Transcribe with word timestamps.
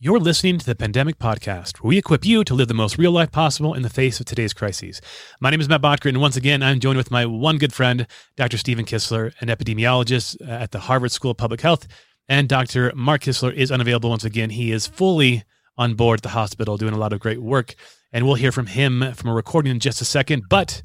You're 0.00 0.20
listening 0.20 0.58
to 0.58 0.64
the 0.64 0.76
Pandemic 0.76 1.18
Podcast, 1.18 1.78
where 1.78 1.88
we 1.88 1.98
equip 1.98 2.24
you 2.24 2.44
to 2.44 2.54
live 2.54 2.68
the 2.68 2.72
most 2.72 2.98
real 2.98 3.10
life 3.10 3.32
possible 3.32 3.74
in 3.74 3.82
the 3.82 3.90
face 3.90 4.20
of 4.20 4.26
today's 4.26 4.52
crises. 4.52 5.00
My 5.40 5.50
name 5.50 5.60
is 5.60 5.68
Matt 5.68 5.82
Boettger, 5.82 6.08
and 6.08 6.20
once 6.20 6.36
again, 6.36 6.62
I'm 6.62 6.78
joined 6.78 6.98
with 6.98 7.10
my 7.10 7.26
one 7.26 7.58
good 7.58 7.72
friend, 7.72 8.06
Dr. 8.36 8.58
Stephen 8.58 8.84
Kissler, 8.84 9.32
an 9.40 9.48
epidemiologist 9.48 10.36
at 10.48 10.70
the 10.70 10.78
Harvard 10.78 11.10
School 11.10 11.32
of 11.32 11.36
Public 11.36 11.62
Health. 11.62 11.88
And 12.28 12.48
Dr. 12.48 12.92
Mark 12.94 13.22
Kissler 13.22 13.52
is 13.52 13.72
unavailable 13.72 14.10
once 14.10 14.22
again. 14.22 14.50
He 14.50 14.70
is 14.70 14.86
fully 14.86 15.42
on 15.76 15.94
board 15.94 16.20
at 16.20 16.22
the 16.22 16.28
hospital 16.28 16.76
doing 16.76 16.94
a 16.94 16.98
lot 16.98 17.12
of 17.12 17.18
great 17.18 17.42
work. 17.42 17.74
And 18.12 18.24
we'll 18.24 18.36
hear 18.36 18.52
from 18.52 18.66
him 18.66 19.12
from 19.14 19.30
a 19.30 19.34
recording 19.34 19.72
in 19.72 19.80
just 19.80 20.00
a 20.00 20.04
second. 20.04 20.44
But 20.48 20.80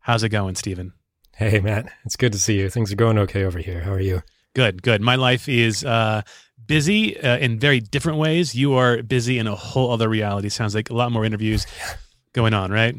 how's 0.00 0.24
it 0.24 0.30
going, 0.30 0.56
Stephen? 0.56 0.94
Hey, 1.36 1.60
Matt. 1.60 1.92
It's 2.04 2.16
good 2.16 2.32
to 2.32 2.38
see 2.40 2.58
you. 2.58 2.70
Things 2.70 2.90
are 2.90 2.96
going 2.96 3.18
okay 3.18 3.44
over 3.44 3.60
here. 3.60 3.82
How 3.82 3.92
are 3.92 4.00
you? 4.00 4.24
Good, 4.56 4.82
good. 4.82 5.00
My 5.00 5.14
life 5.14 5.48
is 5.48 5.84
uh, 5.84 6.22
busy 6.68 7.20
uh, 7.20 7.38
in 7.38 7.58
very 7.58 7.80
different 7.80 8.18
ways. 8.18 8.54
You 8.54 8.74
are 8.74 9.02
busy 9.02 9.38
in 9.38 9.48
a 9.48 9.56
whole 9.56 9.90
other 9.90 10.08
reality. 10.08 10.48
Sounds 10.48 10.74
like 10.74 10.90
a 10.90 10.94
lot 10.94 11.10
more 11.10 11.24
interviews 11.24 11.66
going 12.32 12.54
on, 12.54 12.70
right? 12.70 12.94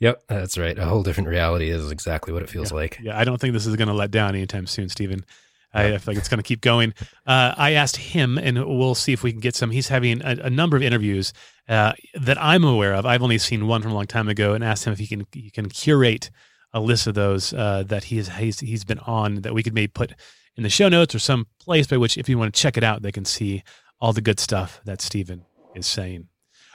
Yep, 0.00 0.24
that's 0.26 0.58
right. 0.58 0.76
A 0.76 0.84
whole 0.84 1.04
different 1.04 1.28
reality 1.28 1.70
is 1.70 1.92
exactly 1.92 2.32
what 2.32 2.42
it 2.42 2.50
feels 2.50 2.72
yeah. 2.72 2.76
like. 2.76 2.98
Yeah, 3.00 3.16
I 3.16 3.22
don't 3.22 3.40
think 3.40 3.52
this 3.52 3.66
is 3.66 3.76
going 3.76 3.86
to 3.86 3.94
let 3.94 4.10
down 4.10 4.34
anytime 4.34 4.66
soon, 4.66 4.88
Stephen. 4.88 5.24
I, 5.72 5.94
I 5.94 5.98
feel 5.98 6.12
like 6.12 6.18
it's 6.18 6.28
going 6.28 6.42
to 6.42 6.46
keep 6.46 6.60
going. 6.60 6.92
Uh, 7.24 7.54
I 7.56 7.72
asked 7.74 7.96
him, 7.96 8.36
and 8.36 8.58
we'll 8.66 8.96
see 8.96 9.12
if 9.12 9.22
we 9.22 9.30
can 9.30 9.40
get 9.40 9.54
some. 9.54 9.70
He's 9.70 9.88
having 9.88 10.20
a, 10.22 10.36
a 10.42 10.50
number 10.50 10.76
of 10.76 10.82
interviews 10.82 11.32
uh, 11.68 11.92
that 12.20 12.36
I'm 12.42 12.64
aware 12.64 12.94
of. 12.94 13.06
I've 13.06 13.22
only 13.22 13.38
seen 13.38 13.68
one 13.68 13.80
from 13.80 13.92
a 13.92 13.94
long 13.94 14.06
time 14.06 14.28
ago, 14.28 14.54
and 14.54 14.64
asked 14.64 14.84
him 14.84 14.92
if 14.92 14.98
he 14.98 15.06
can 15.06 15.24
he 15.32 15.50
can 15.50 15.68
curate 15.68 16.30
a 16.72 16.80
list 16.80 17.06
of 17.06 17.14
those 17.14 17.52
uh, 17.52 17.84
that 17.86 18.04
he's, 18.04 18.28
he's 18.28 18.60
he's 18.60 18.84
been 18.84 18.98
on 19.00 19.42
that 19.42 19.54
we 19.54 19.62
could 19.62 19.74
maybe 19.74 19.88
put 19.88 20.14
in 20.56 20.62
the 20.62 20.70
show 20.70 20.88
notes 20.88 21.14
or 21.14 21.18
some 21.18 21.46
place 21.58 21.86
by 21.86 21.96
which, 21.96 22.18
if 22.18 22.28
you 22.28 22.38
want 22.38 22.54
to 22.54 22.60
check 22.60 22.76
it 22.76 22.84
out, 22.84 23.02
they 23.02 23.12
can 23.12 23.24
see 23.24 23.62
all 24.00 24.12
the 24.12 24.20
good 24.20 24.40
stuff 24.40 24.80
that 24.84 25.00
Stephen 25.00 25.44
is 25.74 25.86
saying. 25.86 26.28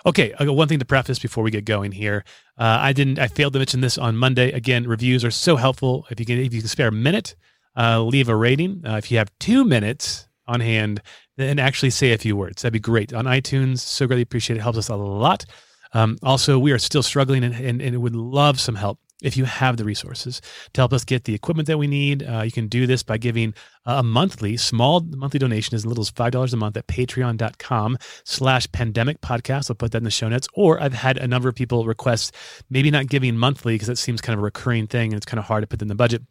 Okay, 0.06 0.34
I 0.40 0.46
got 0.46 0.56
one 0.56 0.68
thing 0.68 0.80
to 0.80 0.86
preface 0.86 1.20
before 1.20 1.44
we 1.44 1.52
get 1.52 1.66
going 1.66 1.92
here. 1.92 2.24
Uh, 2.58 2.78
I 2.80 2.94
didn't, 2.94 3.20
I 3.20 3.28
failed 3.28 3.54
to 3.54 3.60
mention 3.60 3.82
this 3.82 3.98
on 3.98 4.16
Monday. 4.16 4.52
Again, 4.52 4.88
reviews 4.88 5.26
are 5.26 5.32
so 5.32 5.58
helpful. 5.58 6.08
If 6.10 6.20
you 6.20 6.26
can, 6.26 6.38
if 6.40 6.54
you 6.54 6.62
can 6.62 6.70
spare 6.70 6.88
a 6.88 6.92
minute, 6.92 7.36
uh, 7.76 8.02
leave 8.02 8.30
a 8.30 8.36
rating. 8.36 8.84
Uh, 8.86 8.96
if 8.96 9.12
you 9.12 9.18
have 9.18 9.32
two 9.40 9.66
minutes 9.66 10.28
on 10.48 10.62
hand, 10.62 11.02
then 11.36 11.60
actually 11.60 11.90
say 11.90 12.14
a 12.14 12.18
few 12.18 12.36
words. 12.36 12.62
That'd 12.62 12.74
be 12.74 12.80
great 12.80 13.14
on 13.14 13.26
iTunes. 13.26 13.80
So 13.80 14.08
greatly 14.08 14.22
appreciate 14.22 14.58
it. 14.58 14.62
Helps 14.62 14.78
us 14.78 14.90
a 14.90 14.96
lot. 14.96 15.46
Um, 15.94 16.18
also, 16.24 16.58
we 16.58 16.72
are 16.72 16.80
still 16.80 17.04
struggling 17.04 17.44
and, 17.44 17.54
and, 17.54 17.82
and 17.82 18.02
would 18.02 18.16
love 18.16 18.60
some 18.60 18.76
help 18.76 19.00
if 19.22 19.36
you 19.36 19.46
have 19.46 19.78
the 19.78 19.84
resources 19.84 20.42
to 20.74 20.82
help 20.82 20.94
us 20.94 21.04
get 21.04 21.24
the 21.24 21.34
equipment 21.34 21.68
that 21.68 21.78
we 21.78 21.88
need. 21.88 22.24
Uh, 22.24 22.44
you 22.44 22.52
can 22.52 22.68
do 22.68 22.86
this 22.86 23.04
by 23.04 23.18
giving 23.18 23.54
a 23.86 24.04
monthly, 24.04 24.58
small 24.58 25.02
monthly 25.02 25.40
donation 25.40 25.76
as 25.76 25.86
little 25.86 26.02
as 26.02 26.12
$5 26.12 26.54
a 26.54 26.58
month 26.58 26.78
at 26.78 26.88
patreon.com 26.88 27.98
slash 28.24 28.72
pandemic 28.72 29.22
podcast. 29.22 29.70
I'll 29.70 29.76
put 29.76 29.92
that 29.92 30.00
in 30.00 30.04
the 30.04 30.12
show 30.12 30.30
notes. 30.30 30.48
Or 30.54 30.82
I've 30.82 30.94
had 30.94 31.18
a 31.18 31.28
number 31.28 31.50
of 31.50 31.56
people 31.56 31.86
request 31.86 32.36
maybe 32.70 32.92
not 32.92 33.08
giving 33.08 33.38
monthly 33.38 33.76
because 33.76 33.88
that 33.88 33.98
seems 33.98 34.22
kind 34.22 34.36
of 34.36 34.40
a 34.40 34.44
recurring 34.44 34.88
thing 34.88 35.12
and 35.12 35.18
it's 35.18 35.26
kind 35.26 35.40
of 35.40 35.46
hard 35.46 35.64
to 35.64 35.68
put 35.68 35.82
in 35.82 35.88
the 35.88 35.96
budget 35.96 36.24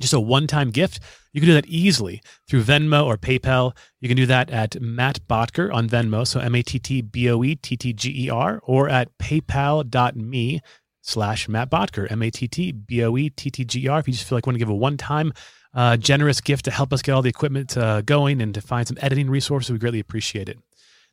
just 0.00 0.12
a 0.12 0.20
one-time 0.20 0.70
gift, 0.70 1.00
you 1.32 1.40
can 1.40 1.48
do 1.48 1.54
that 1.54 1.66
easily 1.66 2.20
through 2.46 2.62
Venmo 2.62 3.06
or 3.06 3.16
PayPal. 3.16 3.74
You 4.00 4.08
can 4.08 4.16
do 4.16 4.26
that 4.26 4.50
at 4.50 4.80
Matt 4.80 5.26
Boettger 5.28 5.72
on 5.72 5.88
Venmo, 5.88 6.26
so 6.26 6.40
M-A-T-T-B-O-E-T-T-G-E-R, 6.40 8.60
or 8.62 8.88
at 8.88 9.16
paypal.me 9.18 10.60
slash 11.06 11.48
Matt 11.48 11.70
Boettger, 11.70 12.10
M-A-T-T-B-O-E-T-T-G-E-R. 12.10 13.98
If 13.98 14.08
you 14.08 14.12
just 14.12 14.28
feel 14.28 14.36
like 14.36 14.46
want 14.46 14.56
to 14.56 14.58
give 14.58 14.68
a 14.68 14.74
one-time 14.74 15.32
uh, 15.74 15.96
generous 15.96 16.40
gift 16.40 16.64
to 16.64 16.70
help 16.70 16.92
us 16.92 17.02
get 17.02 17.12
all 17.12 17.22
the 17.22 17.28
equipment 17.28 17.76
uh, 17.76 18.02
going 18.02 18.42
and 18.42 18.52
to 18.54 18.60
find 18.60 18.88
some 18.88 18.98
editing 19.00 19.30
resources, 19.30 19.70
we 19.70 19.78
greatly 19.78 20.00
appreciate 20.00 20.48
it. 20.48 20.58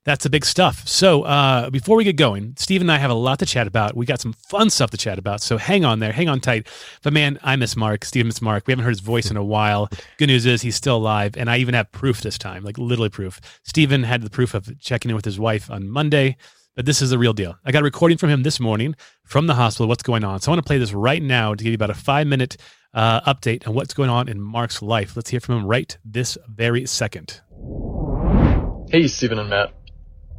That's 0.05 0.23
the 0.23 0.29
big 0.29 0.43
stuff. 0.43 0.85
So 0.85 1.23
uh, 1.23 1.69
before 1.69 1.95
we 1.95 2.03
get 2.03 2.17
going, 2.17 2.55
Steve 2.57 2.81
and 2.81 2.91
I 2.91 2.97
have 2.97 3.11
a 3.11 3.13
lot 3.13 3.39
to 3.39 3.45
chat 3.45 3.67
about. 3.67 3.95
We 3.95 4.05
got 4.05 4.19
some 4.19 4.33
fun 4.33 4.69
stuff 4.69 4.91
to 4.91 4.97
chat 4.97 5.17
about. 5.17 5.41
So 5.41 5.57
hang 5.57 5.85
on 5.85 5.99
there, 5.99 6.11
hang 6.11 6.27
on 6.27 6.41
tight. 6.41 6.67
But 7.03 7.13
man, 7.13 7.39
I 7.41 7.55
miss 7.55 7.77
Mark. 7.77 8.03
Steve 8.03 8.25
miss 8.25 8.41
Mark. 8.41 8.67
We 8.67 8.71
haven't 8.71 8.83
heard 8.83 8.91
his 8.91 8.99
voice 8.99 9.31
in 9.31 9.37
a 9.37 9.43
while. 9.43 9.89
Good 10.17 10.27
news 10.27 10.45
is 10.45 10.61
he's 10.61 10.75
still 10.75 10.97
alive, 10.97 11.37
and 11.37 11.49
I 11.49 11.57
even 11.57 11.73
have 11.73 11.89
proof 11.93 12.19
this 12.19 12.37
time, 12.37 12.63
like 12.63 12.77
literally 12.77 13.09
proof. 13.09 13.39
Stephen 13.63 14.03
had 14.03 14.23
the 14.23 14.29
proof 14.29 14.53
of 14.53 14.77
checking 14.81 15.09
in 15.09 15.15
with 15.15 15.25
his 15.25 15.39
wife 15.39 15.71
on 15.71 15.87
Monday. 15.89 16.35
But 16.75 16.87
this 16.87 17.01
is 17.03 17.11
the 17.11 17.19
real 17.19 17.33
deal. 17.33 17.55
I 17.63 17.71
got 17.71 17.81
a 17.81 17.85
recording 17.85 18.17
from 18.17 18.29
him 18.29 18.41
this 18.41 18.59
morning 18.59 18.95
from 19.25 19.45
the 19.45 19.53
hospital. 19.53 19.87
What's 19.87 20.01
going 20.01 20.23
on? 20.23 20.41
So 20.41 20.51
I 20.51 20.55
want 20.55 20.65
to 20.65 20.67
play 20.67 20.79
this 20.79 20.91
right 20.91 21.21
now 21.21 21.53
to 21.53 21.63
give 21.63 21.71
you 21.71 21.75
about 21.75 21.91
a 21.91 21.95
five 21.95 22.25
minute 22.25 22.57
uh, 22.95 23.21
update 23.31 23.67
on 23.67 23.75
what's 23.75 23.93
going 23.93 24.09
on 24.09 24.27
in 24.27 24.41
Mark's 24.41 24.81
life. 24.81 25.15
Let's 25.15 25.29
hear 25.29 25.39
from 25.39 25.59
him 25.59 25.65
right 25.67 25.95
this 26.03 26.35
very 26.47 26.87
second. 26.87 27.41
Hey, 28.89 29.07
Stephen 29.07 29.37
and 29.37 29.49
Matt. 29.49 29.71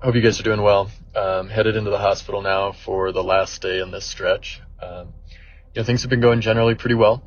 Hope 0.03 0.17
you 0.17 0.21
guys 0.21 0.41
are 0.41 0.44
doing 0.44 0.62
well. 0.62 0.91
Um, 1.15 1.49
headed 1.49 1.77
into 1.77 1.91
the 1.91 1.99
hospital 1.99 2.43
now 2.43 2.73
for 2.73 3.12
the 3.12 3.23
last 3.23 3.62
day 3.62 3.81
in 3.81 3.93
this 3.93 4.05
stretch. 4.05 4.61
Um, 4.83 5.15
you 5.73 5.81
know, 5.81 5.84
things 5.84 6.03
have 6.03 6.11
been 6.11 6.21
going 6.21 6.41
generally 6.41 6.75
pretty 6.75 6.94
well. 6.97 7.23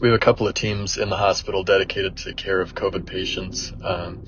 We 0.00 0.08
have 0.08 0.14
a 0.14 0.20
couple 0.20 0.46
of 0.46 0.54
teams 0.54 0.96
in 0.96 1.08
the 1.08 1.16
hospital 1.16 1.64
dedicated 1.64 2.18
to 2.18 2.34
care 2.34 2.60
of 2.60 2.74
COVID 2.74 3.06
patients. 3.06 3.72
Um, 3.82 4.24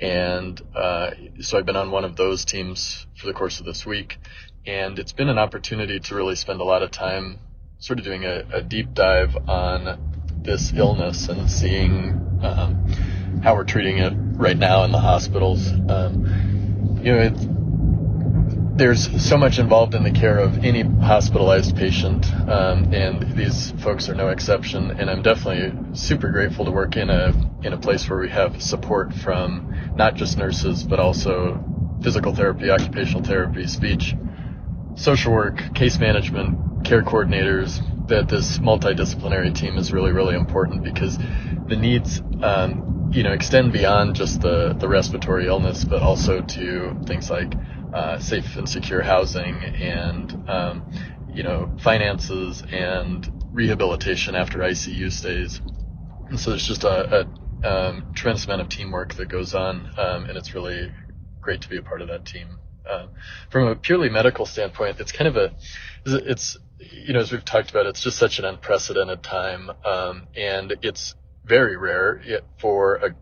and 0.00 0.60
uh, 0.74 1.10
so 1.40 1.58
I've 1.58 1.66
been 1.66 1.76
on 1.76 1.90
one 1.90 2.04
of 2.04 2.16
those 2.16 2.44
teams 2.44 3.06
for 3.16 3.26
the 3.26 3.32
course 3.32 3.60
of 3.60 3.66
this 3.66 3.86
week. 3.86 4.18
And 4.66 4.98
it's 4.98 5.12
been 5.12 5.28
an 5.28 5.38
opportunity 5.38 6.00
to 6.00 6.14
really 6.14 6.36
spend 6.36 6.60
a 6.60 6.64
lot 6.64 6.82
of 6.82 6.90
time 6.90 7.38
sort 7.78 7.98
of 7.98 8.04
doing 8.04 8.24
a, 8.24 8.44
a 8.52 8.62
deep 8.62 8.94
dive 8.94 9.36
on 9.48 10.42
this 10.42 10.72
illness 10.74 11.28
and 11.28 11.50
seeing 11.50 12.40
um, 12.42 13.40
how 13.42 13.54
we're 13.54 13.64
treating 13.64 13.98
it 13.98 14.12
right 14.36 14.56
now 14.56 14.84
in 14.84 14.92
the 14.92 14.98
hospitals. 14.98 15.68
Um, 15.68 17.00
you 17.02 17.12
know, 17.12 17.20
it's, 17.20 17.53
there's 18.76 19.24
so 19.24 19.36
much 19.36 19.58
involved 19.58 19.94
in 19.94 20.02
the 20.02 20.10
care 20.10 20.38
of 20.38 20.64
any 20.64 20.82
hospitalized 20.82 21.76
patient, 21.76 22.26
um, 22.48 22.92
and 22.92 23.36
these 23.36 23.70
folks 23.82 24.08
are 24.08 24.14
no 24.14 24.28
exception. 24.30 24.90
And 24.90 25.08
I'm 25.08 25.22
definitely 25.22 25.96
super 25.96 26.30
grateful 26.30 26.64
to 26.64 26.72
work 26.72 26.96
in 26.96 27.08
a 27.08 27.32
in 27.62 27.72
a 27.72 27.78
place 27.78 28.08
where 28.08 28.18
we 28.18 28.30
have 28.30 28.60
support 28.60 29.12
from 29.12 29.92
not 29.96 30.16
just 30.16 30.36
nurses, 30.38 30.82
but 30.82 30.98
also 30.98 31.62
physical 32.02 32.34
therapy, 32.34 32.70
occupational 32.70 33.22
therapy, 33.22 33.66
speech, 33.68 34.14
social 34.96 35.32
work, 35.32 35.74
case 35.74 35.98
management, 35.98 36.84
care 36.84 37.02
coordinators. 37.02 37.80
That 38.08 38.28
this 38.28 38.58
multidisciplinary 38.58 39.54
team 39.54 39.78
is 39.78 39.92
really 39.92 40.12
really 40.12 40.34
important 40.34 40.82
because 40.82 41.16
the 41.16 41.76
needs. 41.76 42.20
Um, 42.42 42.90
you 43.12 43.22
know, 43.22 43.32
extend 43.32 43.72
beyond 43.72 44.16
just 44.16 44.40
the, 44.40 44.74
the 44.76 44.88
respiratory 44.88 45.46
illness, 45.46 45.84
but 45.84 46.02
also 46.02 46.40
to 46.40 46.96
things 47.06 47.30
like 47.30 47.54
uh, 47.94 48.18
safe 48.18 48.56
and 48.56 48.68
secure 48.68 49.02
housing 49.02 49.54
and 49.54 50.36
um, 50.48 50.82
you 51.32 51.44
know 51.44 51.70
finances 51.78 52.62
and 52.72 53.30
rehabilitation 53.52 54.34
after 54.34 54.58
ICU 54.58 55.12
stays. 55.12 55.60
And 56.28 56.38
so 56.40 56.50
there's 56.50 56.66
just 56.66 56.82
a, 56.84 57.28
a 57.62 57.68
um, 57.68 58.04
tremendous 58.14 58.46
amount 58.46 58.62
of 58.62 58.68
teamwork 58.68 59.14
that 59.14 59.28
goes 59.28 59.54
on, 59.54 59.88
um, 59.96 60.24
and 60.24 60.36
it's 60.36 60.54
really 60.54 60.92
great 61.40 61.60
to 61.62 61.68
be 61.68 61.76
a 61.76 61.82
part 61.82 62.02
of 62.02 62.08
that 62.08 62.24
team. 62.24 62.58
Um, 62.90 63.10
from 63.50 63.68
a 63.68 63.76
purely 63.76 64.08
medical 64.10 64.44
standpoint, 64.44 64.98
it's 65.00 65.12
kind 65.12 65.28
of 65.28 65.36
a 65.36 65.52
it's 66.04 66.58
you 66.78 67.12
know 67.12 67.20
as 67.20 67.30
we've 67.30 67.44
talked 67.44 67.70
about, 67.70 67.86
it's 67.86 68.02
just 68.02 68.18
such 68.18 68.40
an 68.40 68.44
unprecedented 68.44 69.22
time, 69.22 69.70
um, 69.84 70.26
and 70.36 70.74
it's 70.82 71.14
very 71.44 71.76
rare 71.76 72.20
for 72.58 72.96
a 72.96 73.14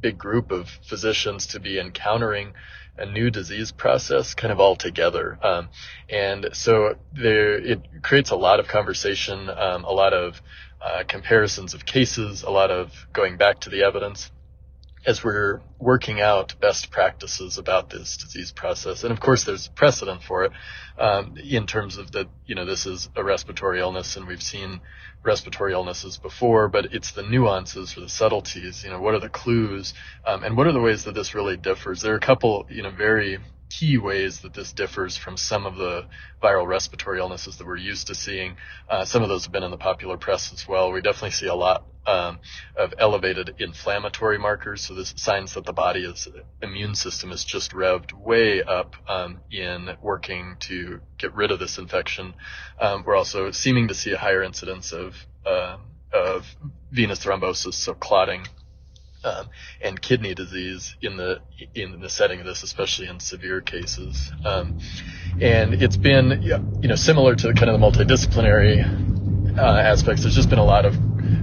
big 0.00 0.18
group 0.18 0.50
of 0.50 0.68
physicians 0.88 1.46
to 1.48 1.60
be 1.60 1.78
encountering 1.78 2.52
a 2.96 3.06
new 3.06 3.30
disease 3.30 3.72
process 3.72 4.34
kind 4.34 4.52
of 4.52 4.60
all 4.60 4.76
together. 4.76 5.38
Um, 5.42 5.68
and 6.08 6.50
so 6.52 6.96
there, 7.12 7.54
it 7.54 8.02
creates 8.02 8.30
a 8.30 8.36
lot 8.36 8.60
of 8.60 8.68
conversation, 8.68 9.48
um, 9.48 9.84
a 9.84 9.92
lot 9.92 10.12
of 10.12 10.40
uh, 10.80 11.04
comparisons 11.06 11.74
of 11.74 11.84
cases, 11.84 12.42
a 12.42 12.50
lot 12.50 12.70
of 12.70 13.06
going 13.12 13.36
back 13.36 13.60
to 13.60 13.70
the 13.70 13.82
evidence 13.82 14.30
as 15.06 15.24
we're 15.24 15.60
working 15.78 16.20
out 16.20 16.54
best 16.60 16.90
practices 16.90 17.56
about 17.56 17.88
this 17.90 18.18
disease 18.18 18.52
process. 18.52 19.02
And 19.02 19.12
of 19.12 19.20
course, 19.20 19.44
there's 19.44 19.68
precedent 19.68 20.22
for 20.22 20.44
it 20.44 20.52
um, 20.98 21.36
in 21.38 21.66
terms 21.66 21.96
of 21.96 22.12
that, 22.12 22.28
you 22.46 22.54
know, 22.54 22.66
this 22.66 22.86
is 22.86 23.08
a 23.16 23.24
respiratory 23.24 23.80
illness 23.80 24.16
and 24.16 24.26
we've 24.26 24.42
seen 24.42 24.80
respiratory 25.22 25.72
illnesses 25.72 26.18
before, 26.18 26.68
but 26.68 26.92
it's 26.92 27.12
the 27.12 27.22
nuances 27.22 27.96
or 27.96 28.00
the 28.00 28.08
subtleties, 28.08 28.84
you 28.84 28.90
know, 28.90 29.00
what 29.00 29.14
are 29.14 29.20
the 29.20 29.28
clues 29.28 29.94
um, 30.26 30.44
and 30.44 30.56
what 30.56 30.66
are 30.66 30.72
the 30.72 30.80
ways 30.80 31.04
that 31.04 31.14
this 31.14 31.34
really 31.34 31.56
differs? 31.56 32.02
There 32.02 32.12
are 32.12 32.18
a 32.18 32.20
couple, 32.20 32.66
you 32.70 32.82
know, 32.82 32.90
very 32.90 33.38
key 33.70 33.96
ways 33.96 34.40
that 34.40 34.52
this 34.52 34.72
differs 34.72 35.16
from 35.16 35.36
some 35.36 35.64
of 35.64 35.76
the 35.76 36.06
viral 36.42 36.66
respiratory 36.66 37.18
illnesses 37.18 37.56
that 37.56 37.66
we're 37.66 37.76
used 37.76 38.08
to 38.08 38.14
seeing. 38.14 38.56
Uh, 38.88 39.04
some 39.04 39.22
of 39.22 39.28
those 39.28 39.44
have 39.44 39.52
been 39.52 39.62
in 39.62 39.70
the 39.70 39.78
popular 39.78 40.16
press 40.16 40.52
as 40.52 40.66
well. 40.68 40.92
We 40.92 41.00
definitely 41.00 41.30
see 41.30 41.46
a 41.46 41.54
lot 41.54 41.84
um, 42.06 42.40
of 42.76 42.92
elevated 42.98 43.54
inflammatory 43.58 44.38
markers. 44.38 44.82
So 44.82 44.94
this 44.94 45.14
signs 45.16 45.54
that 45.54 45.64
the 45.64 45.72
body's 45.72 46.28
immune 46.60 46.94
system 46.94 47.30
is 47.30 47.44
just 47.44 47.72
revved 47.72 48.12
way 48.12 48.62
up 48.62 48.96
um, 49.08 49.38
in 49.50 49.90
working 50.02 50.56
to 50.60 51.00
get 51.18 51.34
rid 51.34 51.50
of 51.50 51.58
this 51.58 51.78
infection. 51.78 52.34
Um, 52.80 53.04
we're 53.06 53.16
also 53.16 53.50
seeming 53.52 53.88
to 53.88 53.94
see 53.94 54.12
a 54.12 54.18
higher 54.18 54.42
incidence 54.42 54.92
of 54.92 55.14
uh, 55.46 55.78
of 56.12 56.44
venous 56.90 57.24
thrombosis, 57.24 57.74
so 57.74 57.94
clotting 57.94 58.44
um, 59.24 59.48
and 59.82 60.00
kidney 60.00 60.34
disease 60.34 60.96
in 61.02 61.16
the 61.16 61.40
in 61.74 62.00
the 62.00 62.08
setting 62.08 62.40
of 62.40 62.46
this, 62.46 62.62
especially 62.62 63.08
in 63.08 63.20
severe 63.20 63.60
cases. 63.60 64.32
Um, 64.44 64.78
and 65.40 65.74
it's 65.74 65.96
been 65.96 66.42
you 66.42 66.88
know 66.88 66.96
similar 66.96 67.34
to 67.36 67.52
kind 67.54 67.70
of 67.70 67.80
the 67.80 67.86
multidisciplinary 67.86 69.58
uh, 69.58 69.62
aspects. 69.62 70.22
There's 70.22 70.34
just 70.34 70.50
been 70.50 70.58
a 70.58 70.64
lot 70.64 70.86
of 70.86 70.96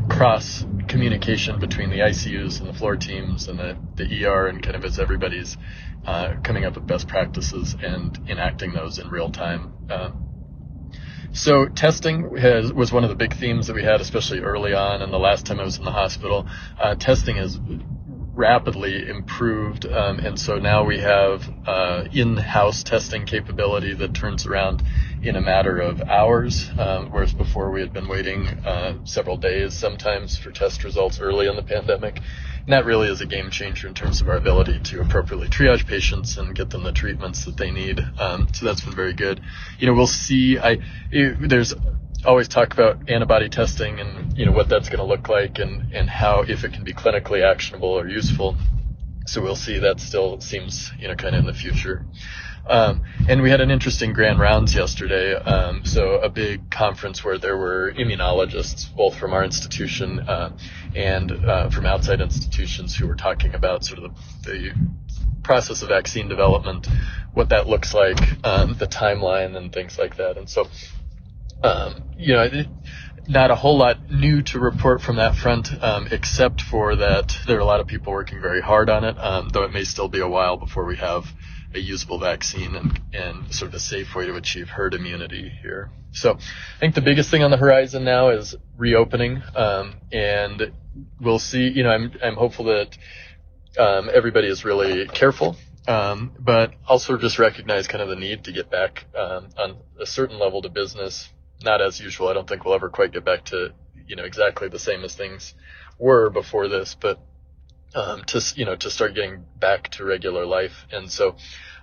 cross 0.09 0.65
communication 0.88 1.59
between 1.59 1.89
the 1.89 1.97
ICUs 1.97 2.59
and 2.59 2.69
the 2.69 2.74
floor 2.74 2.95
teams 2.95 3.47
and 3.47 3.59
the, 3.59 3.77
the 3.95 4.25
ER 4.25 4.47
and 4.47 4.63
kind 4.63 4.75
of 4.75 4.85
as 4.85 5.00
everybody's 5.00 5.57
uh, 6.06 6.35
coming 6.44 6.65
up 6.65 6.75
with 6.75 6.88
best 6.88 7.07
practices 7.07 7.75
and 7.81 8.18
enacting 8.29 8.71
those 8.74 8.97
in 8.97 9.09
real 9.09 9.29
time. 9.29 9.74
Uh, 9.89 10.12
so 11.38 11.68
testing 11.68 12.36
has, 12.38 12.74
was 12.74 12.92
one 12.92 13.04
of 13.04 13.10
the 13.10 13.16
big 13.16 13.36
themes 13.36 13.68
that 13.68 13.75
we 13.75 13.84
had, 13.84 14.01
especially 14.01 14.39
early 14.39 14.74
on. 14.74 15.01
And 15.04 15.13
the 15.13 15.19
last 15.19 15.45
time 15.45 15.60
I 15.60 15.63
was 15.63 15.78
in 15.78 15.86
the 15.86 15.92
hospital, 15.92 16.48
uh, 16.80 16.95
testing 16.95 17.36
has 17.38 17.60
rapidly 18.38 19.10
improved, 19.10 19.86
um, 19.88 20.19
and 20.19 20.39
so 20.39 20.60
now 20.60 20.84
we 20.84 21.00
have 21.00 21.50
uh, 21.66 22.06
in-house 22.13 22.84
testing 22.84 23.25
capability 23.25 23.95
that 23.95 24.13
turns 24.13 24.45
around 24.45 24.84
in 25.24 25.36
a 25.36 25.42
matter 25.42 25.80
of 25.80 26.01
hours, 26.04 26.69
um, 26.78 27.10
whereas 27.12 27.34
before 27.34 27.72
we 27.72 27.81
had 27.81 27.92
been 27.92 28.07
waiting 28.07 28.48
uh, 28.48 28.94
several 29.06 29.38
days 29.38 29.74
sometimes 29.74 30.38
for 30.38 30.51
test 30.51 30.84
results 30.84 31.19
early 31.19 31.48
in 31.48 31.56
the 31.56 31.63
pandemic. 31.63 32.22
And 32.68 32.74
that 32.74 32.86
really 32.86 33.07
is 33.07 33.22
a 33.22 33.25
game 33.25 33.50
changer 33.50 33.88
in 33.88 33.95
terms 33.95 34.22
of 34.22 34.30
our 34.30 34.36
ability 34.36 34.81
to 34.84 35.01
appropriately 35.01 35.48
triage 35.48 35.88
patients 35.88 36.38
and 36.38 36.54
get 36.54 36.69
them 36.69 36.84
the 36.84 36.92
treatments 36.92 37.45
that 37.45 37.57
they 37.57 37.72
need. 37.72 38.00
Um, 38.19 38.50
so 38.54 38.66
that's 38.66 38.81
been 38.81 38.95
very 38.95 39.13
good. 39.13 39.42
You 39.80 39.88
know, 39.88 39.94
we'll 39.94 40.06
see. 40.06 40.60
I 40.60 40.78
it, 41.10 41.50
there's 41.50 41.74
always 42.25 42.47
talk 42.47 42.73
about 42.73 43.09
antibody 43.09 43.49
testing 43.49 43.99
and 43.99 44.37
you 44.37 44.45
know 44.45 44.51
what 44.51 44.69
that's 44.69 44.89
going 44.89 44.99
to 44.99 45.05
look 45.05 45.29
like 45.29 45.59
and 45.59 45.93
and 45.93 46.09
how 46.09 46.41
if 46.41 46.63
it 46.63 46.73
can 46.73 46.83
be 46.83 46.93
clinically 46.93 47.43
actionable 47.43 47.89
or 47.89 48.07
useful. 48.07 48.57
So 49.25 49.41
we'll 49.41 49.55
see. 49.55 49.79
That 49.79 49.99
still 49.99 50.39
seems 50.39 50.91
you 50.99 51.07
know 51.07 51.15
kind 51.15 51.35
of 51.35 51.41
in 51.41 51.45
the 51.45 51.53
future. 51.53 52.05
Um, 52.69 53.03
and 53.29 53.41
we 53.41 53.49
had 53.49 53.61
an 53.61 53.71
interesting 53.71 54.11
grand 54.11 54.39
rounds 54.39 54.75
yesterday. 54.75 55.33
Um, 55.33 55.85
so 55.85 56.15
a 56.15 56.29
big 56.29 56.69
conference 56.69 57.23
where 57.23 57.37
there 57.37 57.55
were 57.55 57.93
immunologists, 57.93 58.93
both 58.93 59.17
from 59.17 59.33
our 59.33 59.43
institution 59.43 60.19
uh, 60.19 60.51
and 60.93 61.31
uh, 61.31 61.69
from 61.69 61.85
outside 61.85 62.19
institutions, 62.19 62.95
who 62.95 63.07
were 63.07 63.15
talking 63.15 63.53
about 63.53 63.85
sort 63.85 63.99
of 63.99 64.11
the, 64.43 64.51
the 64.51 64.71
process 65.43 65.81
of 65.81 65.87
vaccine 65.87 66.27
development, 66.27 66.87
what 67.33 67.49
that 67.49 67.67
looks 67.67 67.93
like, 67.93 68.19
um, 68.43 68.75
the 68.77 68.87
timeline, 68.87 69.55
and 69.55 69.71
things 69.71 69.97
like 69.97 70.17
that. 70.17 70.37
And 70.37 70.49
so, 70.49 70.67
um, 71.63 72.04
you 72.18 72.33
know. 72.33 72.50
Not 73.30 73.51
a 73.51 73.56
whole 73.56 73.77
lot 73.77 74.09
new 74.09 74.42
to 74.44 74.57
report 74.57 75.01
from 75.01 75.18
that 75.18 75.36
front, 75.36 75.68
um, 75.83 76.07
except 76.12 76.62
for 76.62 76.95
that 76.95 77.38
there 77.45 77.57
are 77.57 77.59
a 77.59 77.65
lot 77.65 77.81
of 77.81 77.88
people 77.88 78.13
working 78.13 78.39
very 78.39 78.62
hard 78.62 78.89
on 78.89 79.04
it, 79.04 79.18
um, 79.19 79.50
though 79.50 79.63
it 79.63 79.74
may 79.74 79.83
still 79.83 80.07
be 80.07 80.21
a 80.21 80.27
while 80.30 80.56
before 80.56 80.86
we 80.86 80.95
have 80.95 81.25
a 81.74 81.80
usable 81.80 82.19
vaccine 82.19 82.75
and, 82.75 83.00
and 83.13 83.54
sort 83.54 83.68
of 83.69 83.75
a 83.75 83.80
safe 83.80 84.15
way 84.15 84.25
to 84.25 84.36
achieve 84.36 84.69
herd 84.69 84.94
immunity 84.94 85.51
here. 85.62 85.89
So 86.12 86.38
I 86.38 86.80
think 86.80 86.95
the 86.95 87.01
biggest 87.01 87.30
thing 87.30 87.44
on 87.44 87.51
the 87.51 87.57
horizon 87.57 88.03
now 88.03 88.30
is 88.30 88.56
reopening, 88.77 89.44
um, 89.56 89.95
and 90.12 90.71
we'll 91.19 91.39
see. 91.39 91.68
You 91.68 91.83
know, 91.83 91.89
I'm 91.89 92.13
I'm 92.24 92.36
hopeful 92.36 92.65
that 92.65 92.98
um, 93.77 94.10
everybody 94.13 94.48
is 94.48 94.63
really 94.63 95.07
careful, 95.07 95.57
um, 95.88 96.31
but 96.39 96.74
also 96.88 97.18
just 97.18 97.39
recognize 97.39 97.88
kind 97.88 98.01
of 98.01 98.10
the 98.10 98.15
need 98.15 98.45
to 98.45 98.51
get 98.51 98.71
back 98.71 99.06
um, 99.18 99.50
on 99.57 99.77
a 100.00 100.06
certain 100.06 100.39
level 100.39 100.62
to 100.62 100.69
business. 100.69 101.30
Not 101.63 101.81
as 101.81 102.00
usual. 102.00 102.27
I 102.27 102.33
don't 102.33 102.48
think 102.48 102.65
we'll 102.65 102.75
ever 102.75 102.89
quite 102.89 103.12
get 103.12 103.25
back 103.25 103.45
to 103.45 103.74
you 104.07 104.15
know 104.15 104.24
exactly 104.24 104.69
the 104.69 104.80
same 104.80 105.04
as 105.04 105.15
things 105.15 105.54
were 106.00 106.30
before 106.30 106.68
this, 106.68 106.95
but 107.00 107.19
um, 107.95 108.24
to 108.25 108.42
you 108.56 108.65
know 108.65 108.75
to 108.75 108.89
start 108.89 109.15
getting 109.15 109.44
back 109.59 109.89
to 109.92 110.06
regular 110.06 110.45
life. 110.45 110.86
And 110.92 111.12
so, 111.12 111.36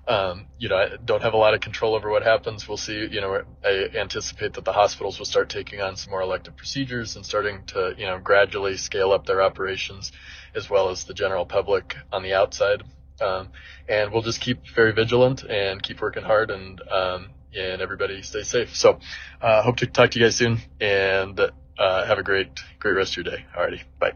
um, 0.06 0.46
you 0.58 0.68
know, 0.68 0.76
I 0.76 0.96
don't 1.04 1.22
have 1.22 1.34
a 1.34 1.38
lot 1.38 1.54
of 1.54 1.60
control 1.60 1.94
over 1.94 2.10
what 2.10 2.22
happens. 2.22 2.68
We'll 2.68 2.76
see. 2.76 3.08
You 3.10 3.20
know, 3.20 3.42
I 3.64 3.88
anticipate 3.96 4.54
that 4.54 4.64
the 4.64 4.72
hospitals 4.72 5.18
will 5.18 5.26
start 5.26 5.48
taking 5.48 5.80
on 5.80 5.96
some 5.96 6.10
more 6.10 6.22
elective 6.22 6.56
procedures 6.56 7.16
and 7.16 7.24
starting 7.24 7.64
to 7.68 7.94
you 7.98 8.06
know 8.06 8.18
gradually 8.18 8.76
scale 8.76 9.12
up 9.12 9.26
their 9.26 9.42
operations, 9.42 10.12
as 10.54 10.70
well 10.70 10.90
as 10.90 11.04
the 11.04 11.14
general 11.14 11.46
public 11.46 11.96
on 12.12 12.22
the 12.22 12.34
outside. 12.34 12.84
Um, 13.20 13.50
and 13.88 14.12
we'll 14.12 14.22
just 14.22 14.40
keep 14.40 14.66
very 14.74 14.92
vigilant 14.92 15.44
and 15.44 15.80
keep 15.80 16.00
working 16.00 16.24
hard 16.24 16.50
and 16.50 16.80
um, 16.90 17.30
and 17.56 17.80
everybody 17.80 18.22
stay 18.22 18.42
safe. 18.42 18.74
So, 18.76 18.98
uh, 19.40 19.62
hope 19.62 19.76
to 19.78 19.86
talk 19.86 20.10
to 20.12 20.18
you 20.18 20.26
guys 20.26 20.36
soon 20.36 20.58
and 20.80 21.38
uh, 21.78 22.04
have 22.04 22.18
a 22.18 22.22
great 22.22 22.48
great 22.78 22.92
rest 22.92 23.16
of 23.16 23.24
your 23.24 23.36
day. 23.36 23.44
Alrighty, 23.56 23.82
bye. 23.98 24.12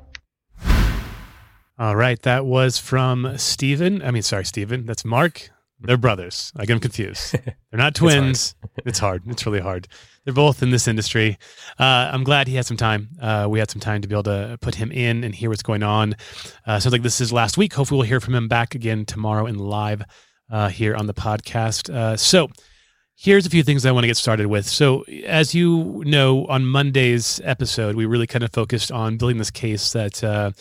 All 1.79 1.95
right, 1.95 2.21
that 2.23 2.45
was 2.45 2.79
from 2.79 3.39
Stephen. 3.39 4.03
I 4.03 4.11
mean, 4.11 4.23
sorry, 4.23 4.45
Stephen. 4.45 4.85
That's 4.85 5.05
Mark. 5.05 5.51
They're 5.81 5.97
brothers. 5.97 6.53
I 6.57 6.65
get 6.65 6.75
them 6.75 6.81
confused. 6.81 7.33
They're 7.45 7.55
not 7.79 7.95
twins. 7.95 8.57
it's, 8.63 8.73
hard. 8.75 8.87
it's 8.87 8.99
hard. 8.99 9.23
It's 9.29 9.47
really 9.47 9.61
hard. 9.61 9.87
They're 10.25 10.35
both 10.35 10.63
in 10.63 10.71
this 10.71 10.89
industry. 10.89 11.39
Uh, 11.79 12.11
I'm 12.13 12.25
glad 12.25 12.49
he 12.49 12.57
had 12.57 12.67
some 12.67 12.77
time. 12.77 13.11
Uh, 13.23 13.47
we 13.49 13.61
had 13.61 13.71
some 13.71 13.81
time 13.81 14.03
to 14.03 14.09
be 14.09 14.15
able 14.15 14.25
to 14.25 14.59
put 14.61 14.75
him 14.75 14.91
in 14.91 15.23
and 15.23 15.33
hear 15.35 15.51
what's 15.51 15.63
going 15.63 15.85
on. 15.85 16.17
Uh, 16.67 16.81
sounds 16.81 16.93
like 16.93 17.03
this 17.03 17.21
is 17.21 17.33
last 17.33 17.57
week. 17.57 17.75
Hopefully, 17.75 17.99
we'll 17.99 18.09
hear 18.09 18.21
from 18.21 18.35
him 18.35 18.49
back 18.49 18.75
again 18.75 19.07
tomorrow 19.07 19.47
in 19.47 19.57
live 19.57 20.03
uh, 20.51 20.69
here 20.69 20.97
on 20.97 21.07
the 21.07 21.15
podcast. 21.15 21.95
Uh, 21.95 22.17
so, 22.17 22.49
here's 23.21 23.47
a 23.47 23.51
few 23.51 23.65
things 23.65 23.85
I 23.85 23.91
want 23.91 24.05
to 24.05 24.09
get 24.09 24.17
started 24.17 24.47
with. 24.47 24.65
So, 24.65 25.03
as 25.27 25.53
you 25.53 26.05
know, 26.07 26.47
on 26.47 26.65
Monday's 26.65 27.41
episode, 27.43 27.97
we 27.97 28.07
really 28.07 28.29
kind 28.29 28.45
of 28.45 28.53
focused 28.53 28.93
on 28.93 29.17
building 29.17 29.39
this 29.39 29.51
case 29.51 29.93
that 29.93 30.23
uh, 30.23 30.53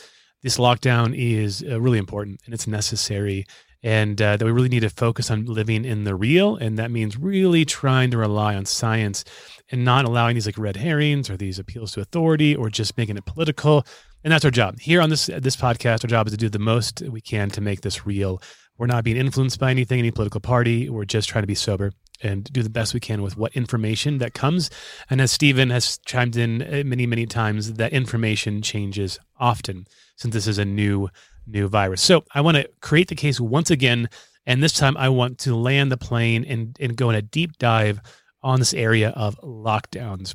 this 0.42 0.58
lockdown 0.58 1.16
is 1.16 1.64
uh, 1.70 1.80
really 1.80 2.00
important 2.00 2.42
and 2.46 2.56
it's 2.56 2.66
necessary 2.66 3.46
and 3.84 4.20
uh, 4.20 4.38
that 4.38 4.44
we 4.44 4.52
really 4.52 4.70
need 4.70 4.80
to 4.80 4.90
focus 4.90 5.30
on 5.30 5.46
living 5.46 5.86
in 5.86 6.04
the 6.04 6.16
real. 6.16 6.56
And 6.56 6.80
that 6.80 6.90
means 6.90 7.16
really 7.16 7.64
trying 7.64 8.10
to 8.10 8.18
rely 8.18 8.56
on 8.56 8.66
science 8.66 9.24
and 9.72 9.86
not 9.86 10.06
allowing 10.06 10.34
these 10.34 10.48
like 10.48 10.58
red 10.58 10.78
herrings 10.78 11.30
or 11.30 11.38
these 11.38 11.60
appeals 11.60 11.92
to 11.92 12.02
authority 12.02 12.56
or 12.56 12.72
just 12.72 12.98
making 12.98 13.18
it 13.18 13.26
political. 13.26 13.86
And 14.24 14.34
that's 14.34 14.46
our 14.46 14.52
job. 14.52 14.80
Here 14.80 15.00
on 15.00 15.12
this 15.12 15.28
this 15.28 15.56
podcast 15.56 16.04
our 16.04 16.10
job 16.10 16.26
is 16.26 16.34
to 16.34 16.38
do 16.38 16.50
the 16.50 16.58
most 16.58 17.02
we 17.02 17.22
can 17.22 17.52
to 17.52 17.62
make 17.62 17.82
this 17.82 18.08
real. 18.08 18.42
We're 18.80 18.88
not 18.88 19.04
being 19.04 19.18
influenced 19.18 19.60
by 19.60 19.70
anything 19.70 20.00
any 20.00 20.12
political 20.12 20.42
party. 20.42 20.90
We're 20.90 21.06
just 21.06 21.30
trying 21.30 21.44
to 21.44 21.48
be 21.48 21.56
sober 21.56 21.92
and 22.22 22.44
do 22.46 22.64
the 22.64 22.70
best 22.70 22.94
we 22.94 23.00
can 23.00 23.22
with 23.22 23.38
what 23.38 23.56
information 23.56 24.18
that 24.20 24.34
comes. 24.34 24.70
And 25.10 25.22
as 25.22 25.32
Stephen 25.32 25.70
has 25.70 25.98
chimed 26.06 26.36
in 26.36 26.62
uh, 26.62 26.84
many, 26.86 27.06
many 27.06 27.26
times, 27.26 27.74
that 27.74 27.94
information 27.94 28.62
changes 28.62 29.20
often 29.40 29.88
since 30.16 30.34
this 30.34 30.48
is 30.48 30.58
a 30.58 30.66
new, 30.66 31.10
new 31.46 31.68
virus. 31.68 32.02
So 32.02 32.24
I 32.34 32.42
want 32.42 32.58
to 32.58 32.70
create 32.82 33.08
the 33.08 33.16
case 33.16 33.40
once 33.40 33.72
again. 33.72 34.10
And 34.46 34.64
this 34.64 34.74
time 34.74 34.96
I 34.98 35.10
want 35.10 35.40
to 35.40 35.56
land 35.56 35.92
the 35.92 35.98
plane 35.98 36.46
and, 36.46 36.76
and 36.80 36.96
go 36.96 37.10
in 37.10 37.16
a 37.16 37.22
deep 37.22 37.58
dive 37.58 38.02
on 38.42 38.60
this 38.60 38.74
area 38.74 39.10
of 39.10 39.40
lockdowns 39.42 40.34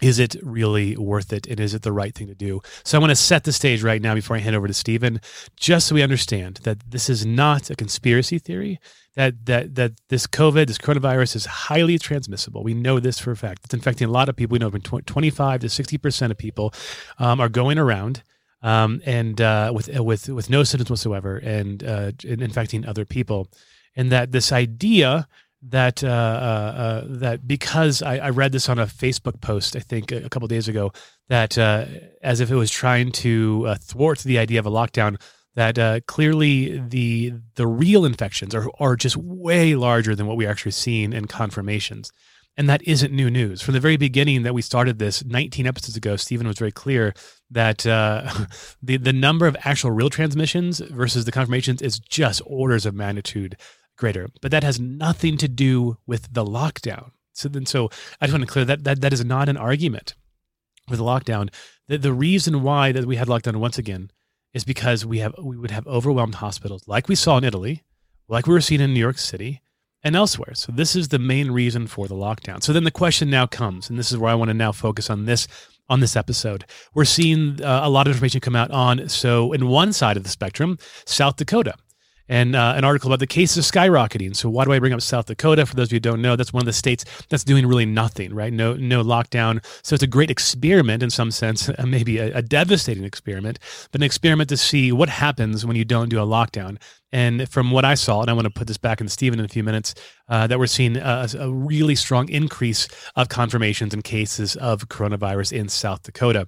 is 0.00 0.18
it 0.18 0.36
really 0.42 0.96
worth 0.96 1.32
it 1.32 1.46
and 1.46 1.58
is 1.58 1.74
it 1.74 1.82
the 1.82 1.92
right 1.92 2.14
thing 2.14 2.28
to 2.28 2.34
do? 2.34 2.60
So 2.84 2.96
i 2.96 3.00
want 3.00 3.10
to 3.10 3.16
set 3.16 3.44
the 3.44 3.52
stage 3.52 3.82
right 3.82 4.00
now 4.00 4.14
before 4.14 4.36
i 4.36 4.40
hand 4.40 4.54
over 4.54 4.68
to 4.68 4.74
stephen 4.74 5.20
just 5.56 5.88
so 5.88 5.94
we 5.94 6.02
understand 6.02 6.60
that 6.62 6.90
this 6.90 7.10
is 7.10 7.26
not 7.26 7.70
a 7.70 7.76
conspiracy 7.76 8.38
theory 8.38 8.78
that 9.14 9.46
that 9.46 9.74
that 9.74 9.92
this 10.08 10.26
covid 10.26 10.68
this 10.68 10.78
coronavirus 10.78 11.34
is 11.36 11.46
highly 11.46 11.98
transmissible. 11.98 12.62
We 12.62 12.74
know 12.74 13.00
this 13.00 13.18
for 13.18 13.32
a 13.32 13.36
fact. 13.36 13.64
It's 13.64 13.74
infecting 13.74 14.08
a 14.08 14.10
lot 14.10 14.28
of 14.28 14.36
people. 14.36 14.54
We 14.54 14.60
know 14.60 14.70
25 14.70 15.60
to 15.60 15.66
60% 15.66 16.30
of 16.30 16.38
people 16.38 16.72
um, 17.18 17.40
are 17.40 17.48
going 17.48 17.78
around 17.78 18.22
um, 18.62 19.00
and 19.04 19.40
uh, 19.40 19.72
with 19.74 19.88
with 19.88 20.28
with 20.28 20.50
no 20.50 20.62
symptoms 20.64 20.90
whatsoever 20.90 21.38
and, 21.38 21.82
uh, 21.84 22.12
and 22.26 22.42
infecting 22.42 22.86
other 22.86 23.04
people. 23.04 23.48
And 23.96 24.12
that 24.12 24.30
this 24.30 24.52
idea 24.52 25.26
that 25.62 26.04
uh, 26.04 26.06
uh, 26.06 26.10
uh, 26.10 27.04
that 27.06 27.46
because 27.46 28.02
I, 28.02 28.18
I, 28.18 28.30
read 28.30 28.52
this 28.52 28.68
on 28.68 28.78
a 28.78 28.86
Facebook 28.86 29.40
post, 29.40 29.74
I 29.74 29.80
think 29.80 30.12
a, 30.12 30.28
couple 30.28 30.46
days 30.46 30.68
ago, 30.68 30.92
that 31.28 31.58
uh, 31.58 31.86
as 32.22 32.40
if 32.40 32.50
it 32.50 32.54
was 32.54 32.70
trying 32.70 33.10
to 33.12 33.64
uh, 33.66 33.74
thwart 33.80 34.20
the 34.20 34.38
idea 34.38 34.60
of 34.60 34.66
a 34.66 34.70
lockdown, 34.70 35.20
that 35.56 35.78
uh, 35.78 36.00
clearly 36.06 36.78
the 36.78 37.34
the 37.56 37.66
real 37.66 38.04
infections 38.04 38.54
are 38.54 38.68
are 38.78 38.94
just 38.94 39.16
way 39.16 39.74
larger 39.74 40.14
than 40.14 40.26
what 40.26 40.36
we 40.36 40.46
are 40.46 40.50
actually 40.50 40.72
seeing 40.72 41.12
in 41.12 41.26
confirmations. 41.26 42.12
And 42.56 42.68
that 42.68 42.82
isn't 42.82 43.12
new 43.12 43.30
news. 43.30 43.62
From 43.62 43.74
the 43.74 43.80
very 43.80 43.96
beginning 43.96 44.42
that 44.42 44.52
we 44.52 44.62
started 44.62 44.98
this 44.98 45.24
19 45.24 45.64
episodes 45.64 45.96
ago, 45.96 46.16
Stephen 46.16 46.48
was 46.48 46.58
very 46.58 46.72
clear 46.72 47.14
that 47.50 47.78
the 48.82 48.96
the 48.96 49.12
number 49.12 49.48
of 49.48 49.56
actual 49.64 49.90
real 49.90 50.10
transmissions 50.10 50.78
versus 50.78 51.24
the 51.24 51.32
confirmations 51.32 51.82
is 51.82 51.98
just 51.98 52.42
orders 52.46 52.86
of 52.86 52.94
magnitude 52.94 53.56
greater. 53.98 54.28
But 54.40 54.50
that 54.52 54.62
has 54.62 54.80
nothing 54.80 55.36
to 55.38 55.48
do 55.48 55.98
with 56.06 56.32
the 56.32 56.44
lockdown. 56.44 57.10
So 57.32 57.48
then, 57.48 57.66
so 57.66 57.90
I 58.20 58.26
just 58.26 58.32
want 58.32 58.46
to 58.46 58.52
clear 58.52 58.64
that 58.64 58.84
that 58.84 59.00
that 59.02 59.12
is 59.12 59.24
not 59.24 59.48
an 59.48 59.56
argument 59.56 60.14
with 60.88 60.98
the 60.98 61.04
lockdown. 61.04 61.52
The, 61.88 61.98
the 61.98 62.12
reason 62.12 62.62
why 62.62 62.92
that 62.92 63.04
we 63.04 63.16
had 63.16 63.28
lockdown 63.28 63.56
once 63.56 63.78
again 63.78 64.10
is 64.54 64.64
because 64.64 65.04
we 65.04 65.18
have 65.18 65.34
we 65.42 65.56
would 65.56 65.70
have 65.70 65.86
overwhelmed 65.86 66.36
hospitals, 66.36 66.88
like 66.88 67.08
we 67.08 67.14
saw 67.14 67.36
in 67.36 67.44
Italy, 67.44 67.84
like 68.28 68.46
we 68.46 68.54
were 68.54 68.60
seeing 68.60 68.80
in 68.80 68.94
New 68.94 69.00
York 69.00 69.18
City 69.18 69.60
and 70.02 70.16
elsewhere. 70.16 70.54
So 70.54 70.72
this 70.72 70.96
is 70.96 71.08
the 71.08 71.18
main 71.18 71.50
reason 71.50 71.86
for 71.86 72.08
the 72.08 72.14
lockdown. 72.14 72.62
So 72.62 72.72
then 72.72 72.84
the 72.84 72.90
question 72.90 73.30
now 73.30 73.46
comes, 73.46 73.90
and 73.90 73.98
this 73.98 74.10
is 74.10 74.18
where 74.18 74.30
I 74.30 74.34
want 74.34 74.48
to 74.48 74.54
now 74.54 74.72
focus 74.72 75.10
on 75.10 75.26
this 75.26 75.46
on 75.88 76.00
this 76.00 76.16
episode. 76.16 76.64
We're 76.94 77.04
seeing 77.04 77.62
uh, 77.62 77.80
a 77.84 77.90
lot 77.90 78.06
of 78.06 78.12
information 78.12 78.40
come 78.40 78.56
out 78.56 78.70
on, 78.70 79.08
so 79.08 79.52
in 79.52 79.68
one 79.68 79.92
side 79.92 80.16
of 80.16 80.22
the 80.22 80.28
spectrum, 80.28 80.78
South 81.06 81.36
Dakota 81.36 81.74
and 82.28 82.54
uh, 82.54 82.74
an 82.76 82.84
article 82.84 83.10
about 83.10 83.20
the 83.20 83.26
cases 83.26 83.70
skyrocketing. 83.70 84.36
So 84.36 84.48
why 84.48 84.64
do 84.64 84.72
I 84.72 84.78
bring 84.78 84.92
up 84.92 85.00
South 85.00 85.26
Dakota? 85.26 85.66
For 85.66 85.74
those 85.74 85.88
of 85.88 85.92
you 85.92 85.96
who 85.96 86.00
don't 86.00 86.22
know, 86.22 86.36
that's 86.36 86.52
one 86.52 86.62
of 86.62 86.66
the 86.66 86.72
states 86.72 87.04
that's 87.28 87.44
doing 87.44 87.66
really 87.66 87.86
nothing, 87.86 88.34
right? 88.34 88.52
No, 88.52 88.74
no 88.74 89.02
lockdown. 89.02 89.64
So 89.82 89.94
it's 89.94 90.02
a 90.02 90.08
great 90.08 90.30
experiment 90.30 91.02
in 91.02 91.10
some 91.10 91.30
sense, 91.30 91.70
maybe 91.84 92.18
a, 92.18 92.36
a 92.36 92.42
devastating 92.42 93.04
experiment, 93.04 93.58
but 93.92 94.00
an 94.00 94.04
experiment 94.04 94.48
to 94.50 94.56
see 94.56 94.92
what 94.92 95.08
happens 95.08 95.64
when 95.64 95.76
you 95.76 95.84
don't 95.84 96.08
do 96.08 96.20
a 96.20 96.26
lockdown. 96.26 96.78
And 97.10 97.48
from 97.48 97.70
what 97.70 97.84
I 97.84 97.94
saw, 97.94 98.20
and 98.20 98.30
I 98.30 98.34
want 98.34 98.44
to 98.44 98.50
put 98.50 98.66
this 98.66 98.76
back 98.76 99.00
in 99.00 99.08
Stephen 99.08 99.38
in 99.38 99.44
a 99.44 99.48
few 99.48 99.64
minutes, 99.64 99.94
uh, 100.28 100.46
that 100.46 100.58
we're 100.58 100.66
seeing 100.66 100.96
a, 100.98 101.26
a 101.38 101.50
really 101.50 101.94
strong 101.94 102.28
increase 102.28 102.86
of 103.16 103.28
confirmations 103.28 103.94
and 103.94 104.04
cases 104.04 104.56
of 104.56 104.88
coronavirus 104.88 105.52
in 105.52 105.68
South 105.68 106.02
Dakota. 106.02 106.46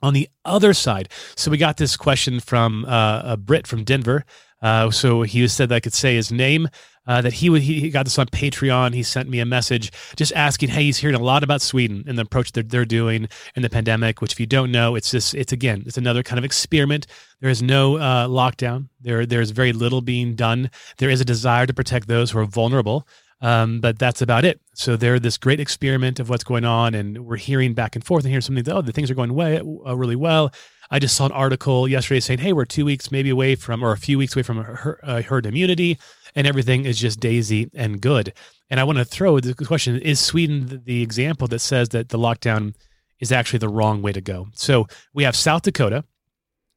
On 0.00 0.14
the 0.14 0.28
other 0.44 0.74
side, 0.74 1.08
so 1.34 1.50
we 1.50 1.58
got 1.58 1.76
this 1.76 1.96
question 1.96 2.38
from 2.38 2.84
uh, 2.84 3.22
a 3.24 3.36
Brit 3.36 3.66
from 3.66 3.82
Denver. 3.82 4.24
Uh, 4.60 4.90
so 4.90 5.22
he 5.22 5.46
said 5.48 5.68
that 5.68 5.76
I 5.76 5.80
could 5.80 5.94
say 5.94 6.16
his 6.16 6.32
name. 6.32 6.68
Uh, 7.06 7.22
that 7.22 7.32
he 7.32 7.58
he 7.58 7.88
got 7.88 8.04
this 8.04 8.18
on 8.18 8.26
Patreon. 8.26 8.92
He 8.92 9.02
sent 9.02 9.30
me 9.30 9.40
a 9.40 9.46
message 9.46 9.90
just 10.14 10.30
asking, 10.34 10.68
"Hey, 10.68 10.82
he's 10.82 10.98
hearing 10.98 11.16
a 11.16 11.22
lot 11.22 11.42
about 11.42 11.62
Sweden 11.62 12.04
and 12.06 12.18
the 12.18 12.22
approach 12.22 12.52
that 12.52 12.68
they're 12.68 12.84
doing 12.84 13.28
in 13.56 13.62
the 13.62 13.70
pandemic. 13.70 14.20
Which, 14.20 14.32
if 14.32 14.40
you 14.40 14.44
don't 14.44 14.70
know, 14.70 14.94
it's 14.94 15.10
just 15.10 15.34
it's 15.34 15.50
again 15.50 15.84
it's 15.86 15.96
another 15.96 16.22
kind 16.22 16.38
of 16.38 16.44
experiment. 16.44 17.06
There 17.40 17.48
is 17.48 17.62
no 17.62 17.96
uh, 17.96 18.28
lockdown. 18.28 18.88
There 19.00 19.24
there's 19.24 19.52
very 19.52 19.72
little 19.72 20.02
being 20.02 20.34
done. 20.34 20.70
There 20.98 21.08
is 21.08 21.22
a 21.22 21.24
desire 21.24 21.66
to 21.66 21.72
protect 21.72 22.08
those 22.08 22.30
who 22.32 22.40
are 22.40 22.44
vulnerable." 22.44 23.08
Um, 23.40 23.80
but 23.80 23.98
that's 23.98 24.20
about 24.20 24.44
it. 24.44 24.60
So 24.74 24.96
they're 24.96 25.20
this 25.20 25.38
great 25.38 25.60
experiment 25.60 26.18
of 26.18 26.28
what's 26.28 26.44
going 26.44 26.64
on, 26.64 26.94
and 26.94 27.24
we're 27.24 27.36
hearing 27.36 27.72
back 27.74 27.94
and 27.94 28.04
forth 28.04 28.24
and 28.24 28.30
hearing 28.30 28.42
something. 28.42 28.68
Oh, 28.68 28.82
the 28.82 28.92
things 28.92 29.10
are 29.10 29.14
going 29.14 29.34
way 29.34 29.58
uh, 29.58 29.96
really 29.96 30.16
well. 30.16 30.52
I 30.90 30.98
just 30.98 31.16
saw 31.16 31.26
an 31.26 31.32
article 31.32 31.86
yesterday 31.86 32.20
saying, 32.20 32.40
"Hey, 32.40 32.52
we're 32.52 32.64
two 32.64 32.84
weeks 32.84 33.12
maybe 33.12 33.30
away 33.30 33.54
from, 33.54 33.84
or 33.84 33.92
a 33.92 33.98
few 33.98 34.18
weeks 34.18 34.34
away 34.34 34.42
from 34.42 34.64
her, 34.64 34.98
uh, 35.02 35.22
herd 35.22 35.46
immunity, 35.46 35.98
and 36.34 36.46
everything 36.46 36.84
is 36.84 36.98
just 36.98 37.20
daisy 37.20 37.70
and 37.74 38.00
good." 38.00 38.32
And 38.70 38.80
I 38.80 38.84
want 38.84 38.98
to 38.98 39.04
throw 39.04 39.38
the 39.38 39.54
question: 39.54 40.00
Is 40.00 40.18
Sweden 40.18 40.82
the 40.84 41.02
example 41.02 41.46
that 41.48 41.60
says 41.60 41.90
that 41.90 42.08
the 42.08 42.18
lockdown 42.18 42.74
is 43.20 43.30
actually 43.30 43.60
the 43.60 43.68
wrong 43.68 44.02
way 44.02 44.12
to 44.12 44.20
go? 44.20 44.48
So 44.54 44.88
we 45.14 45.24
have 45.24 45.36
South 45.36 45.62
Dakota. 45.62 46.04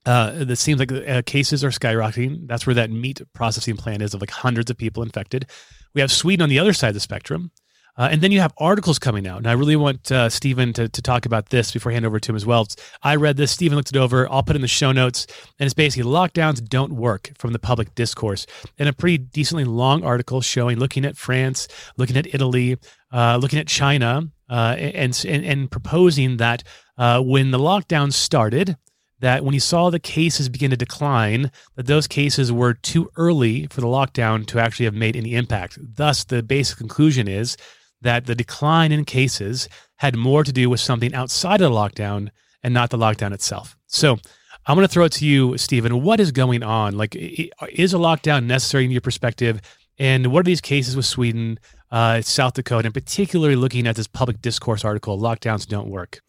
Uh, 0.05 0.43
that 0.45 0.55
seems 0.55 0.79
like 0.79 0.91
uh, 0.91 1.21
cases 1.25 1.63
are 1.63 1.69
skyrocketing. 1.69 2.47
That's 2.47 2.65
where 2.65 2.73
that 2.73 2.89
meat 2.89 3.21
processing 3.33 3.77
plant 3.77 4.01
is 4.01 4.13
of 4.13 4.21
like 4.21 4.31
hundreds 4.31 4.71
of 4.71 4.77
people 4.77 5.03
infected. 5.03 5.47
We 5.93 6.01
have 6.01 6.11
Sweden 6.11 6.43
on 6.43 6.49
the 6.49 6.59
other 6.59 6.73
side 6.73 6.89
of 6.89 6.93
the 6.95 6.99
spectrum. 6.99 7.51
Uh, 7.97 8.07
and 8.11 8.21
then 8.21 8.31
you 8.31 8.39
have 8.39 8.53
articles 8.57 8.97
coming 8.97 9.27
out. 9.27 9.37
And 9.37 9.47
I 9.47 9.51
really 9.51 9.75
want 9.75 10.11
uh, 10.11 10.29
Stephen 10.29 10.71
to, 10.73 10.87
to 10.87 11.01
talk 11.01 11.25
about 11.25 11.49
this 11.49 11.71
before 11.71 11.91
I 11.91 11.93
hand 11.93 12.05
over 12.05 12.19
to 12.19 12.31
him 12.31 12.35
as 12.35 12.45
well. 12.45 12.67
I 13.03 13.15
read 13.15 13.37
this, 13.37 13.51
Stephen 13.51 13.75
looked 13.75 13.89
it 13.89 13.97
over. 13.97 14.31
I'll 14.31 14.43
put 14.43 14.55
in 14.55 14.61
the 14.61 14.67
show 14.67 14.91
notes. 14.91 15.27
And 15.59 15.67
it's 15.67 15.73
basically 15.73 16.09
lockdowns 16.09 16.63
don't 16.63 16.93
work 16.93 17.31
from 17.37 17.51
the 17.51 17.59
public 17.59 17.93
discourse. 17.93 18.47
And 18.79 18.87
a 18.87 18.93
pretty 18.93 19.17
decently 19.17 19.65
long 19.65 20.03
article 20.03 20.41
showing, 20.41 20.79
looking 20.79 21.05
at 21.05 21.17
France, 21.17 21.67
looking 21.97 22.15
at 22.15 22.33
Italy, 22.33 22.77
uh, 23.11 23.37
looking 23.41 23.59
at 23.59 23.67
China, 23.67 24.23
uh, 24.49 24.75
and, 24.77 25.25
and, 25.27 25.45
and, 25.45 25.71
proposing 25.71 26.37
that 26.37 26.63
uh, 26.97 27.21
when 27.21 27.51
the 27.51 27.57
lockdown 27.57 28.11
started, 28.11 28.75
that 29.21 29.43
when 29.43 29.53
he 29.53 29.59
saw 29.59 29.89
the 29.89 29.99
cases 29.99 30.49
begin 30.49 30.71
to 30.71 30.77
decline, 30.77 31.51
that 31.75 31.87
those 31.87 32.07
cases 32.07 32.51
were 32.51 32.73
too 32.73 33.09
early 33.15 33.67
for 33.67 33.81
the 33.81 33.87
lockdown 33.87 34.45
to 34.47 34.59
actually 34.59 34.85
have 34.85 34.95
made 34.95 35.15
any 35.15 35.35
impact. 35.35 35.77
Thus, 35.79 36.23
the 36.23 36.43
basic 36.43 36.77
conclusion 36.77 37.27
is 37.27 37.55
that 38.01 38.25
the 38.25 38.35
decline 38.35 38.91
in 38.91 39.05
cases 39.05 39.69
had 39.97 40.15
more 40.15 40.43
to 40.43 40.51
do 40.51 40.69
with 40.69 40.79
something 40.79 41.13
outside 41.13 41.61
of 41.61 41.71
the 41.71 41.77
lockdown 41.77 42.29
and 42.63 42.73
not 42.73 42.89
the 42.89 42.97
lockdown 42.97 43.31
itself. 43.31 43.77
So 43.85 44.17
I'm 44.65 44.75
going 44.75 44.87
to 44.87 44.91
throw 44.93 45.05
it 45.05 45.11
to 45.13 45.25
you, 45.25 45.57
Stephen. 45.57 46.01
What 46.01 46.19
is 46.19 46.31
going 46.31 46.63
on? 46.63 46.97
Like, 46.97 47.15
is 47.15 47.93
a 47.93 47.97
lockdown 47.97 48.45
necessary 48.45 48.85
in 48.85 48.91
your 48.91 49.01
perspective? 49.01 49.61
And 49.99 50.27
what 50.27 50.39
are 50.39 50.43
these 50.43 50.61
cases 50.61 50.95
with 50.95 51.05
Sweden, 51.05 51.59
uh, 51.91 52.21
South 52.21 52.53
Dakota, 52.53 52.87
and 52.87 52.93
particularly 52.93 53.55
looking 53.55 53.85
at 53.85 53.95
this 53.95 54.07
public 54.07 54.41
discourse 54.41 54.83
article, 54.83 55.19
lockdowns 55.19 55.67
don't 55.67 55.89
work? 55.89 56.21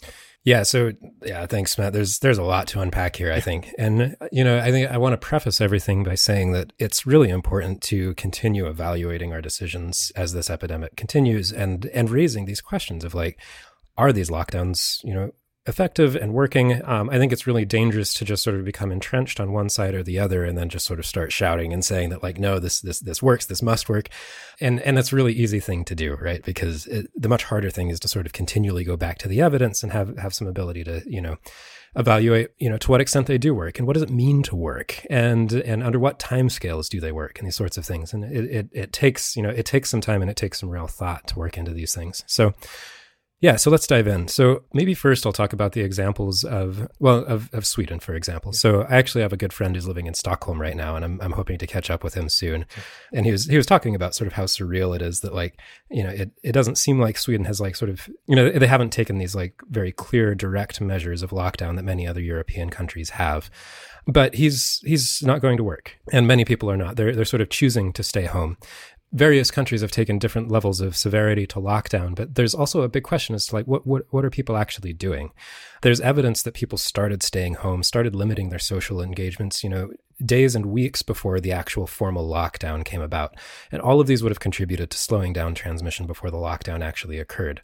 Yeah. 0.44 0.64
So 0.64 0.92
yeah, 1.24 1.46
thanks, 1.46 1.78
Matt. 1.78 1.92
There's 1.92 2.18
there's 2.18 2.38
a 2.38 2.42
lot 2.42 2.66
to 2.68 2.80
unpack 2.80 3.16
here, 3.16 3.32
I 3.32 3.38
think, 3.38 3.72
and 3.78 4.16
you 4.32 4.42
know, 4.42 4.58
I 4.58 4.72
think 4.72 4.90
I 4.90 4.98
want 4.98 5.12
to 5.12 5.16
preface 5.16 5.60
everything 5.60 6.02
by 6.02 6.16
saying 6.16 6.52
that 6.52 6.72
it's 6.78 7.06
really 7.06 7.28
important 7.30 7.80
to 7.82 8.14
continue 8.14 8.66
evaluating 8.66 9.32
our 9.32 9.40
decisions 9.40 10.10
as 10.16 10.32
this 10.32 10.50
epidemic 10.50 10.96
continues, 10.96 11.52
and 11.52 11.86
and 11.86 12.10
raising 12.10 12.46
these 12.46 12.60
questions 12.60 13.04
of 13.04 13.14
like, 13.14 13.40
are 13.96 14.12
these 14.12 14.30
lockdowns, 14.30 15.02
you 15.04 15.14
know, 15.14 15.30
effective 15.66 16.16
and 16.16 16.32
working. 16.32 16.82
Um, 16.84 17.08
I 17.10 17.18
think 17.18 17.32
it's 17.32 17.46
really 17.46 17.64
dangerous 17.64 18.12
to 18.14 18.24
just 18.24 18.42
sort 18.42 18.56
of 18.56 18.64
become 18.64 18.90
entrenched 18.90 19.38
on 19.38 19.52
one 19.52 19.68
side 19.68 19.94
or 19.94 20.02
the 20.02 20.18
other, 20.18 20.44
and 20.44 20.58
then 20.58 20.68
just 20.68 20.86
sort 20.86 20.98
of 20.98 21.06
start 21.06 21.32
shouting 21.32 21.72
and 21.72 21.84
saying 21.84 22.10
that 22.10 22.22
like, 22.22 22.38
no, 22.38 22.58
this 22.58 22.80
this 22.80 23.00
this 23.00 23.22
works, 23.22 23.46
this 23.46 23.62
must 23.62 23.88
work, 23.88 24.08
and 24.60 24.80
and 24.80 24.96
that's 24.96 25.12
a 25.12 25.16
really 25.16 25.32
easy 25.32 25.60
thing 25.60 25.84
to 25.84 25.94
do, 25.94 26.14
right? 26.14 26.44
Because 26.44 26.86
it, 26.86 27.08
the 27.14 27.28
much 27.28 27.44
harder 27.44 27.70
thing 27.70 27.90
is 27.90 28.00
to 28.00 28.08
sort 28.08 28.26
of 28.26 28.32
continually 28.32 28.84
go 28.84 28.96
back 28.96 29.18
to 29.18 29.28
the 29.28 29.40
evidence 29.40 29.82
and 29.82 29.92
have 29.92 30.16
have 30.18 30.34
some 30.34 30.46
ability 30.46 30.84
to 30.84 31.02
you 31.06 31.20
know 31.20 31.36
evaluate 31.94 32.50
you 32.58 32.70
know 32.70 32.78
to 32.78 32.90
what 32.90 33.02
extent 33.02 33.26
they 33.26 33.36
do 33.36 33.54
work 33.54 33.78
and 33.78 33.86
what 33.86 33.92
does 33.92 34.02
it 34.02 34.08
mean 34.08 34.42
to 34.42 34.56
work 34.56 35.04
and 35.10 35.52
and 35.52 35.82
under 35.82 35.98
what 35.98 36.18
time 36.18 36.48
scales 36.48 36.88
do 36.88 37.00
they 37.00 37.12
work 37.12 37.38
and 37.38 37.46
these 37.46 37.54
sorts 37.54 37.76
of 37.76 37.84
things 37.84 38.14
and 38.14 38.24
it, 38.24 38.44
it, 38.46 38.68
it 38.72 38.92
takes 38.94 39.36
you 39.36 39.42
know 39.42 39.50
it 39.50 39.66
takes 39.66 39.90
some 39.90 40.00
time 40.00 40.22
and 40.22 40.30
it 40.30 40.36
takes 40.36 40.58
some 40.60 40.70
real 40.70 40.86
thought 40.86 41.26
to 41.26 41.38
work 41.38 41.58
into 41.58 41.70
these 41.70 41.94
things 41.94 42.24
so 42.26 42.54
yeah, 43.42 43.56
so 43.56 43.72
let's 43.72 43.88
dive 43.88 44.06
in. 44.06 44.28
So 44.28 44.62
maybe 44.72 44.94
first 44.94 45.26
I'll 45.26 45.32
talk 45.32 45.52
about 45.52 45.72
the 45.72 45.80
examples 45.80 46.44
of 46.44 46.86
well 47.00 47.24
of, 47.24 47.52
of 47.52 47.66
Sweden, 47.66 47.98
for 47.98 48.14
example. 48.14 48.52
So 48.52 48.82
I 48.82 48.96
actually 48.98 49.22
have 49.22 49.32
a 49.32 49.36
good 49.36 49.52
friend 49.52 49.74
who's 49.74 49.88
living 49.88 50.06
in 50.06 50.14
Stockholm 50.14 50.60
right 50.60 50.76
now, 50.76 50.94
and 50.94 51.04
I'm 51.04 51.20
I'm 51.20 51.32
hoping 51.32 51.58
to 51.58 51.66
catch 51.66 51.90
up 51.90 52.04
with 52.04 52.14
him 52.14 52.28
soon. 52.28 52.66
And 53.12 53.26
he 53.26 53.32
was 53.32 53.46
he 53.46 53.56
was 53.56 53.66
talking 53.66 53.96
about 53.96 54.14
sort 54.14 54.28
of 54.28 54.34
how 54.34 54.44
surreal 54.44 54.94
it 54.94 55.02
is 55.02 55.20
that 55.20 55.34
like 55.34 55.58
you 55.90 56.04
know 56.04 56.10
it 56.10 56.30
it 56.44 56.52
doesn't 56.52 56.78
seem 56.78 57.00
like 57.00 57.18
Sweden 57.18 57.44
has 57.46 57.60
like 57.60 57.74
sort 57.74 57.90
of 57.90 58.08
you 58.28 58.36
know 58.36 58.48
they 58.48 58.68
haven't 58.68 58.92
taken 58.92 59.18
these 59.18 59.34
like 59.34 59.60
very 59.68 59.90
clear 59.90 60.36
direct 60.36 60.80
measures 60.80 61.24
of 61.24 61.30
lockdown 61.30 61.74
that 61.74 61.84
many 61.84 62.06
other 62.06 62.20
European 62.20 62.70
countries 62.70 63.10
have. 63.10 63.50
But 64.06 64.34
he's 64.34 64.80
he's 64.84 65.20
not 65.20 65.40
going 65.40 65.56
to 65.56 65.64
work, 65.64 65.96
and 66.12 66.28
many 66.28 66.44
people 66.44 66.70
are 66.70 66.76
not. 66.76 66.94
They're 66.94 67.14
they're 67.14 67.24
sort 67.24 67.40
of 67.40 67.50
choosing 67.50 67.92
to 67.94 68.04
stay 68.04 68.26
home 68.26 68.56
various 69.12 69.50
countries 69.50 69.82
have 69.82 69.90
taken 69.90 70.18
different 70.18 70.50
levels 70.50 70.80
of 70.80 70.96
severity 70.96 71.46
to 71.46 71.60
lockdown, 71.60 72.14
but 72.14 72.34
there's 72.34 72.54
also 72.54 72.82
a 72.82 72.88
big 72.88 73.02
question 73.02 73.34
as 73.34 73.46
to 73.46 73.56
like 73.56 73.66
what 73.66 73.86
what 73.86 74.04
what 74.10 74.24
are 74.24 74.30
people 74.30 74.56
actually 74.56 74.92
doing? 74.92 75.32
There's 75.82 76.00
evidence 76.00 76.42
that 76.42 76.54
people 76.54 76.78
started 76.78 77.22
staying 77.22 77.54
home, 77.54 77.82
started 77.82 78.14
limiting 78.14 78.48
their 78.48 78.58
social 78.58 79.02
engagements, 79.02 79.62
you 79.62 79.70
know, 79.70 79.90
days 80.24 80.54
and 80.54 80.66
weeks 80.66 81.02
before 81.02 81.40
the 81.40 81.52
actual 81.52 81.86
formal 81.86 82.28
lockdown 82.28 82.84
came 82.84 83.00
about. 83.00 83.34
And 83.70 83.82
all 83.82 84.00
of 84.00 84.06
these 84.06 84.22
would 84.22 84.30
have 84.30 84.40
contributed 84.40 84.90
to 84.90 84.98
slowing 84.98 85.32
down 85.32 85.54
transmission 85.54 86.06
before 86.06 86.30
the 86.30 86.36
lockdown 86.36 86.82
actually 86.82 87.18
occurred. 87.18 87.60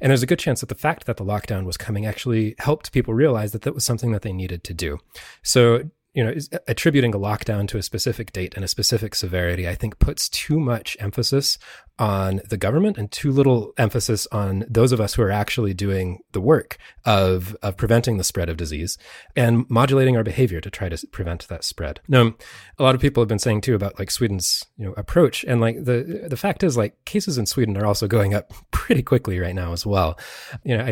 And 0.00 0.10
there's 0.10 0.22
a 0.22 0.26
good 0.26 0.38
chance 0.38 0.60
that 0.60 0.68
the 0.68 0.74
fact 0.74 1.06
that 1.06 1.16
the 1.16 1.24
lockdown 1.24 1.64
was 1.64 1.76
coming 1.76 2.06
actually 2.06 2.54
helped 2.58 2.92
people 2.92 3.14
realize 3.14 3.52
that 3.52 3.62
that 3.62 3.74
was 3.74 3.84
something 3.84 4.12
that 4.12 4.22
they 4.22 4.32
needed 4.32 4.64
to 4.64 4.74
do. 4.74 4.98
So 5.42 5.90
you 6.18 6.24
know, 6.24 6.34
uh, 6.52 6.58
attributing 6.66 7.14
a 7.14 7.18
lockdown 7.18 7.68
to 7.68 7.78
a 7.78 7.82
specific 7.82 8.32
date 8.32 8.54
and 8.56 8.64
a 8.64 8.68
specific 8.68 9.14
severity, 9.14 9.68
I 9.68 9.76
think 9.76 10.00
puts 10.00 10.28
too 10.28 10.58
much 10.58 10.96
emphasis 10.98 11.58
on 11.98 12.40
the 12.48 12.56
government 12.56 12.96
and 12.96 13.10
too 13.10 13.32
little 13.32 13.72
emphasis 13.76 14.26
on 14.30 14.64
those 14.68 14.92
of 14.92 15.00
us 15.00 15.14
who 15.14 15.22
are 15.22 15.30
actually 15.30 15.74
doing 15.74 16.20
the 16.32 16.40
work 16.40 16.78
of, 17.04 17.56
of 17.62 17.76
preventing 17.76 18.18
the 18.18 18.24
spread 18.24 18.48
of 18.48 18.56
disease 18.56 18.98
and 19.34 19.68
modulating 19.68 20.16
our 20.16 20.22
behavior 20.22 20.60
to 20.60 20.70
try 20.70 20.88
to 20.88 21.06
prevent 21.08 21.48
that 21.48 21.64
spread. 21.64 22.00
Now, 22.06 22.34
a 22.78 22.82
lot 22.82 22.94
of 22.94 23.00
people 23.00 23.20
have 23.20 23.28
been 23.28 23.38
saying 23.38 23.62
too 23.62 23.74
about 23.74 23.98
like 23.98 24.10
Sweden's, 24.10 24.64
you 24.76 24.86
know, 24.86 24.92
approach. 24.96 25.44
And 25.44 25.60
like 25.60 25.84
the, 25.84 26.26
the 26.28 26.36
fact 26.36 26.62
is 26.62 26.76
like 26.76 27.04
cases 27.04 27.38
in 27.38 27.46
Sweden 27.46 27.76
are 27.76 27.86
also 27.86 28.06
going 28.06 28.34
up 28.34 28.52
pretty 28.70 29.02
quickly 29.02 29.38
right 29.38 29.54
now 29.54 29.72
as 29.72 29.84
well. 29.84 30.18
You 30.64 30.76
know, 30.76 30.84
I, 30.84 30.90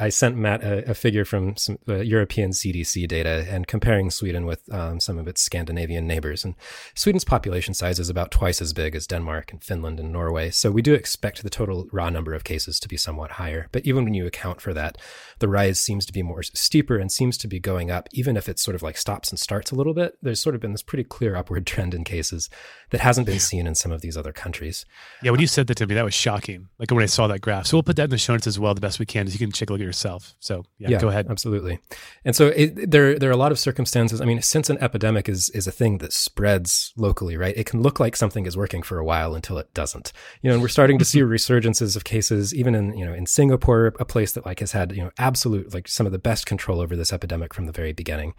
I, 0.00 0.06
I 0.06 0.08
sent 0.08 0.36
Matt 0.36 0.64
a, 0.64 0.90
a, 0.90 0.94
figure 0.94 1.24
from 1.24 1.56
some 1.56 1.78
uh, 1.88 1.96
European 1.96 2.50
CDC 2.50 3.06
data 3.08 3.46
and 3.48 3.66
comparing 3.66 4.10
Sweden 4.10 4.44
with 4.46 4.62
um, 4.72 5.00
some 5.00 5.18
of 5.18 5.28
its 5.28 5.40
Scandinavian 5.40 6.06
neighbors. 6.06 6.44
And 6.44 6.54
Sweden's 6.94 7.24
population 7.24 7.74
size 7.74 7.98
is 7.98 8.10
about 8.10 8.30
twice 8.30 8.60
as 8.60 8.72
big 8.72 8.94
as 8.94 9.06
Denmark 9.06 9.52
and 9.52 9.62
Finland 9.62 10.00
and 10.00 10.12
Norway 10.12 10.39
so 10.48 10.70
we 10.70 10.80
do 10.80 10.94
expect 10.94 11.42
the 11.42 11.50
total 11.50 11.86
raw 11.92 12.08
number 12.08 12.32
of 12.32 12.44
cases 12.44 12.80
to 12.80 12.88
be 12.88 12.96
somewhat 12.96 13.32
higher. 13.32 13.68
But 13.72 13.84
even 13.84 14.04
when 14.04 14.14
you 14.14 14.26
account 14.26 14.60
for 14.60 14.72
that, 14.72 14.96
the 15.40 15.48
rise 15.48 15.78
seems 15.78 16.06
to 16.06 16.12
be 16.12 16.22
more 16.22 16.42
steeper 16.42 16.96
and 16.96 17.12
seems 17.12 17.36
to 17.38 17.48
be 17.48 17.60
going 17.60 17.90
up, 17.90 18.08
even 18.12 18.36
if 18.36 18.48
it 18.48 18.58
sort 18.58 18.74
of 18.74 18.82
like 18.82 18.96
stops 18.96 19.30
and 19.30 19.38
starts 19.38 19.70
a 19.70 19.74
little 19.74 19.94
bit. 19.94 20.16
There's 20.22 20.40
sort 20.40 20.54
of 20.54 20.60
been 20.60 20.72
this 20.72 20.82
pretty 20.82 21.04
clear 21.04 21.36
upward 21.36 21.66
trend 21.66 21.92
in 21.92 22.04
cases 22.04 22.48
that 22.90 23.00
hasn't 23.00 23.26
been 23.26 23.38
seen 23.38 23.66
in 23.66 23.74
some 23.74 23.92
of 23.92 24.00
these 24.00 24.16
other 24.16 24.32
countries. 24.32 24.86
Yeah, 25.22 25.30
when 25.32 25.40
you 25.40 25.46
said 25.46 25.66
that 25.66 25.76
to 25.76 25.86
me, 25.86 25.94
that 25.94 26.04
was 26.04 26.14
shocking. 26.14 26.68
Like 26.78 26.90
when 26.90 27.02
I 27.02 27.06
saw 27.06 27.26
that 27.26 27.40
graph. 27.40 27.66
So 27.66 27.76
we'll 27.76 27.82
put 27.82 27.96
that 27.96 28.04
in 28.04 28.10
the 28.10 28.18
show 28.18 28.32
notes 28.32 28.46
as 28.46 28.58
well, 28.58 28.74
the 28.74 28.80
best 28.80 28.98
we 28.98 29.06
can, 29.06 29.26
as 29.26 29.34
you 29.34 29.38
can 29.38 29.52
check 29.52 29.68
a 29.68 29.72
look 29.72 29.80
at 29.80 29.84
yourself. 29.84 30.34
So 30.40 30.64
yeah, 30.78 30.90
yeah 30.90 31.00
go 31.00 31.08
ahead. 31.08 31.26
Absolutely. 31.28 31.80
And 32.24 32.34
so 32.34 32.48
it, 32.48 32.90
there, 32.90 33.18
there 33.18 33.28
are 33.28 33.32
a 33.32 33.36
lot 33.36 33.52
of 33.52 33.58
circumstances. 33.58 34.20
I 34.20 34.24
mean, 34.24 34.40
since 34.42 34.70
an 34.70 34.78
epidemic 34.78 35.28
is 35.28 35.50
is 35.50 35.66
a 35.66 35.72
thing 35.72 35.98
that 35.98 36.12
spreads 36.12 36.92
locally, 36.96 37.36
right? 37.36 37.56
It 37.56 37.66
can 37.66 37.82
look 37.82 38.00
like 38.00 38.16
something 38.16 38.46
is 38.46 38.56
working 38.56 38.82
for 38.82 38.98
a 38.98 39.04
while 39.04 39.34
until 39.34 39.58
it 39.58 39.72
doesn't. 39.74 40.12
You 40.42 40.48
know, 40.48 40.54
and 40.54 40.62
we're 40.62 40.68
starting 40.68 40.98
to 40.98 41.04
see 41.04 41.20
resurgences 41.20 41.96
of 41.96 42.04
cases, 42.04 42.54
even 42.54 42.74
in 42.74 42.96
you 42.96 43.04
know 43.04 43.12
in 43.12 43.26
Singapore, 43.26 43.94
a 43.98 44.04
place 44.04 44.32
that 44.32 44.46
like 44.46 44.60
has 44.60 44.72
had 44.72 44.92
you 44.92 45.02
know 45.02 45.10
absolute 45.18 45.72
like 45.72 45.88
some 45.88 46.06
of 46.06 46.12
the 46.12 46.18
best 46.18 46.46
control 46.46 46.80
over 46.80 46.96
this 46.96 47.12
epidemic 47.12 47.54
from 47.54 47.66
the 47.66 47.72
very 47.72 47.92
beginning. 47.92 48.34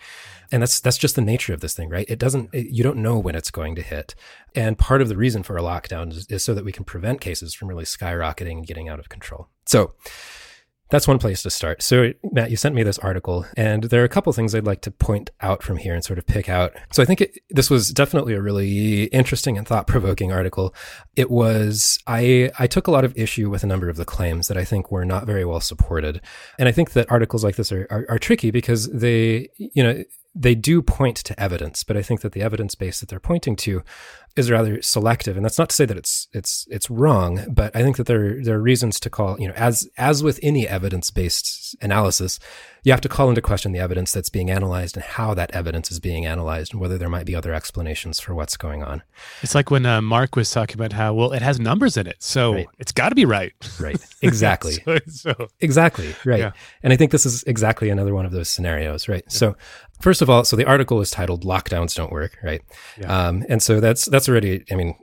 And 0.52 0.62
that's 0.62 0.80
that's 0.80 0.98
just 0.98 1.16
the 1.16 1.22
nature 1.22 1.54
of 1.54 1.62
this 1.62 1.74
thing, 1.74 1.90
right? 1.90 2.06
It 2.10 2.20
doesn't 2.20 2.50
it, 2.54 2.68
you 2.68 2.84
don't 2.84 2.98
know 2.98 3.18
when 3.18 3.36
it's 3.36 3.52
going 3.52 3.76
to 3.76 3.82
hit. 3.82 4.16
And 4.56 4.78
part 4.78 5.02
of 5.02 5.10
the 5.10 5.18
reason 5.18 5.44
for 5.44 5.58
a 5.58 5.62
lockdown 5.62 6.12
is, 6.12 6.28
is 6.28 6.44
so 6.44 6.54
that 6.54 6.66
we 6.66 6.72
can 6.72 6.84
prevent 6.84 7.22
cases 7.22 7.54
from 7.54 7.68
really 7.68 7.86
skyrocketing 7.86 8.54
and 8.54 8.68
getting 8.68 8.90
out 8.90 9.00
of 9.00 9.10
control. 9.10 9.48
So 9.66 9.94
that's 10.92 11.08
one 11.08 11.18
place 11.18 11.42
to 11.44 11.50
start. 11.50 11.82
So, 11.82 12.12
Matt, 12.32 12.52
you 12.52 12.58
sent 12.58 12.76
me 12.76 12.84
this 12.84 13.00
article, 13.00 13.46
and 13.58 13.86
there 13.86 14.02
are 14.02 14.06
a 14.06 14.10
couple 14.10 14.32
things 14.34 14.54
I'd 14.54 14.66
like 14.66 14.82
to 14.82 14.92
point 14.92 15.32
out 15.42 15.64
from 15.64 15.78
here 15.78 15.96
and 15.96 16.04
sort 16.04 16.20
of 16.20 16.28
pick 16.28 16.50
out. 16.50 16.74
So, 16.92 17.02
I 17.02 17.06
think 17.06 17.22
it, 17.22 17.40
this 17.50 17.70
was 17.70 17.92
definitely 17.92 18.34
a 18.34 18.42
really 18.42 19.06
interesting 19.06 19.58
and 19.58 19.68
thought 19.68 19.88
provoking 19.88 20.32
article. 20.32 20.76
It 21.16 21.32
was, 21.32 21.98
I, 22.08 22.52
I 22.60 22.68
took 22.68 22.88
a 22.88 22.92
lot 22.92 23.06
of 23.06 23.18
issue 23.18 23.50
with 23.50 23.64
a 23.64 23.68
number 23.68 23.90
of 23.90 23.96
the 23.96 24.06
claims 24.06 24.50
that 24.50 24.58
I 24.58 24.66
think 24.66 24.92
were 24.92 25.06
not 25.06 25.26
very 25.26 25.46
well 25.46 25.62
supported. 25.62 26.22
And 26.60 26.68
I 26.68 26.72
think 26.72 26.92
that 26.92 27.10
articles 27.10 27.44
like 27.44 27.56
this 27.56 27.72
are, 27.72 27.88
are, 27.90 28.06
are 28.10 28.20
tricky 28.20 28.52
because 28.52 28.92
they, 28.92 29.50
you 29.58 29.82
know, 29.82 30.04
they 30.34 30.56
do 30.56 30.82
point 30.82 31.18
to 31.18 31.40
evidence, 31.40 31.84
but 31.84 31.98
I 31.98 32.02
think 32.02 32.22
that 32.22 32.32
the 32.32 32.42
evidence 32.42 32.76
base 32.76 33.00
that 33.00 33.10
they're 33.10 33.20
pointing 33.20 33.56
to 33.58 33.84
is 34.36 34.50
rather 34.50 34.82
selective. 34.82 35.36
And 35.36 35.44
that's 35.44 35.58
not 35.58 35.70
to 35.70 35.76
say 35.76 35.86
that 35.86 35.98
it's 35.98 36.28
it's 36.32 36.66
it's 36.70 36.90
wrong, 36.90 37.46
but 37.50 37.76
I 37.76 37.82
think 37.82 37.98
that 37.98 38.06
there 38.06 38.42
there 38.42 38.56
are 38.56 38.62
reasons 38.62 39.00
to 39.02 39.10
call, 39.10 39.40
you 39.40 39.48
know, 39.48 39.54
as 39.56 39.90
as 39.98 40.24
with 40.24 40.40
any 40.42 40.68
evidence-based 40.68 41.76
analysis, 41.82 42.40
you 42.84 42.94
have 42.94 43.02
to 43.02 43.10
call 43.10 43.28
into 43.28 43.42
question 43.42 43.74
the 43.74 43.80
evidence 43.80 44.14
that's 44.14 44.30
being 44.30 44.50
analyzed 44.50 44.96
and 44.96 45.04
how 45.04 45.34
that 45.34 45.52
evidence 45.52 45.92
is 45.92 46.00
being 46.00 46.26
analyzed 46.26 46.74
and 46.74 46.80
whether 46.82 46.98
there 46.98 47.10
might 47.10 47.26
be 47.26 47.36
other 47.36 47.54
explanations 47.54 48.20
for 48.22 48.34
what's 48.34 48.56
going 48.56 48.84
on. 48.84 49.04
It's 49.42 49.54
like 49.54 49.70
when 49.70 49.86
uh, 49.86 50.02
Mark 50.02 50.38
was 50.38 50.50
talking 50.50 50.76
about 50.76 50.94
how 50.94 51.14
well 51.14 51.34
it 51.34 51.42
has 51.42 51.60
numbers 51.60 51.98
in 51.98 52.08
it, 52.08 52.24
so 52.24 52.54
right. 52.54 52.68
it's 52.80 52.94
got 52.94 53.10
to 53.10 53.16
be 53.16 53.26
right. 53.26 53.54
Right. 53.80 54.00
Exactly. 54.22 54.74
so, 54.86 54.98
so, 55.08 55.48
exactly. 55.60 56.16
Right. 56.24 56.40
Yeah. 56.40 56.52
And 56.84 56.94
I 56.94 56.96
think 56.96 57.12
this 57.12 57.26
is 57.26 57.44
exactly 57.44 57.90
another 57.90 58.14
one 58.14 58.26
of 58.26 58.32
those 58.32 58.48
scenarios. 58.48 59.10
Right. 59.10 59.24
Yeah. 59.26 59.38
So 59.38 59.56
first 60.02 60.22
of 60.22 60.30
all, 60.30 60.44
so 60.44 60.56
the 60.56 60.66
article 60.66 61.02
is 61.02 61.12
titled 61.12 61.44
"Lockdowns 61.44 61.96
Don't 61.96 62.12
Work." 62.12 62.38
Right. 62.44 62.62
Yeah. 63.00 63.28
Um, 63.28 63.46
and 63.50 63.62
so 63.62 63.80
that's 63.80 64.06
that's 64.06 64.28
already. 64.28 64.64
I 64.72 64.76
mean, 64.76 64.96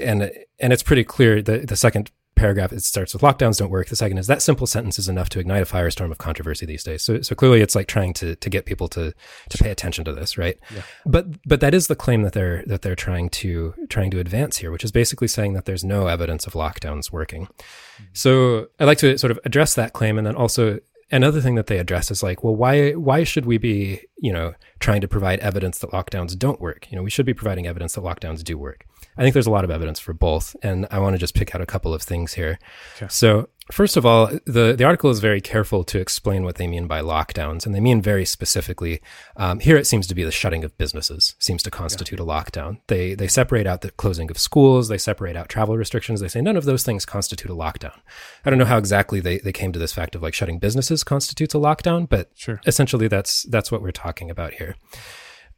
and 0.00 0.30
and 0.58 0.72
it's 0.72 0.82
pretty 0.82 1.04
clear. 1.04 1.42
The 1.42 1.58
the 1.58 1.76
second 1.76 2.10
paragraph 2.38 2.72
it 2.72 2.82
starts 2.82 3.12
with 3.12 3.20
lockdowns 3.20 3.58
don't 3.58 3.70
work 3.70 3.88
the 3.88 3.96
second 3.96 4.16
is 4.16 4.28
that 4.28 4.40
simple 4.40 4.66
sentence 4.66 4.98
is 4.98 5.08
enough 5.08 5.28
to 5.28 5.40
ignite 5.40 5.60
a 5.60 5.66
firestorm 5.66 6.10
of 6.10 6.18
controversy 6.18 6.64
these 6.64 6.84
days 6.84 7.02
so 7.02 7.20
so 7.20 7.34
clearly 7.34 7.60
it's 7.60 7.74
like 7.74 7.88
trying 7.88 8.12
to 8.14 8.36
to 8.36 8.48
get 8.48 8.64
people 8.64 8.88
to 8.88 9.12
to 9.50 9.58
pay 9.58 9.70
attention 9.70 10.04
to 10.04 10.12
this 10.12 10.38
right 10.38 10.58
yeah. 10.74 10.82
but 11.04 11.26
but 11.46 11.60
that 11.60 11.74
is 11.74 11.88
the 11.88 11.96
claim 11.96 12.22
that 12.22 12.32
they're 12.32 12.62
that 12.66 12.82
they're 12.82 12.94
trying 12.94 13.28
to 13.28 13.74
trying 13.88 14.10
to 14.10 14.20
advance 14.20 14.58
here 14.58 14.70
which 14.70 14.84
is 14.84 14.92
basically 14.92 15.28
saying 15.28 15.52
that 15.52 15.64
there's 15.64 15.84
no 15.84 16.06
evidence 16.06 16.46
of 16.46 16.52
lockdowns 16.52 17.10
working 17.10 17.46
mm-hmm. 17.46 18.04
so 18.12 18.68
i'd 18.78 18.86
like 18.86 18.98
to 18.98 19.18
sort 19.18 19.32
of 19.32 19.40
address 19.44 19.74
that 19.74 19.92
claim 19.92 20.16
and 20.16 20.26
then 20.26 20.36
also 20.36 20.78
another 21.10 21.40
thing 21.40 21.54
that 21.54 21.66
they 21.66 21.78
address 21.78 22.10
is 22.10 22.22
like 22.22 22.44
well 22.44 22.54
why 22.54 22.92
why 22.92 23.24
should 23.24 23.46
we 23.46 23.58
be 23.58 24.00
you 24.16 24.32
know 24.32 24.54
trying 24.78 25.00
to 25.00 25.08
provide 25.08 25.38
evidence 25.40 25.78
that 25.78 25.90
lockdowns 25.90 26.38
don't 26.38 26.60
work 26.60 26.90
you 26.90 26.96
know 26.96 27.02
we 27.02 27.10
should 27.10 27.26
be 27.26 27.34
providing 27.34 27.66
evidence 27.66 27.94
that 27.94 28.02
lockdowns 28.02 28.42
do 28.44 28.58
work 28.58 28.84
I 29.18 29.22
think 29.22 29.32
there's 29.32 29.46
a 29.48 29.50
lot 29.50 29.64
of 29.64 29.70
evidence 29.70 29.98
for 29.98 30.12
both, 30.12 30.54
and 30.62 30.86
I 30.92 31.00
want 31.00 31.14
to 31.14 31.18
just 31.18 31.34
pick 31.34 31.54
out 31.54 31.60
a 31.60 31.66
couple 31.66 31.92
of 31.92 32.02
things 32.02 32.34
here. 32.34 32.58
Okay. 32.96 33.08
So, 33.10 33.48
first 33.70 33.96
of 33.96 34.04
all, 34.04 34.26
the 34.44 34.74
the 34.76 34.84
article 34.84 35.10
is 35.10 35.20
very 35.20 35.40
careful 35.40 35.84
to 35.84 35.98
explain 35.98 36.44
what 36.44 36.56
they 36.56 36.66
mean 36.66 36.86
by 36.86 37.00
lockdowns, 37.00 37.66
and 37.66 37.74
they 37.74 37.80
mean 37.80 38.02
very 38.02 38.24
specifically. 38.24 39.00
Um, 39.36 39.60
here, 39.60 39.76
it 39.76 39.86
seems 39.86 40.06
to 40.08 40.14
be 40.14 40.24
the 40.24 40.32
shutting 40.32 40.64
of 40.64 40.76
businesses 40.78 41.34
seems 41.38 41.62
to 41.62 41.70
constitute 41.70 42.18
yeah. 42.18 42.24
a 42.24 42.28
lockdown. 42.28 42.80
They 42.86 43.14
they 43.14 43.28
separate 43.28 43.66
out 43.66 43.80
the 43.80 43.90
closing 43.92 44.30
of 44.30 44.38
schools, 44.38 44.88
they 44.88 44.98
separate 44.98 45.36
out 45.36 45.48
travel 45.48 45.76
restrictions. 45.76 46.20
They 46.20 46.28
say 46.28 46.40
none 46.40 46.56
of 46.56 46.64
those 46.64 46.82
things 46.82 47.04
constitute 47.04 47.50
a 47.50 47.54
lockdown. 47.54 47.98
I 48.44 48.50
don't 48.50 48.58
know 48.58 48.64
how 48.64 48.78
exactly 48.78 49.20
they 49.20 49.38
they 49.38 49.52
came 49.52 49.72
to 49.72 49.78
this 49.78 49.92
fact 49.92 50.14
of 50.14 50.22
like 50.22 50.34
shutting 50.34 50.58
businesses 50.58 51.04
constitutes 51.04 51.54
a 51.54 51.58
lockdown, 51.58 52.08
but 52.08 52.30
sure. 52.34 52.60
essentially 52.66 53.08
that's 53.08 53.44
that's 53.44 53.72
what 53.72 53.82
we're 53.82 53.92
talking 53.92 54.30
about 54.30 54.54
here 54.54 54.76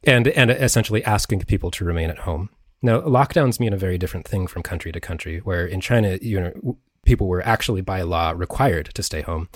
and 0.03 0.27
and 0.29 0.51
essentially 0.51 1.03
asking 1.03 1.41
people 1.41 1.71
to 1.71 1.85
remain 1.85 2.09
at 2.09 2.19
home. 2.19 2.49
Now, 2.81 3.01
lockdowns 3.01 3.59
mean 3.59 3.73
a 3.73 3.77
very 3.77 3.97
different 3.97 4.27
thing 4.27 4.47
from 4.47 4.63
country 4.63 4.91
to 4.91 4.99
country, 4.99 5.39
where 5.39 5.65
in 5.65 5.81
China, 5.81 6.17
you 6.21 6.39
know, 6.39 6.77
people 7.05 7.27
were 7.27 7.45
actually 7.45 7.81
by 7.81 8.01
law 8.01 8.33
required 8.35 8.91
to 8.93 9.03
stay 9.03 9.21
home. 9.21 9.49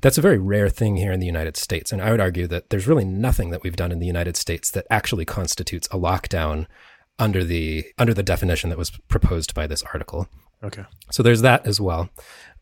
That's 0.00 0.18
a 0.18 0.22
very 0.22 0.38
rare 0.38 0.68
thing 0.68 0.96
here 0.96 1.12
in 1.12 1.20
the 1.20 1.26
United 1.26 1.56
States. 1.56 1.92
And 1.92 2.02
I 2.02 2.10
would 2.10 2.20
argue 2.20 2.46
that 2.48 2.70
there's 2.70 2.86
really 2.86 3.04
nothing 3.04 3.50
that 3.50 3.62
we've 3.62 3.76
done 3.76 3.92
in 3.92 3.98
the 3.98 4.06
United 4.06 4.36
States 4.36 4.70
that 4.72 4.86
actually 4.90 5.24
constitutes 5.24 5.88
a 5.88 5.98
lockdown 5.98 6.66
under 7.18 7.42
the 7.44 7.84
under 7.98 8.14
the 8.14 8.22
definition 8.22 8.70
that 8.70 8.78
was 8.78 8.90
proposed 9.08 9.54
by 9.54 9.66
this 9.66 9.82
article. 9.82 10.28
Okay. 10.62 10.84
So 11.10 11.22
there's 11.22 11.42
that 11.42 11.66
as 11.66 11.80
well 11.80 12.10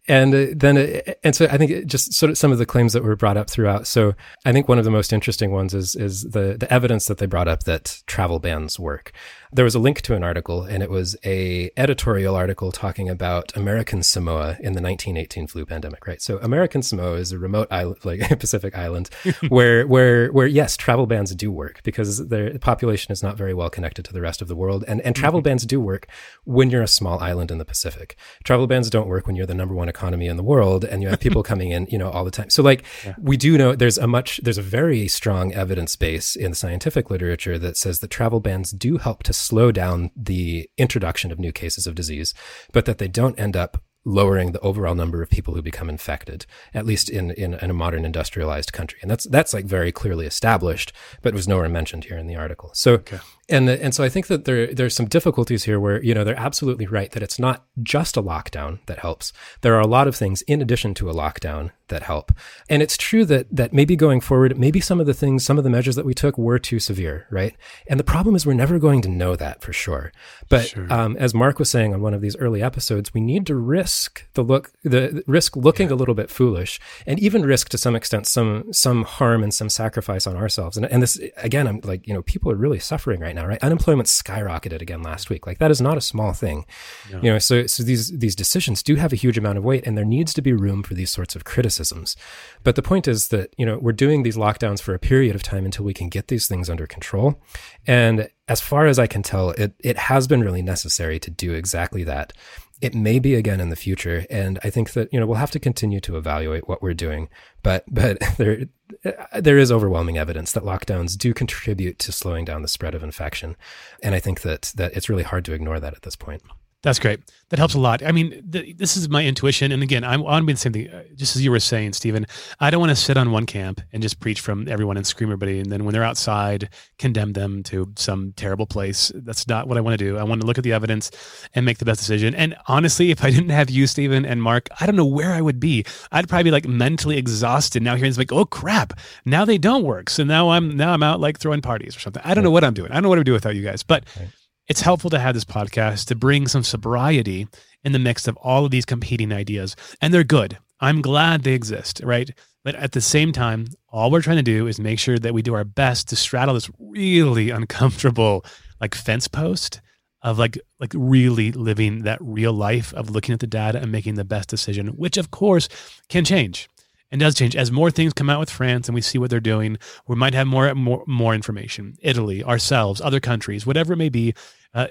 and 0.08 0.34
uh, 0.34 0.46
then 0.54 0.76
uh, 0.76 1.12
and 1.24 1.34
so 1.34 1.46
I 1.46 1.58
think 1.58 1.86
just 1.86 2.12
sort 2.14 2.30
of 2.30 2.38
some 2.38 2.52
of 2.52 2.58
the 2.58 2.66
claims 2.66 2.92
that 2.92 3.02
were 3.02 3.16
brought 3.16 3.36
up 3.36 3.50
throughout. 3.50 3.86
So 3.86 4.14
I 4.44 4.52
think 4.52 4.68
one 4.68 4.78
of 4.78 4.84
the 4.84 4.90
most 4.90 5.12
interesting 5.12 5.50
ones 5.50 5.74
is 5.74 5.96
is 5.96 6.22
the 6.22 6.56
the 6.58 6.72
evidence 6.72 7.06
that 7.06 7.18
they 7.18 7.26
brought 7.26 7.48
up 7.48 7.64
that 7.64 8.02
travel 8.06 8.38
bans 8.38 8.78
work. 8.78 9.12
There 9.52 9.64
was 9.64 9.74
a 9.74 9.78
link 9.78 10.02
to 10.02 10.14
an 10.14 10.22
article, 10.22 10.62
and 10.62 10.82
it 10.82 10.90
was 10.90 11.16
a 11.24 11.70
editorial 11.76 12.34
article 12.36 12.72
talking 12.72 13.08
about 13.08 13.56
American 13.56 14.02
Samoa 14.02 14.56
in 14.60 14.74
the 14.74 14.82
1918 14.82 15.46
flu 15.46 15.64
pandemic. 15.64 16.06
Right. 16.06 16.20
So 16.20 16.38
American 16.38 16.82
Samoa 16.82 17.14
is 17.14 17.32
a 17.32 17.38
remote 17.38 17.68
island, 17.70 18.04
like 18.04 18.20
Pacific 18.40 18.76
island, 18.76 19.10
where 19.48 19.86
where 19.86 20.30
where 20.32 20.46
yes, 20.46 20.76
travel 20.76 21.06
bans 21.06 21.34
do 21.34 21.50
work 21.50 21.82
because 21.82 22.28
the 22.28 22.58
population 22.60 23.12
is 23.12 23.22
not 23.22 23.36
very 23.36 23.54
well 23.54 23.70
connected 23.70 24.04
to 24.04 24.12
the 24.12 24.20
rest 24.20 24.40
of 24.40 24.48
the 24.48 24.56
world, 24.56 24.84
and 24.86 25.00
and 25.00 25.16
travel 25.16 25.40
mm-hmm. 25.40 25.44
bans 25.50 25.66
do 25.66 25.80
work 25.80 26.06
when 26.44 26.70
you're 26.70 26.82
a 26.82 26.88
small 26.88 27.18
island 27.18 27.50
in 27.50 27.58
the 27.58 27.64
Pacific. 27.64 28.16
Travel 28.44 28.66
bans 28.68 28.88
don't 28.88 29.08
work 29.08 29.26
when 29.26 29.34
you're 29.34 29.46
the 29.46 29.54
number 29.54 29.74
one 29.74 29.88
economy 29.96 30.26
in 30.26 30.36
the 30.36 30.42
world 30.42 30.84
and 30.84 31.02
you 31.02 31.08
have 31.08 31.20
people 31.20 31.42
coming 31.52 31.70
in, 31.70 31.86
you 31.90 31.98
know, 31.98 32.10
all 32.10 32.24
the 32.24 32.30
time. 32.30 32.50
So 32.50 32.62
like 32.62 32.84
yeah. 33.04 33.14
we 33.18 33.36
do 33.36 33.56
know 33.56 33.74
there's 33.74 33.98
a 33.98 34.06
much 34.06 34.40
there's 34.42 34.58
a 34.58 34.68
very 34.80 35.08
strong 35.08 35.52
evidence 35.52 35.96
base 35.96 36.36
in 36.36 36.50
the 36.52 36.56
scientific 36.56 37.10
literature 37.10 37.58
that 37.58 37.76
says 37.76 38.00
that 38.00 38.10
travel 38.10 38.40
bans 38.40 38.70
do 38.72 38.98
help 38.98 39.22
to 39.24 39.32
slow 39.32 39.72
down 39.72 40.10
the 40.14 40.68
introduction 40.76 41.32
of 41.32 41.38
new 41.38 41.52
cases 41.52 41.86
of 41.86 41.94
disease, 41.94 42.34
but 42.72 42.84
that 42.84 42.98
they 42.98 43.08
don't 43.08 43.38
end 43.38 43.56
up 43.56 43.82
lowering 44.06 44.52
the 44.52 44.60
overall 44.60 44.94
number 44.94 45.20
of 45.20 45.28
people 45.28 45.54
who 45.54 45.60
become 45.60 45.90
infected, 45.90 46.46
at 46.72 46.86
least 46.86 47.10
in, 47.10 47.32
in, 47.32 47.54
in, 47.54 47.70
a 47.70 47.74
modern 47.74 48.04
industrialized 48.04 48.72
country. 48.72 49.00
And 49.02 49.10
that's, 49.10 49.24
that's 49.24 49.52
like 49.52 49.64
very 49.64 49.90
clearly 49.90 50.26
established, 50.26 50.92
but 51.22 51.34
was 51.34 51.48
nowhere 51.48 51.68
mentioned 51.68 52.04
here 52.04 52.16
in 52.16 52.28
the 52.28 52.36
article. 52.36 52.70
So, 52.72 52.94
okay. 52.94 53.18
and, 53.48 53.68
and 53.68 53.92
so 53.92 54.04
I 54.04 54.08
think 54.08 54.28
that 54.28 54.44
there, 54.44 54.72
there's 54.72 54.94
some 54.94 55.06
difficulties 55.06 55.64
here 55.64 55.80
where, 55.80 56.00
you 56.04 56.14
know, 56.14 56.22
they're 56.22 56.38
absolutely 56.38 56.86
right 56.86 57.10
that 57.10 57.22
it's 57.22 57.40
not 57.40 57.64
just 57.82 58.16
a 58.16 58.22
lockdown 58.22 58.78
that 58.86 59.00
helps. 59.00 59.32
There 59.62 59.74
are 59.74 59.80
a 59.80 59.88
lot 59.88 60.06
of 60.06 60.14
things 60.14 60.42
in 60.42 60.62
addition 60.62 60.94
to 60.94 61.10
a 61.10 61.14
lockdown 61.14 61.72
that 61.88 62.04
help. 62.04 62.32
And 62.68 62.82
it's 62.82 62.96
true 62.96 63.24
that, 63.24 63.48
that 63.50 63.72
maybe 63.72 63.96
going 63.96 64.20
forward, 64.20 64.56
maybe 64.56 64.80
some 64.80 65.00
of 65.00 65.06
the 65.06 65.14
things, 65.14 65.44
some 65.44 65.58
of 65.58 65.64
the 65.64 65.70
measures 65.70 65.96
that 65.96 66.06
we 66.06 66.14
took 66.14 66.38
were 66.38 66.60
too 66.60 66.78
severe, 66.78 67.26
right? 67.30 67.56
And 67.88 67.98
the 67.98 68.04
problem 68.04 68.36
is 68.36 68.46
we're 68.46 68.54
never 68.54 68.78
going 68.78 69.02
to 69.02 69.08
know 69.08 69.34
that 69.34 69.62
for 69.62 69.72
sure. 69.72 70.12
But 70.48 70.68
sure. 70.68 70.92
Um, 70.92 71.16
as 71.16 71.34
Mark 71.34 71.58
was 71.58 71.70
saying 71.70 71.92
on 71.92 72.00
one 72.00 72.14
of 72.14 72.20
these 72.20 72.36
early 72.36 72.62
episodes, 72.62 73.12
we 73.12 73.20
need 73.20 73.46
to 73.46 73.56
risk 73.56 73.95
risk 73.96 74.26
the 74.34 74.42
look 74.42 74.72
the 74.82 75.22
risk 75.26 75.56
looking 75.56 75.88
yeah. 75.88 75.94
a 75.94 75.96
little 75.96 76.14
bit 76.14 76.30
foolish 76.30 76.78
and 77.06 77.18
even 77.18 77.42
risk 77.42 77.70
to 77.70 77.78
some 77.78 77.96
extent 77.96 78.26
some 78.26 78.70
some 78.72 79.04
harm 79.04 79.42
and 79.42 79.54
some 79.54 79.70
sacrifice 79.70 80.26
on 80.26 80.36
ourselves. 80.36 80.76
And, 80.76 80.84
and 80.86 81.02
this 81.02 81.18
again 81.38 81.66
i'm 81.66 81.80
like 81.82 82.06
you 82.06 82.12
know 82.12 82.22
people 82.22 82.52
are 82.52 82.56
really 82.56 82.78
suffering 82.78 83.20
right 83.20 83.34
now 83.34 83.46
right? 83.46 83.62
Unemployment 83.62 84.08
skyrocketed 84.08 84.82
again 84.82 85.02
last 85.02 85.30
week. 85.30 85.46
Like 85.46 85.58
that 85.58 85.70
is 85.70 85.80
not 85.80 85.96
a 85.96 86.00
small 86.00 86.32
thing. 86.32 86.66
Yeah. 87.10 87.20
you 87.22 87.30
know 87.32 87.38
so 87.38 87.66
so 87.66 87.82
these 87.82 88.16
these 88.18 88.36
decisions 88.36 88.82
do 88.82 88.96
have 88.96 89.12
a 89.12 89.16
huge 89.16 89.38
amount 89.38 89.58
of 89.58 89.64
weight 89.64 89.86
and 89.86 89.96
there 89.96 90.04
needs 90.04 90.34
to 90.34 90.42
be 90.42 90.52
room 90.52 90.82
for 90.82 90.94
these 90.94 91.10
sorts 91.10 91.34
of 91.34 91.44
criticisms. 91.44 92.16
But 92.64 92.76
the 92.76 92.82
point 92.82 93.08
is 93.08 93.28
that 93.28 93.54
you 93.56 93.64
know 93.64 93.78
we're 93.78 93.92
doing 93.92 94.22
these 94.22 94.36
lockdowns 94.36 94.80
for 94.82 94.94
a 94.94 94.98
period 94.98 95.34
of 95.34 95.42
time 95.42 95.64
until 95.64 95.84
we 95.84 95.94
can 95.94 96.08
get 96.08 96.28
these 96.28 96.46
things 96.48 96.68
under 96.68 96.86
control. 96.86 97.40
And 97.86 98.28
as 98.48 98.60
far 98.60 98.86
as 98.86 98.98
I 98.98 99.06
can 99.06 99.22
tell, 99.22 99.50
it, 99.50 99.74
it 99.80 99.96
has 99.96 100.28
been 100.28 100.40
really 100.40 100.62
necessary 100.62 101.18
to 101.18 101.30
do 101.30 101.52
exactly 101.52 102.04
that 102.04 102.32
it 102.80 102.94
may 102.94 103.18
be 103.18 103.34
again 103.34 103.60
in 103.60 103.70
the 103.70 103.76
future. 103.76 104.26
And 104.30 104.58
i 104.62 104.70
think 104.70 104.92
that 104.92 105.12
you 105.12 105.20
know 105.20 105.26
we'll 105.26 105.36
have 105.36 105.50
to 105.52 105.60
continue 105.60 106.00
to 106.00 106.16
evaluate 106.16 106.68
what 106.68 106.82
we're 106.82 106.94
doing. 106.94 107.28
But 107.62 107.84
but 107.90 108.18
there 108.36 108.66
uh, 109.04 109.40
there 109.40 109.58
is 109.58 109.72
overwhelming 109.72 110.18
evidence 110.18 110.52
that 110.52 110.64
lockdowns 110.64 111.16
do 111.16 111.34
contribute 111.34 111.98
to 112.00 112.12
slowing 112.12 112.44
down 112.44 112.62
the 112.62 112.68
spread 112.68 112.94
of 112.94 113.02
infection. 113.02 113.56
And 114.02 114.14
i 114.14 114.20
think 114.20 114.42
that 114.42 114.72
that 114.76 114.96
it's 114.96 115.08
really 115.08 115.22
hard 115.22 115.44
to 115.46 115.52
ignore 115.52 115.80
that 115.80 115.94
at 115.94 116.02
this 116.02 116.16
point 116.16 116.42
that's 116.86 117.00
great. 117.00 117.18
That 117.48 117.58
helps 117.58 117.74
a 117.74 117.80
lot. 117.80 118.00
I 118.04 118.12
mean, 118.12 118.40
this 118.44 118.96
is 118.96 119.08
my 119.08 119.24
intuition. 119.24 119.72
And 119.72 119.82
again, 119.82 120.04
I'm 120.04 120.22
on 120.22 120.46
the 120.46 120.54
same 120.54 120.72
thing. 120.72 120.88
Uh, 120.88 121.02
just 121.16 121.34
as 121.34 121.44
you 121.44 121.50
were 121.50 121.58
saying, 121.58 121.94
Stephen, 121.94 122.26
I 122.60 122.70
don't 122.70 122.78
want 122.78 122.90
to 122.90 122.96
sit 122.96 123.16
on 123.16 123.32
one 123.32 123.44
camp 123.44 123.80
and 123.92 124.00
just 124.00 124.20
preach 124.20 124.40
from 124.40 124.68
everyone 124.68 124.96
and 124.96 125.04
scream 125.04 125.30
everybody. 125.30 125.58
And 125.58 125.72
then 125.72 125.84
when 125.84 125.92
they're 125.92 126.04
outside, 126.04 126.68
condemn 127.00 127.32
them 127.32 127.64
to 127.64 127.92
some 127.96 128.34
terrible 128.36 128.66
place. 128.66 129.10
That's 129.16 129.48
not 129.48 129.66
what 129.66 129.76
I 129.76 129.80
want 129.80 129.98
to 129.98 130.04
do. 130.04 130.16
I 130.16 130.22
want 130.22 130.42
to 130.42 130.46
look 130.46 130.58
at 130.58 130.64
the 130.64 130.72
evidence 130.72 131.10
and 131.56 131.66
make 131.66 131.78
the 131.78 131.84
best 131.84 131.98
decision. 131.98 132.36
And 132.36 132.54
honestly, 132.68 133.10
if 133.10 133.24
I 133.24 133.30
didn't 133.32 133.50
have 133.50 133.68
you, 133.68 133.88
Stephen 133.88 134.24
and 134.24 134.40
Mark, 134.40 134.68
I 134.80 134.86
don't 134.86 134.94
know 134.94 135.06
where 135.06 135.32
I 135.32 135.40
would 135.40 135.58
be. 135.58 135.84
I'd 136.12 136.28
probably 136.28 136.44
be 136.44 136.50
like 136.52 136.68
mentally 136.68 137.18
exhausted 137.18 137.82
now 137.82 137.96
hearing 137.96 138.10
it's 138.10 138.18
like, 138.18 138.30
oh 138.30 138.44
crap, 138.44 138.92
now 139.24 139.44
they 139.44 139.58
don't 139.58 139.82
work. 139.82 140.08
So 140.08 140.22
now 140.22 140.50
I'm, 140.50 140.76
now 140.76 140.92
I'm 140.92 141.02
out 141.02 141.18
like 141.18 141.38
throwing 141.38 141.62
parties 141.62 141.96
or 141.96 142.00
something. 142.00 142.22
I 142.24 142.34
don't 142.34 142.44
know 142.44 142.52
what 142.52 142.62
I'm 142.62 142.74
doing. 142.74 142.92
I 142.92 142.94
don't 142.94 143.02
know 143.02 143.08
what 143.08 143.16
to 143.16 143.24
do 143.24 143.32
without 143.32 143.56
you 143.56 143.64
guys, 143.64 143.82
but. 143.82 144.04
Right 144.16 144.28
it's 144.68 144.80
helpful 144.80 145.10
to 145.10 145.18
have 145.18 145.34
this 145.34 145.44
podcast 145.44 146.06
to 146.06 146.14
bring 146.14 146.48
some 146.48 146.62
sobriety 146.62 147.46
in 147.84 147.92
the 147.92 147.98
mix 147.98 148.26
of 148.26 148.36
all 148.38 148.64
of 148.64 148.70
these 148.70 148.84
competing 148.84 149.32
ideas. 149.32 149.76
And 150.00 150.12
they're 150.12 150.24
good. 150.24 150.58
I'm 150.80 151.02
glad 151.02 151.42
they 151.42 151.52
exist, 151.52 152.00
right? 152.04 152.30
But 152.64 152.74
at 152.74 152.92
the 152.92 153.00
same 153.00 153.32
time, 153.32 153.68
all 153.88 154.10
we're 154.10 154.22
trying 154.22 154.36
to 154.38 154.42
do 154.42 154.66
is 154.66 154.80
make 154.80 154.98
sure 154.98 155.18
that 155.18 155.32
we 155.32 155.42
do 155.42 155.54
our 155.54 155.64
best 155.64 156.08
to 156.08 156.16
straddle 156.16 156.54
this 156.54 156.70
really 156.78 157.50
uncomfortable 157.60 158.44
like 158.80 158.94
fence 158.94 159.28
post 159.28 159.80
of 160.22 160.38
like 160.38 160.58
like 160.80 160.92
really 160.94 161.52
living 161.52 162.02
that 162.02 162.18
real 162.20 162.52
life 162.52 162.92
of 162.94 163.10
looking 163.10 163.32
at 163.32 163.40
the 163.40 163.46
data 163.46 163.80
and 163.80 163.92
making 163.92 164.16
the 164.16 164.24
best 164.24 164.48
decision, 164.48 164.88
which 164.88 165.16
of 165.16 165.30
course 165.30 165.68
can 166.08 166.24
change 166.24 166.68
and 167.10 167.20
does 167.20 167.34
change 167.34 167.54
as 167.54 167.70
more 167.70 167.90
things 167.90 168.12
come 168.12 168.28
out 168.28 168.40
with 168.40 168.50
France 168.50 168.88
and 168.88 168.94
we 168.94 169.00
see 169.00 169.18
what 169.18 169.30
they're 169.30 169.40
doing. 169.40 169.78
We 170.08 170.16
might 170.16 170.34
have 170.34 170.46
more 170.46 170.74
more 170.74 171.04
more 171.06 171.34
information. 171.34 171.96
Italy, 172.02 172.42
ourselves, 172.42 173.00
other 173.00 173.20
countries, 173.20 173.66
whatever 173.66 173.92
it 173.92 173.98
may 173.98 174.08
be. 174.08 174.34
Uh, 174.74 174.86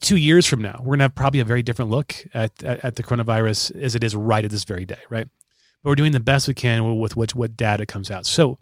two 0.00 0.16
years 0.16 0.46
from 0.46 0.62
now, 0.62 0.80
we're 0.82 0.96
gonna 0.96 1.04
have 1.04 1.14
probably 1.14 1.40
a 1.40 1.44
very 1.44 1.62
different 1.62 1.90
look 1.90 2.14
at, 2.34 2.62
at, 2.62 2.84
at 2.84 2.96
the 2.96 3.02
coronavirus 3.02 3.74
as 3.80 3.94
it 3.94 4.04
is 4.04 4.14
right 4.14 4.44
at 4.44 4.50
this 4.50 4.64
very 4.64 4.84
day, 4.84 4.98
right? 5.10 5.28
But 5.82 5.90
we're 5.90 5.96
doing 5.96 6.12
the 6.12 6.20
best 6.20 6.48
we 6.48 6.54
can 6.54 6.98
with 6.98 7.16
which 7.16 7.34
what 7.34 7.56
data 7.56 7.86
comes 7.86 8.10
out. 8.10 8.26
So, 8.26 8.58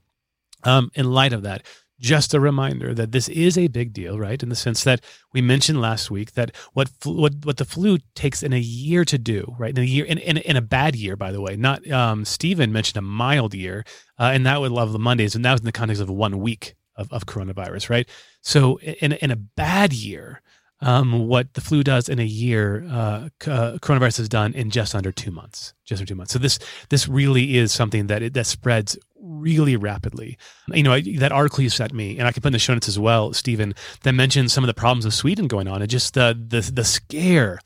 um, 0.62 0.90
in 0.94 1.10
light 1.12 1.32
of 1.32 1.42
that, 1.42 1.62
just 2.00 2.34
a 2.34 2.40
reminder 2.40 2.92
that 2.94 3.12
this 3.12 3.28
is 3.28 3.56
a 3.56 3.68
big 3.68 3.92
deal, 3.92 4.18
right? 4.18 4.42
In 4.42 4.48
the 4.48 4.56
sense 4.56 4.82
that 4.84 5.00
we 5.32 5.40
mentioned 5.40 5.80
last 5.80 6.10
week 6.10 6.32
that 6.32 6.54
what 6.72 6.90
what 7.04 7.34
what 7.44 7.56
the 7.56 7.64
flu 7.64 7.98
takes 8.14 8.42
in 8.42 8.52
a 8.52 8.58
year 8.58 9.04
to 9.04 9.16
do, 9.16 9.54
right? 9.58 9.76
In 9.76 9.82
a 9.82 9.86
year, 9.86 10.04
in, 10.04 10.18
in, 10.18 10.38
in 10.38 10.56
a 10.56 10.62
bad 10.62 10.96
year, 10.96 11.16
by 11.16 11.30
the 11.32 11.40
way. 11.40 11.56
Not 11.56 11.88
um, 11.90 12.24
Stephen 12.24 12.72
mentioned 12.72 12.96
a 12.96 13.02
mild 13.02 13.54
year, 13.54 13.84
uh, 14.18 14.30
and 14.34 14.44
that 14.44 14.60
would 14.60 14.72
love 14.72 14.92
the 14.92 14.98
Mondays, 14.98 15.34
and 15.34 15.44
that 15.44 15.52
was 15.52 15.60
in 15.60 15.66
the 15.66 15.72
context 15.72 16.02
of 16.02 16.10
one 16.10 16.40
week 16.40 16.74
of, 16.96 17.12
of 17.12 17.26
coronavirus, 17.26 17.90
right? 17.90 18.08
So 18.40 18.78
in 18.80 19.12
in 19.12 19.30
a 19.30 19.36
bad 19.36 19.92
year, 19.92 20.42
um, 20.80 21.28
what 21.28 21.54
the 21.54 21.60
flu 21.60 21.82
does 21.82 22.08
in 22.08 22.18
a 22.18 22.24
year, 22.24 22.84
uh, 22.90 23.28
uh, 23.46 23.78
coronavirus 23.78 24.18
has 24.18 24.28
done 24.28 24.52
in 24.52 24.70
just 24.70 24.94
under 24.94 25.12
two 25.12 25.30
months. 25.30 25.72
Just 25.84 26.00
under 26.00 26.08
two 26.08 26.14
months. 26.14 26.32
So 26.32 26.38
this 26.38 26.58
this 26.90 27.08
really 27.08 27.56
is 27.56 27.72
something 27.72 28.08
that 28.08 28.22
it, 28.22 28.34
that 28.34 28.46
spreads 28.46 28.98
really 29.18 29.76
rapidly. 29.76 30.36
You 30.68 30.82
know, 30.82 31.00
that 31.00 31.32
article 31.32 31.62
you 31.62 31.70
sent 31.70 31.94
me, 31.94 32.18
and 32.18 32.28
I 32.28 32.32
can 32.32 32.42
put 32.42 32.48
in 32.48 32.52
the 32.52 32.58
show 32.58 32.74
notes 32.74 32.88
as 32.88 32.98
well, 32.98 33.32
Stephen, 33.32 33.74
that 34.02 34.12
mentioned 34.12 34.50
some 34.50 34.62
of 34.64 34.68
the 34.68 34.74
problems 34.74 35.04
of 35.04 35.14
Sweden 35.14 35.48
going 35.48 35.68
on, 35.68 35.80
and 35.80 35.90
just 35.90 36.14
the 36.14 36.38
the 36.48 36.60
the 36.60 36.84
scare 36.84 37.60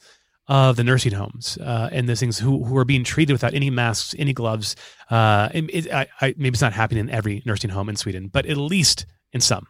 of 0.49 0.77
the 0.77 0.85
nursing 0.85 1.13
homes 1.13 1.59
uh, 1.59 1.91
and 1.93 2.09
those 2.09 2.21
things 2.21 2.39
who, 2.39 2.65
who 2.65 2.77
are 2.79 2.85
being 2.85 3.05
treated 3.05 3.35
without 3.35 3.53
any 3.53 3.69
masks, 3.69 4.15
any 4.19 4.33
gloves. 4.33 4.77
Uh, 5.11 5.51
it, 5.53 5.93
I, 5.93 6.07
I, 6.23 6.35
maybe 6.39 6.55
it's 6.55 6.63
not 6.63 6.73
happening 6.73 7.01
in 7.01 7.11
every 7.11 7.43
nursing 7.45 7.69
home 7.71 7.91
in 7.91 7.97
Sweden, 7.97 8.29
but 8.29 8.47
at 8.47 8.57
least 8.57 9.05
in 9.33 9.41
some 9.41 9.67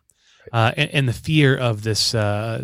uh, 0.52 0.72
and, 0.76 0.90
and, 0.92 1.08
the 1.08 1.12
fear 1.12 1.56
of 1.56 1.82
this 1.82 2.14
uh, 2.14 2.62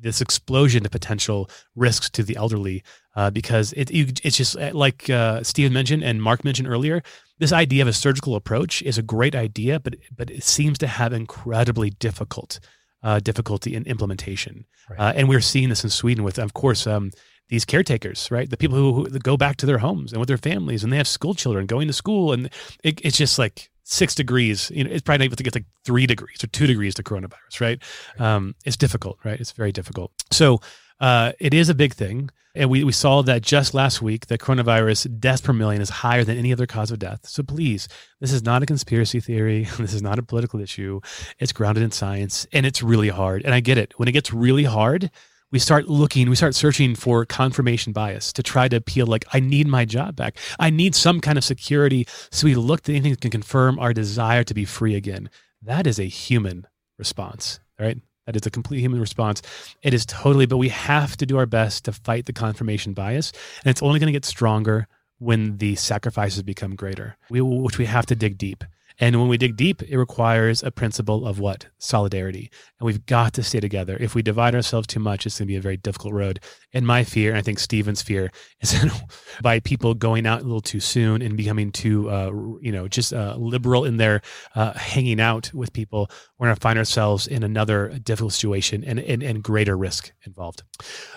this 0.00 0.20
explosion 0.20 0.84
of 0.84 0.92
potential 0.92 1.48
risks 1.74 2.10
to 2.10 2.22
the 2.22 2.36
elderly, 2.36 2.82
uh, 3.16 3.30
because 3.30 3.72
it 3.74 3.90
it's 3.90 4.36
just 4.36 4.56
uh, 4.56 4.70
like 4.72 5.08
uh, 5.10 5.42
Steve 5.42 5.72
mentioned 5.72 6.02
and 6.02 6.22
Mark 6.22 6.44
mentioned 6.44 6.68
earlier. 6.68 7.02
This 7.38 7.52
idea 7.52 7.82
of 7.82 7.88
a 7.88 7.92
surgical 7.92 8.36
approach 8.36 8.82
is 8.82 8.98
a 8.98 9.02
great 9.02 9.34
idea, 9.34 9.80
but 9.80 9.96
but 10.14 10.30
it 10.30 10.44
seems 10.44 10.78
to 10.78 10.86
have 10.86 11.12
incredibly 11.12 11.90
difficult 11.90 12.60
uh, 13.02 13.20
difficulty 13.20 13.74
in 13.74 13.84
implementation, 13.84 14.66
right. 14.90 15.14
and 15.16 15.28
we're 15.28 15.40
seeing 15.40 15.68
this 15.68 15.84
in 15.84 15.90
Sweden 15.90 16.24
with, 16.24 16.38
of 16.38 16.54
course. 16.54 16.86
Um, 16.86 17.10
these 17.50 17.66
caretakers, 17.66 18.30
right? 18.30 18.48
The 18.48 18.56
people 18.56 18.78
who, 18.78 19.04
who, 19.04 19.18
go 19.18 19.36
back 19.36 19.56
to 19.56 19.66
their 19.66 19.76
homes 19.76 20.12
and 20.12 20.18
with 20.18 20.28
their 20.28 20.38
families, 20.38 20.82
and 20.82 20.90
they 20.90 20.96
have 20.96 21.06
school 21.06 21.34
children 21.34 21.66
going 21.66 21.88
to 21.88 21.92
school, 21.92 22.32
and 22.32 22.46
it, 22.82 23.02
it's 23.04 23.18
just 23.18 23.38
like 23.38 23.70
six 23.84 24.14
degrees. 24.14 24.70
You 24.74 24.84
know, 24.84 24.90
it's 24.90 25.02
probably 25.02 25.18
not 25.18 25.24
able 25.26 25.36
to 25.36 25.42
get 25.42 25.54
like 25.54 25.66
three 25.84 26.06
degrees 26.06 26.42
or 26.42 26.48
two 26.48 26.66
degrees 26.66 26.94
to 26.96 27.02
coronavirus, 27.02 27.60
right? 27.60 27.82
Um, 28.18 28.54
it's 28.64 28.76
difficult, 28.76 29.18
right? 29.24 29.38
It's 29.38 29.52
very 29.52 29.72
difficult. 29.72 30.10
So 30.32 30.60
uh, 31.00 31.32
it 31.38 31.54
is 31.54 31.68
a 31.68 31.74
big 31.74 31.94
thing. 31.94 32.30
And 32.56 32.70
we, 32.70 32.84
we 32.84 32.92
saw 32.92 33.20
that 33.22 33.42
just 33.42 33.74
last 33.74 34.00
week, 34.00 34.26
the 34.26 34.38
coronavirus 34.38 35.18
deaths 35.18 35.40
per 35.40 35.52
million 35.52 35.82
is 35.82 35.90
higher 35.90 36.22
than 36.22 36.38
any 36.38 36.52
other 36.52 36.66
cause 36.66 36.92
of 36.92 37.00
death. 37.00 37.26
So 37.26 37.42
please, 37.42 37.88
this 38.20 38.32
is 38.32 38.44
not 38.44 38.62
a 38.62 38.66
conspiracy 38.66 39.18
theory. 39.18 39.66
This 39.78 39.92
is 39.92 40.02
not 40.02 40.20
a 40.20 40.22
political 40.22 40.60
issue. 40.60 41.00
It's 41.40 41.52
grounded 41.52 41.82
in 41.82 41.90
science 41.90 42.46
and 42.52 42.64
it's 42.64 42.80
really 42.82 43.08
hard. 43.08 43.42
And 43.44 43.52
I 43.52 43.60
get 43.60 43.76
it. 43.76 43.92
When 43.98 44.08
it 44.08 44.12
gets 44.12 44.32
really 44.32 44.64
hard, 44.64 45.10
we 45.54 45.60
start 45.60 45.86
looking, 45.86 46.28
we 46.28 46.34
start 46.34 46.52
searching 46.52 46.96
for 46.96 47.24
confirmation 47.24 47.92
bias 47.92 48.32
to 48.32 48.42
try 48.42 48.66
to 48.66 48.74
appeal 48.74 49.06
like, 49.06 49.24
I 49.32 49.38
need 49.38 49.68
my 49.68 49.84
job 49.84 50.16
back. 50.16 50.36
I 50.58 50.68
need 50.68 50.96
some 50.96 51.20
kind 51.20 51.38
of 51.38 51.44
security. 51.44 52.08
So 52.32 52.46
we 52.46 52.56
look 52.56 52.82
to 52.82 52.92
anything 52.92 53.12
that 53.12 53.20
can 53.20 53.30
confirm 53.30 53.78
our 53.78 53.92
desire 53.92 54.42
to 54.42 54.52
be 54.52 54.64
free 54.64 54.96
again. 54.96 55.30
That 55.62 55.86
is 55.86 56.00
a 56.00 56.06
human 56.06 56.66
response, 56.98 57.60
right? 57.78 57.96
That 58.26 58.34
is 58.34 58.44
a 58.44 58.50
complete 58.50 58.80
human 58.80 58.98
response. 58.98 59.42
It 59.80 59.94
is 59.94 60.04
totally, 60.04 60.46
but 60.46 60.56
we 60.56 60.70
have 60.70 61.16
to 61.18 61.26
do 61.26 61.38
our 61.38 61.46
best 61.46 61.84
to 61.84 61.92
fight 61.92 62.26
the 62.26 62.32
confirmation 62.32 62.92
bias. 62.92 63.32
And 63.62 63.70
it's 63.70 63.82
only 63.82 64.00
going 64.00 64.08
to 64.08 64.12
get 64.12 64.24
stronger 64.24 64.88
when 65.18 65.58
the 65.58 65.76
sacrifices 65.76 66.42
become 66.42 66.74
greater, 66.74 67.16
we, 67.30 67.40
which 67.40 67.78
we 67.78 67.84
have 67.84 68.06
to 68.06 68.16
dig 68.16 68.38
deep. 68.38 68.64
And 69.00 69.18
when 69.18 69.28
we 69.28 69.38
dig 69.38 69.56
deep, 69.56 69.82
it 69.82 69.96
requires 69.96 70.62
a 70.62 70.70
principle 70.70 71.26
of 71.26 71.40
what? 71.40 71.66
Solidarity. 71.78 72.50
And 72.78 72.86
we've 72.86 73.04
got 73.06 73.32
to 73.34 73.42
stay 73.42 73.60
together. 73.60 73.96
If 73.98 74.14
we 74.14 74.22
divide 74.22 74.54
ourselves 74.54 74.86
too 74.86 75.00
much, 75.00 75.26
it's 75.26 75.38
going 75.38 75.46
to 75.46 75.52
be 75.52 75.56
a 75.56 75.60
very 75.60 75.76
difficult 75.76 76.14
road. 76.14 76.40
And 76.74 76.86
my 76.86 77.04
fear, 77.04 77.30
and 77.30 77.38
I 77.38 77.42
think 77.42 77.58
Stephen's 77.58 78.02
fear, 78.02 78.30
is 78.60 78.72
that 78.72 78.92
by 79.40 79.60
people 79.60 79.94
going 79.94 80.26
out 80.26 80.40
a 80.40 80.44
little 80.44 80.60
too 80.60 80.80
soon 80.80 81.22
and 81.22 81.36
becoming 81.36 81.72
too, 81.72 82.10
uh, 82.10 82.30
you 82.60 82.72
know, 82.72 82.88
just 82.88 83.12
uh, 83.12 83.36
liberal 83.38 83.84
in 83.84 83.96
their 83.96 84.20
uh, 84.54 84.72
hanging 84.74 85.20
out 85.20 85.52
with 85.54 85.72
people, 85.72 86.10
we're 86.38 86.48
going 86.48 86.56
to 86.56 86.60
find 86.60 86.78
ourselves 86.78 87.26
in 87.26 87.42
another 87.42 87.88
difficult 88.02 88.32
situation 88.32 88.84
and, 88.84 88.98
and, 88.98 89.22
and 89.22 89.42
greater 89.42 89.76
risk 89.76 90.12
involved. 90.26 90.62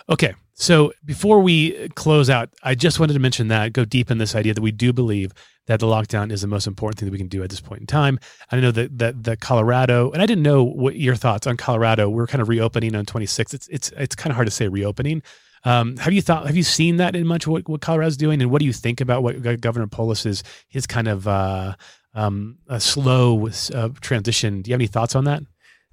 Okay. 0.10 0.34
So 0.60 0.92
before 1.06 1.40
we 1.42 1.90
close 1.90 2.32
out, 2.32 2.50
I 2.64 2.74
just 2.74 3.00
wanted 3.00 3.14
to 3.14 3.20
mention 3.20 3.50
that, 3.50 3.74
go 3.74 3.86
deep 3.86 4.10
in 4.10 4.18
this 4.18 4.34
idea 4.34 4.56
that 4.56 4.62
we 4.62 4.72
do 4.72 4.92
believe 4.92 5.32
that 5.68 5.80
the 5.80 5.86
lockdown 5.86 6.32
is 6.32 6.42
the 6.42 6.48
most 6.48 6.66
important 6.66 6.98
thing 6.98 7.08
that 7.08 7.12
we 7.12 7.18
can 7.18 7.28
do 7.28 7.44
at 7.44 7.50
this 7.50 7.62
point 7.62 7.82
in 7.82 7.88
time. 7.88 8.20
I 8.52 8.60
know 8.60 8.72
that 8.72 8.98
that, 8.98 9.24
that 9.24 9.40
Colorado, 9.40 10.12
and 10.12 10.22
I 10.22 10.26
didn't 10.26 10.44
know 10.44 10.64
what 10.64 10.96
your 10.96 11.16
thoughts 11.16 11.46
on 11.46 11.58
Colorado. 11.58 12.10
We're 12.10 12.28
kind 12.28 12.42
of 12.42 12.50
reopening 12.50 12.96
on 12.96 13.06
26. 13.06 13.54
It's 13.54 13.68
it's 13.68 13.92
it's 13.98 14.16
kind 14.16 14.32
of 14.32 14.36
hard 14.36 14.48
to 14.48 14.52
say 14.52 14.68
reopening. 14.68 15.22
Um, 15.68 15.98
have 15.98 16.14
you 16.14 16.22
thought? 16.22 16.46
Have 16.46 16.56
you 16.56 16.64
seen 16.64 16.96
that 16.96 17.14
in 17.14 17.28
much 17.28 17.46
what, 17.46 17.68
what 17.68 17.82
Colorado's 17.82 18.16
doing, 18.16 18.42
and 18.42 18.50
what 18.50 18.60
do 18.60 18.66
you 18.66 18.72
think 18.72 19.02
about 19.02 19.22
what 19.22 19.60
Governor 19.60 19.88
Polis 19.88 20.26
is 20.26 20.42
his 20.70 20.88
kind 20.88 21.10
of 21.10 21.28
uh, 21.28 21.76
um, 22.14 22.58
a 22.70 22.80
slow 22.80 23.50
uh, 23.74 23.90
transition? 24.00 24.62
Do 24.62 24.70
you 24.70 24.74
have 24.74 24.80
any 24.80 24.88
thoughts 24.88 25.14
on 25.14 25.26
that? 25.26 25.44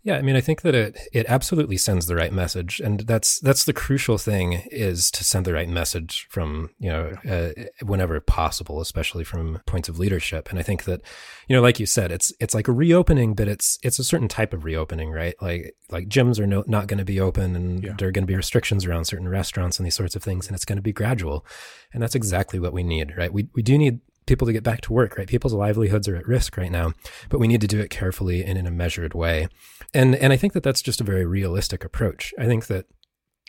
Yeah, 0.04 0.18
I 0.18 0.22
mean, 0.22 0.36
I 0.36 0.42
think 0.42 0.60
that 0.60 0.74
it 0.74 0.98
it 1.14 1.24
absolutely 1.30 1.78
sends 1.78 2.04
the 2.04 2.14
right 2.14 2.32
message, 2.32 2.78
and 2.78 3.00
that's 3.00 3.40
that's 3.40 3.64
the 3.64 3.72
crucial 3.72 4.18
thing 4.18 4.62
is 4.70 5.10
to 5.12 5.24
send 5.24 5.46
the 5.46 5.54
right 5.54 5.68
message 5.68 6.26
from 6.28 6.68
you 6.78 6.90
know 6.90 7.16
uh, 7.26 7.64
whenever 7.82 8.20
possible, 8.20 8.82
especially 8.82 9.24
from 9.24 9.62
points 9.64 9.88
of 9.88 9.98
leadership. 9.98 10.50
And 10.50 10.58
I 10.58 10.62
think 10.62 10.84
that 10.84 11.00
you 11.48 11.56
know, 11.56 11.62
like 11.62 11.80
you 11.80 11.86
said, 11.86 12.12
it's 12.12 12.34
it's 12.38 12.54
like 12.54 12.68
a 12.68 12.72
reopening, 12.72 13.32
but 13.32 13.48
it's 13.48 13.78
it's 13.82 13.98
a 13.98 14.04
certain 14.04 14.28
type 14.28 14.52
of 14.52 14.62
reopening, 14.62 15.10
right? 15.10 15.36
Like 15.40 15.74
like 15.90 16.10
gyms 16.10 16.38
are 16.38 16.46
no, 16.46 16.64
not 16.66 16.86
going 16.86 16.98
to 16.98 17.04
be 17.06 17.18
open, 17.18 17.56
and 17.56 17.82
yeah. 17.82 17.94
there 17.98 18.08
are 18.08 18.12
going 18.12 18.24
to 18.24 18.30
be 18.30 18.36
restrictions 18.36 18.84
around 18.84 19.06
certain 19.06 19.28
restaurants 19.28 19.78
and 19.78 19.86
these 19.86 19.96
sorts 19.96 20.14
of 20.14 20.22
things, 20.22 20.46
and 20.46 20.54
it's 20.54 20.66
going 20.66 20.76
to 20.76 20.82
be 20.82 20.92
gradual, 20.92 21.46
and 21.94 22.02
that's 22.02 22.14
exactly 22.14 22.58
what 22.58 22.74
we 22.74 22.82
need, 22.82 23.16
right? 23.16 23.32
We 23.32 23.48
we 23.54 23.62
do 23.62 23.78
need 23.78 24.00
people 24.26 24.46
to 24.46 24.52
get 24.52 24.62
back 24.62 24.80
to 24.82 24.92
work, 24.92 25.16
right? 25.18 25.28
People's 25.28 25.52
livelihoods 25.52 26.08
are 26.08 26.16
at 26.16 26.26
risk 26.26 26.56
right 26.56 26.72
now, 26.72 26.92
but 27.28 27.38
we 27.38 27.48
need 27.48 27.60
to 27.60 27.66
do 27.66 27.80
it 27.80 27.90
carefully 27.90 28.44
and 28.44 28.58
in 28.58 28.66
a 28.66 28.70
measured 28.70 29.14
way. 29.14 29.48
And 29.92 30.14
and 30.16 30.32
I 30.32 30.37
think 30.37 30.52
that 30.54 30.62
that's 30.62 30.82
just 30.82 31.00
a 31.00 31.04
very 31.04 31.26
realistic 31.26 31.84
approach. 31.84 32.32
I 32.38 32.46
think 32.46 32.66
that 32.66 32.87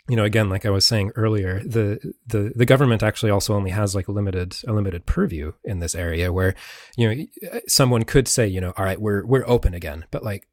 you 0.08 0.16
know 0.16 0.24
again 0.24 0.48
like 0.48 0.64
i 0.64 0.70
was 0.70 0.86
saying 0.86 1.10
earlier 1.16 1.60
the 1.64 2.14
the 2.26 2.52
the 2.54 2.64
government 2.64 3.02
actually 3.02 3.30
also 3.30 3.54
only 3.54 3.70
has 3.70 3.94
like 3.94 4.08
a 4.08 4.12
limited 4.12 4.56
a 4.66 4.72
limited 4.72 5.04
purview 5.06 5.52
in 5.64 5.80
this 5.80 5.94
area 5.94 6.32
where 6.32 6.54
you 6.96 7.08
know 7.08 7.24
uh, 7.52 7.60
someone 7.66 8.04
could 8.04 8.28
say 8.28 8.46
you 8.46 8.60
know 8.60 8.72
all 8.76 8.84
right 8.84 9.00
we're 9.00 9.24
we're 9.26 9.44
open 9.48 9.74
again 9.74 10.04
but 10.10 10.22
like 10.22 10.46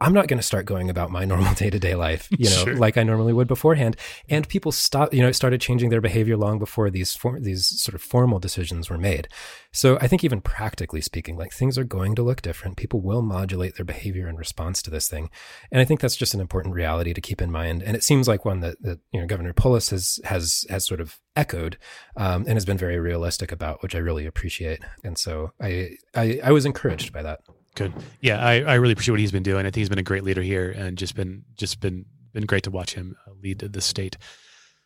I'm 0.00 0.12
not 0.12 0.26
going 0.26 0.38
to 0.38 0.42
start 0.42 0.66
going 0.66 0.90
about 0.90 1.10
my 1.10 1.24
normal 1.24 1.54
day 1.54 1.70
to 1.70 1.78
day 1.78 1.94
life, 1.94 2.28
you 2.36 2.50
know, 2.50 2.64
sure. 2.64 2.76
like 2.76 2.96
I 2.96 3.04
normally 3.04 3.32
would 3.32 3.46
beforehand. 3.46 3.96
And 4.28 4.48
people 4.48 4.72
stop, 4.72 5.14
you 5.14 5.22
know, 5.22 5.32
started 5.32 5.60
changing 5.60 5.90
their 5.90 6.00
behavior 6.00 6.36
long 6.36 6.58
before 6.58 6.90
these 6.90 7.14
for, 7.14 7.38
these 7.38 7.66
sort 7.80 7.94
of 7.94 8.02
formal 8.02 8.38
decisions 8.38 8.90
were 8.90 8.98
made. 8.98 9.28
So 9.72 9.96
I 10.00 10.08
think 10.08 10.24
even 10.24 10.40
practically 10.40 11.00
speaking, 11.00 11.36
like 11.36 11.52
things 11.52 11.78
are 11.78 11.84
going 11.84 12.14
to 12.16 12.22
look 12.22 12.42
different. 12.42 12.76
People 12.76 13.00
will 13.00 13.22
modulate 13.22 13.76
their 13.76 13.84
behavior 13.84 14.28
in 14.28 14.36
response 14.36 14.82
to 14.82 14.90
this 14.90 15.08
thing, 15.08 15.30
and 15.72 15.80
I 15.80 15.84
think 15.84 16.00
that's 16.00 16.16
just 16.16 16.34
an 16.34 16.40
important 16.40 16.74
reality 16.74 17.12
to 17.14 17.20
keep 17.20 17.40
in 17.40 17.50
mind. 17.50 17.82
And 17.82 17.96
it 17.96 18.04
seems 18.04 18.28
like 18.28 18.44
one 18.44 18.60
that, 18.60 18.80
that 18.82 19.00
you 19.12 19.20
know 19.20 19.26
Governor 19.26 19.52
Polis 19.52 19.90
has 19.90 20.20
has 20.24 20.64
has 20.70 20.84
sort 20.86 21.00
of 21.00 21.18
echoed 21.34 21.78
um, 22.16 22.44
and 22.46 22.54
has 22.54 22.64
been 22.64 22.78
very 22.78 22.98
realistic 22.98 23.50
about, 23.50 23.82
which 23.82 23.94
I 23.94 23.98
really 23.98 24.26
appreciate. 24.26 24.80
And 25.02 25.18
so 25.18 25.52
I 25.60 25.96
I, 26.14 26.40
I 26.44 26.52
was 26.52 26.66
encouraged 26.66 27.12
by 27.12 27.22
that. 27.22 27.40
Good. 27.74 27.92
Yeah, 28.20 28.44
I, 28.44 28.60
I 28.60 28.74
really 28.74 28.92
appreciate 28.92 29.12
what 29.12 29.20
he's 29.20 29.32
been 29.32 29.42
doing. 29.42 29.60
I 29.60 29.64
think 29.64 29.76
he's 29.76 29.88
been 29.88 29.98
a 29.98 30.02
great 30.02 30.22
leader 30.22 30.42
here 30.42 30.70
and 30.70 30.96
just 30.96 31.14
been 31.16 31.44
just 31.56 31.80
been 31.80 32.04
been 32.32 32.46
great 32.46 32.64
to 32.64 32.70
watch 32.70 32.94
him 32.94 33.16
uh, 33.26 33.32
lead 33.42 33.58
the 33.58 33.80
state. 33.80 34.16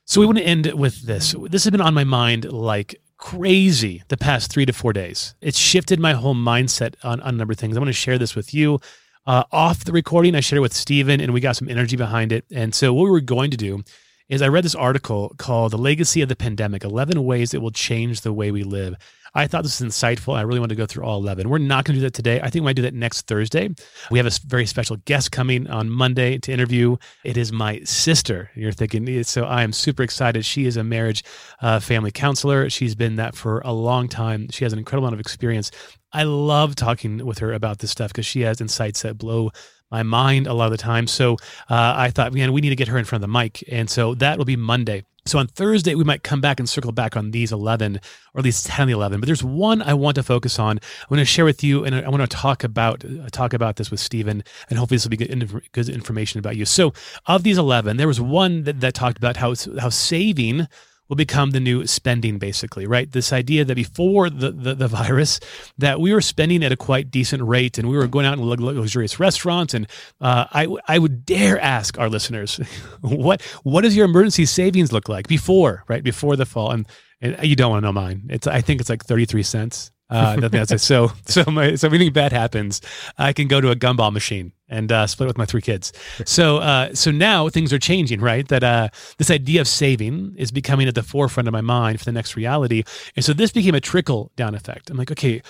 So 0.05 0.20
we 0.20 0.27
want 0.27 0.38
to 0.38 0.44
end 0.44 0.72
with 0.72 1.03
this. 1.03 1.35
This 1.51 1.64
has 1.64 1.70
been 1.70 1.83
on 1.83 1.92
my 1.92 2.05
mind 2.05 2.51
like 2.51 2.98
crazy 3.18 4.03
the 4.09 4.16
past 4.16 4.51
three 4.51 4.64
to 4.64 4.72
four 4.72 4.92
days. 4.92 5.35
It's 5.42 5.59
shifted 5.59 6.01
my 6.01 6.14
whole 6.14 6.35
mindset 6.35 6.94
on, 7.03 7.20
on 7.20 7.35
a 7.35 7.37
number 7.37 7.53
of 7.53 7.59
things. 7.59 7.77
I 7.77 7.81
want 7.81 7.88
to 7.88 7.92
share 7.92 8.16
this 8.16 8.35
with 8.35 8.55
you. 8.55 8.81
Uh, 9.27 9.44
off 9.53 9.85
the 9.85 9.92
recording, 9.92 10.35
I 10.35 10.40
shared 10.40 10.59
it 10.59 10.62
with 10.62 10.72
Stephen 10.72 11.20
and 11.20 11.35
we 11.35 11.40
got 11.40 11.57
some 11.57 11.68
energy 11.68 11.96
behind 11.96 12.33
it. 12.33 12.46
And 12.51 12.74
so 12.74 12.94
what 12.94 13.03
we 13.03 13.11
were 13.11 13.20
going 13.20 13.51
to 13.51 13.59
do 13.59 13.83
is 14.31 14.40
I 14.40 14.48
read 14.48 14.64
this 14.64 14.74
article 14.74 15.35
called 15.37 15.72
The 15.72 15.79
Legacy 15.79 16.22
of 16.22 16.29
the 16.29 16.37
Pandemic 16.37 16.85
11 16.85 17.22
Ways 17.24 17.53
It 17.53 17.61
Will 17.61 17.70
Change 17.70 18.22
the 18.22 18.33
Way 18.33 18.51
We 18.51 18.62
Live. 18.62 18.94
I 19.35 19.47
thought 19.47 19.62
this 19.62 19.81
was 19.81 19.91
insightful. 19.91 20.37
I 20.37 20.43
really 20.43 20.61
want 20.61 20.71
to 20.71 20.77
go 20.77 20.87
through 20.87 21.05
all 21.05 21.19
11. 21.19 21.49
We're 21.49 21.59
not 21.59 21.85
going 21.85 21.95
to 21.95 22.01
do 22.01 22.07
that 22.07 22.14
today. 22.14 22.41
I 22.41 22.51
think 22.51 22.57
we 22.57 22.61
might 22.62 22.77
do 22.77 22.83
that 22.83 22.95
next 22.95 23.27
Thursday. 23.27 23.71
We 24.11 24.19
have 24.19 24.27
a 24.27 24.31
very 24.47 24.67
special 24.67 24.97
guest 25.05 25.33
coming 25.33 25.69
on 25.69 25.91
Monday 25.91 26.38
to 26.38 26.53
interview. 26.53 26.97
It 27.25 27.37
is 27.37 27.53
my 27.53 27.81
sister. 27.85 28.51
You're 28.55 28.73
thinking, 28.73 29.23
so 29.25 29.45
I 29.45 29.62
am 29.62 29.73
super 29.73 30.03
excited. 30.03 30.45
She 30.45 30.67
is 30.67 30.77
a 30.77 30.85
marriage 30.85 31.25
uh, 31.61 31.81
family 31.81 32.11
counselor. 32.11 32.71
She's 32.71 32.95
been 32.95 33.17
that 33.17 33.35
for 33.35 33.61
a 33.61 33.73
long 33.73 34.09
time. 34.09 34.49
She 34.51 34.64
has 34.64 34.73
an 34.73 34.79
incredible 34.79 35.07
amount 35.07 35.14
of 35.14 35.21
experience. 35.21 35.71
I 36.12 36.23
love 36.23 36.75
talking 36.75 37.25
with 37.25 37.38
her 37.38 37.53
about 37.53 37.79
this 37.79 37.91
stuff 37.91 38.11
because 38.12 38.27
she 38.27 38.41
has 38.43 38.61
insights 38.61 39.03
that 39.03 39.19
blow 39.19 39.51
my 39.91 40.03
mind 40.03 40.47
a 40.47 40.55
lot 40.55 40.67
of 40.67 40.73
the 40.73 40.79
time. 40.79 41.07
So 41.07 41.35
uh, 41.71 41.95
I 41.97 42.11
thought, 42.11 42.33
man, 42.33 42.53
we 42.53 42.61
need 42.61 42.71
to 42.71 42.77
get 42.77 42.88
her 42.88 42.99
in 42.99 43.05
front 43.05 43.25
of 43.25 43.31
the 43.31 43.38
mic. 43.38 43.64
And 43.71 43.88
so 43.88 44.14
that 44.17 44.38
will 44.38 44.45
be 44.45 44.57
Monday. 44.57 45.05
So 45.29 45.38
on 45.38 45.47
Thursday, 45.47 45.95
we 45.95 46.05
might 46.05 46.23
come 46.23 46.41
back 46.41 46.59
and 46.59 46.69
circle 46.69 46.91
back 46.91 47.17
on 47.17 47.33
these 47.33 47.53
11, 47.53 47.97
or 48.35 48.38
at 48.38 48.45
least 48.45 48.67
10 48.67 48.85
of 48.85 48.87
the 48.88 48.95
11. 48.95 49.21
But 49.21 49.27
there's 49.27 49.45
one 49.45 49.83
I 49.83 49.93
want 49.93 50.14
to 50.14 50.23
focus 50.23 50.59
on. 50.59 50.79
I 50.79 51.07
want 51.11 51.21
to 51.21 51.27
share 51.27 51.45
with 51.45 51.62
you, 51.62 51.85
and 51.85 51.95
I 51.95 52.09
want 52.09 52.23
to 52.23 52.37
talk 52.37 52.64
about 52.64 53.05
uh, 53.05 53.29
talk 53.31 53.53
about 53.53 53.77
this 53.77 53.91
with 53.91 54.01
Stephen, 54.01 54.43
and 54.71 54.79
hopefully 54.79 54.97
this 54.97 55.05
will 55.05 55.11
be 55.11 55.19
good, 55.19 55.62
good 55.73 55.88
information 55.91 56.38
about 56.38 56.57
you. 56.57 56.64
So 56.64 56.95
of 57.27 57.43
these 57.43 57.59
11, 57.59 57.99
there 57.99 58.07
was 58.07 58.21
one 58.21 58.64
that, 58.64 58.81
that 58.81 58.95
talked 58.95 59.19
about 59.19 59.37
how, 59.37 59.55
how 59.79 59.91
saving 59.91 60.67
will 61.09 61.16
become 61.16 61.51
the 61.51 61.61
new 61.61 61.87
spending 61.87 62.38
basically 62.38 62.87
right? 62.87 63.11
This 63.11 63.33
idea 63.33 63.64
that 63.64 63.75
before 63.75 64.31
the, 64.31 64.51
the, 64.51 64.75
the, 64.75 64.88
virus 64.88 65.38
that 65.77 66.01
we 66.01 66.12
were 66.12 66.21
spending 66.21 66.64
at 66.64 66.73
a 66.73 66.77
quite 66.77 67.11
decent 67.11 67.42
rate 67.42 67.79
and 67.79 67.88
we 67.88 67.97
were 67.97 68.07
going 68.07 68.25
out 68.25 68.38
in 68.38 68.44
luxurious 68.44 69.21
restaurants. 69.21 69.75
And 69.75 69.87
uh, 70.21 70.47
I, 70.51 70.66
I 70.87 70.99
would 70.99 71.27
dare 71.27 71.61
ask 71.61 71.99
our 71.99 72.09
listeners 72.09 72.57
what 73.01 73.42
what 73.62 73.83
does 73.83 73.94
your 73.94 74.07
emergency 74.07 74.47
savings 74.47 74.92
look 74.92 75.09
like 75.09 75.29
before 75.29 75.85
right? 75.88 76.03
Before 76.03 76.37
the 76.37 76.47
fall. 76.47 76.71
And, 76.71 76.87
and 77.21 77.44
you 77.44 77.57
don't 77.57 77.71
want 77.71 77.83
to 77.83 77.87
know 77.87 77.92
mine. 77.92 78.29
It's 78.31 78.47
i 78.47 78.61
think 78.61 78.81
it's 78.81 78.90
like 78.90 79.05
33 79.05 79.42
cents 79.42 79.90
uh, 80.11 80.49
that's 80.49 80.73
it. 80.73 80.81
So, 80.81 81.12
so 81.27 81.44
my, 81.47 81.75
so 81.75 81.88
anything 81.88 82.12
bad 82.12 82.33
happens, 82.33 82.81
I 83.18 83.33
can 83.33 83.49
go 83.49 83.61
to 83.61 83.71
a 83.71 83.77
gumball 83.77 84.12
machine 84.12 84.53
and 84.68 84.90
uh, 84.90 85.07
split 85.07 85.27
with 85.27 85.38
my 85.38 85.47
three 85.47 85.62
kids. 85.62 85.92
So, 86.25 86.59
uh, 86.59 86.94
so 86.94 87.11
now 87.11 87.49
things 87.49 87.73
are 87.73 87.79
changing, 87.79 88.21
right? 88.21 88.47
That 88.49 88.64
uh, 88.64 88.88
this 89.18 89.31
idea 89.31 89.61
of 89.61 89.68
saving 89.68 90.35
is 90.37 90.51
becoming 90.51 90.88
at 90.88 90.94
the 90.94 91.03
forefront 91.03 91.49
of 91.49 91.53
my 91.53 91.61
mind 91.61 91.99
for 91.99 92.05
the 92.05 92.12
next 92.12 92.37
reality, 92.37 92.85
and 93.16 93.25
so 93.25 93.33
this 93.33 93.53
became 93.53 93.75
a 93.75 93.81
trickle 93.81 94.33
down 94.37 94.55
effect. 94.55 94.90
I'm 94.90 94.97
like, 94.97 95.11
okay, 95.11 95.42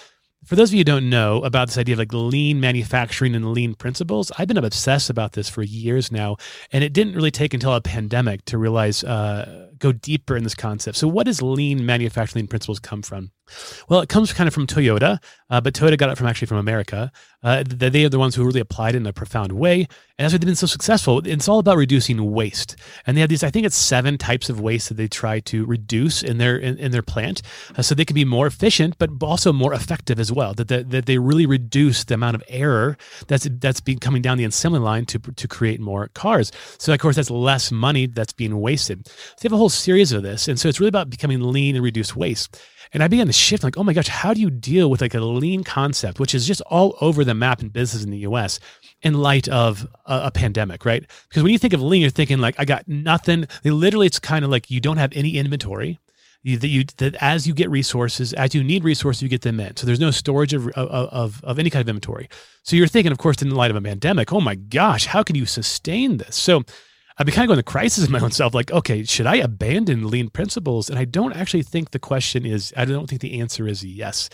for 0.44 0.56
those 0.56 0.70
of 0.70 0.74
you 0.74 0.80
who 0.80 0.84
don't 0.84 1.10
know 1.10 1.42
about 1.42 1.68
this 1.68 1.78
idea 1.78 1.94
of 1.94 1.98
like 1.98 2.12
lean 2.12 2.60
manufacturing 2.60 3.34
and 3.34 3.52
lean 3.52 3.74
principles, 3.74 4.30
I've 4.38 4.48
been 4.48 4.56
obsessed 4.56 5.10
about 5.10 5.32
this 5.32 5.48
for 5.48 5.62
years 5.62 6.12
now, 6.12 6.36
and 6.72 6.84
it 6.84 6.92
didn't 6.92 7.14
really 7.14 7.30
take 7.30 7.54
until 7.54 7.74
a 7.74 7.80
pandemic 7.80 8.44
to 8.46 8.58
realize 8.58 9.04
uh, 9.04 9.67
go 9.78 9.92
deeper 9.92 10.36
in 10.36 10.44
this 10.44 10.54
concept. 10.54 10.96
So, 10.96 11.08
what 11.08 11.26
does 11.26 11.42
lean 11.42 11.84
manufacturing 11.84 12.46
principles 12.46 12.78
come 12.78 13.02
from? 13.02 13.30
Well, 13.88 14.00
it 14.00 14.08
comes 14.08 14.32
kind 14.32 14.46
of 14.46 14.54
from 14.54 14.66
Toyota, 14.66 15.18
uh, 15.50 15.60
but 15.60 15.74
Toyota 15.74 15.96
got 15.96 16.10
it 16.10 16.18
from 16.18 16.26
actually 16.26 16.46
from 16.46 16.58
America. 16.58 17.10
Uh, 17.42 17.62
they 17.64 18.04
are 18.04 18.08
the 18.08 18.18
ones 18.18 18.34
who 18.34 18.44
really 18.44 18.60
applied 18.60 18.94
it 18.94 18.98
in 18.98 19.06
a 19.06 19.12
profound 19.12 19.52
way, 19.52 19.86
and 20.18 20.24
that's 20.24 20.32
why 20.32 20.38
they've 20.38 20.46
been 20.46 20.56
so 20.56 20.66
successful. 20.66 21.22
It's 21.24 21.48
all 21.48 21.60
about 21.60 21.76
reducing 21.76 22.32
waste, 22.32 22.74
and 23.06 23.16
they 23.16 23.20
have 23.20 23.30
these. 23.30 23.44
I 23.44 23.50
think 23.50 23.64
it's 23.64 23.76
seven 23.76 24.18
types 24.18 24.50
of 24.50 24.60
waste 24.60 24.88
that 24.88 24.96
they 24.96 25.06
try 25.06 25.38
to 25.40 25.64
reduce 25.64 26.22
in 26.24 26.38
their 26.38 26.56
in, 26.56 26.76
in 26.78 26.90
their 26.90 27.02
plant, 27.02 27.42
uh, 27.76 27.82
so 27.82 27.94
they 27.94 28.04
can 28.04 28.14
be 28.14 28.24
more 28.24 28.48
efficient, 28.48 28.98
but 28.98 29.10
also 29.22 29.52
more 29.52 29.72
effective 29.72 30.18
as 30.18 30.32
well. 30.32 30.52
That, 30.54 30.66
that 30.68 30.90
that 30.90 31.06
they 31.06 31.18
really 31.18 31.46
reduce 31.46 32.02
the 32.04 32.14
amount 32.14 32.34
of 32.34 32.42
error 32.48 32.98
that's 33.28 33.48
that's 33.60 33.80
being 33.80 33.98
coming 33.98 34.20
down 34.20 34.36
the 34.36 34.44
assembly 34.44 34.80
line 34.80 35.06
to 35.06 35.20
to 35.20 35.48
create 35.48 35.80
more 35.80 36.08
cars. 36.14 36.50
So 36.78 36.92
of 36.92 36.98
course 36.98 37.14
that's 37.14 37.30
less 37.30 37.70
money 37.70 38.06
that's 38.06 38.32
being 38.32 38.60
wasted. 38.60 39.06
So 39.06 39.12
they 39.40 39.46
have 39.46 39.52
a 39.52 39.56
whole 39.56 39.67
whole 39.68 39.70
series 39.70 40.12
of 40.12 40.22
this. 40.22 40.48
And 40.48 40.58
so 40.58 40.66
it's 40.66 40.80
really 40.80 40.88
about 40.88 41.10
becoming 41.10 41.52
lean 41.52 41.74
and 41.74 41.84
reduce 41.84 42.16
waste. 42.16 42.58
And 42.94 43.02
I 43.02 43.08
began 43.08 43.26
to 43.26 43.34
shift 43.34 43.62
like, 43.62 43.76
oh 43.76 43.84
my 43.84 43.92
gosh, 43.92 44.08
how 44.08 44.32
do 44.32 44.40
you 44.40 44.48
deal 44.48 44.88
with 44.88 45.02
like 45.02 45.12
a 45.12 45.20
lean 45.20 45.62
concept, 45.62 46.18
which 46.18 46.34
is 46.34 46.46
just 46.46 46.62
all 46.62 46.96
over 47.02 47.22
the 47.22 47.34
map 47.34 47.60
in 47.60 47.68
business 47.68 48.02
in 48.02 48.10
the 48.10 48.20
US 48.20 48.60
in 49.02 49.12
light 49.12 49.46
of 49.48 49.86
a, 50.06 50.22
a 50.24 50.30
pandemic, 50.30 50.86
right? 50.86 51.04
Because 51.28 51.42
when 51.42 51.52
you 51.52 51.58
think 51.58 51.74
of 51.74 51.82
lean, 51.82 52.00
you're 52.00 52.10
thinking 52.10 52.38
like, 52.38 52.54
I 52.58 52.64
got 52.64 52.88
nothing. 52.88 53.46
They 53.62 53.70
literally, 53.70 54.06
it's 54.06 54.18
kind 54.18 54.42
of 54.42 54.50
like 54.50 54.70
you 54.70 54.80
don't 54.80 54.96
have 54.96 55.12
any 55.14 55.36
inventory. 55.36 55.98
You, 56.42 56.56
that 56.56 56.68
you 56.68 56.84
that 56.98 57.16
as 57.20 57.46
you 57.46 57.52
get 57.52 57.68
resources, 57.68 58.32
as 58.32 58.54
you 58.54 58.64
need 58.64 58.84
resources, 58.84 59.22
you 59.22 59.28
get 59.28 59.42
them 59.42 59.60
in. 59.60 59.76
So 59.76 59.86
there's 59.86 60.00
no 60.00 60.12
storage 60.12 60.54
of, 60.54 60.68
of, 60.68 61.44
of 61.44 61.58
any 61.58 61.68
kind 61.68 61.82
of 61.82 61.88
inventory. 61.88 62.28
So 62.62 62.76
you're 62.76 62.86
thinking, 62.86 63.12
of 63.12 63.18
course, 63.18 63.42
in 63.42 63.48
the 63.48 63.56
light 63.56 63.72
of 63.72 63.76
a 63.76 63.82
pandemic, 63.82 64.32
oh 64.32 64.40
my 64.40 64.54
gosh, 64.54 65.04
how 65.06 65.24
can 65.24 65.34
you 65.34 65.46
sustain 65.46 66.18
this? 66.18 66.36
So 66.36 66.62
I've 67.18 67.26
been 67.26 67.34
kind 67.34 67.46
of 67.46 67.48
going 67.48 67.58
to 67.58 67.64
crisis 67.64 68.06
in 68.06 68.12
my 68.12 68.20
own 68.20 68.30
self, 68.30 68.54
like, 68.54 68.70
okay, 68.70 69.02
should 69.02 69.26
I 69.26 69.36
abandon 69.36 70.08
lean 70.08 70.28
principles? 70.28 70.88
And 70.88 70.98
I 70.98 71.04
don't 71.04 71.32
actually 71.32 71.64
think 71.64 71.90
the 71.90 71.98
question 71.98 72.46
is, 72.46 72.72
I 72.76 72.84
don't 72.84 73.08
think 73.08 73.20
the 73.20 73.40
answer 73.40 73.66
is 73.66 73.84
yes. 73.84 74.30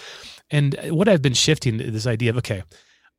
And 0.51 0.77
what 0.91 1.09
I've 1.09 1.23
been 1.23 1.33
shifting 1.33 1.79
this 1.79 2.07
idea 2.07 2.31
of, 2.31 2.37
okay, 2.39 2.63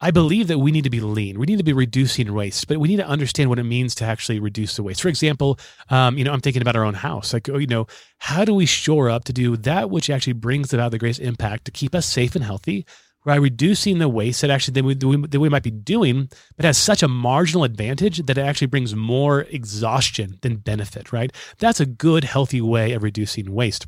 I 0.02 0.12
believe 0.12 0.48
that 0.50 0.60
we 0.60 0.72
need 0.72 0.84
to 0.84 0.90
be 0.90 1.00
lean. 1.00 1.40
We 1.40 1.46
need 1.46 1.58
to 1.58 1.64
be 1.64 1.74
reducing 1.74 2.32
waste, 2.34 2.68
but 2.68 2.80
we 2.80 2.90
need 2.90 2.98
to 2.98 3.08
understand 3.08 3.50
what 3.50 3.60
it 3.60 3.64
means 3.64 3.96
to 3.96 4.06
actually 4.06 4.40
reduce 4.40 4.76
the 4.76 4.84
waste. 4.84 5.02
For 5.02 5.08
example, 5.08 5.58
um, 5.90 6.18
you 6.18 6.24
know, 6.26 6.34
I'm 6.34 6.42
thinking 6.42 6.62
about 6.62 6.76
our 6.76 6.84
own 6.84 6.94
house. 6.94 7.34
Like, 7.34 7.50
oh, 7.50 7.58
you 7.58 7.68
know, 7.68 7.88
how 8.20 8.44
do 8.44 8.54
we 8.54 8.66
shore 8.66 9.10
up 9.10 9.24
to 9.26 9.34
do 9.34 9.56
that 9.58 9.90
which 9.90 10.10
actually 10.10 10.34
brings 10.34 10.74
about 10.74 10.92
the 10.92 11.00
greatest 11.00 11.22
impact 11.22 11.66
to 11.66 11.72
keep 11.72 11.96
us 11.96 12.06
safe 12.06 12.36
and 12.36 12.44
healthy, 12.44 12.86
by 13.26 13.36
reducing 13.36 13.98
the 13.98 14.08
waste 14.08 14.42
that 14.42 14.52
actually 14.52 14.74
that 14.74 14.84
we, 14.84 14.94
that 14.94 15.40
we 15.40 15.50
might 15.50 15.64
be 15.64 15.72
doing, 15.72 16.30
but 16.56 16.66
has 16.66 16.78
such 16.78 17.04
a 17.04 17.08
marginal 17.08 17.64
advantage 17.64 18.20
that 18.20 18.38
it 18.38 18.42
actually 18.42 18.68
brings 18.68 18.96
more 18.96 19.42
exhaustion 19.42 20.38
than 20.42 20.58
benefit, 20.58 21.12
right? 21.12 21.34
That's 21.58 21.80
a 21.80 21.86
good, 21.86 22.24
healthy 22.24 22.62
way 22.62 22.94
of 22.94 23.04
reducing 23.04 23.52
waste. 23.52 23.88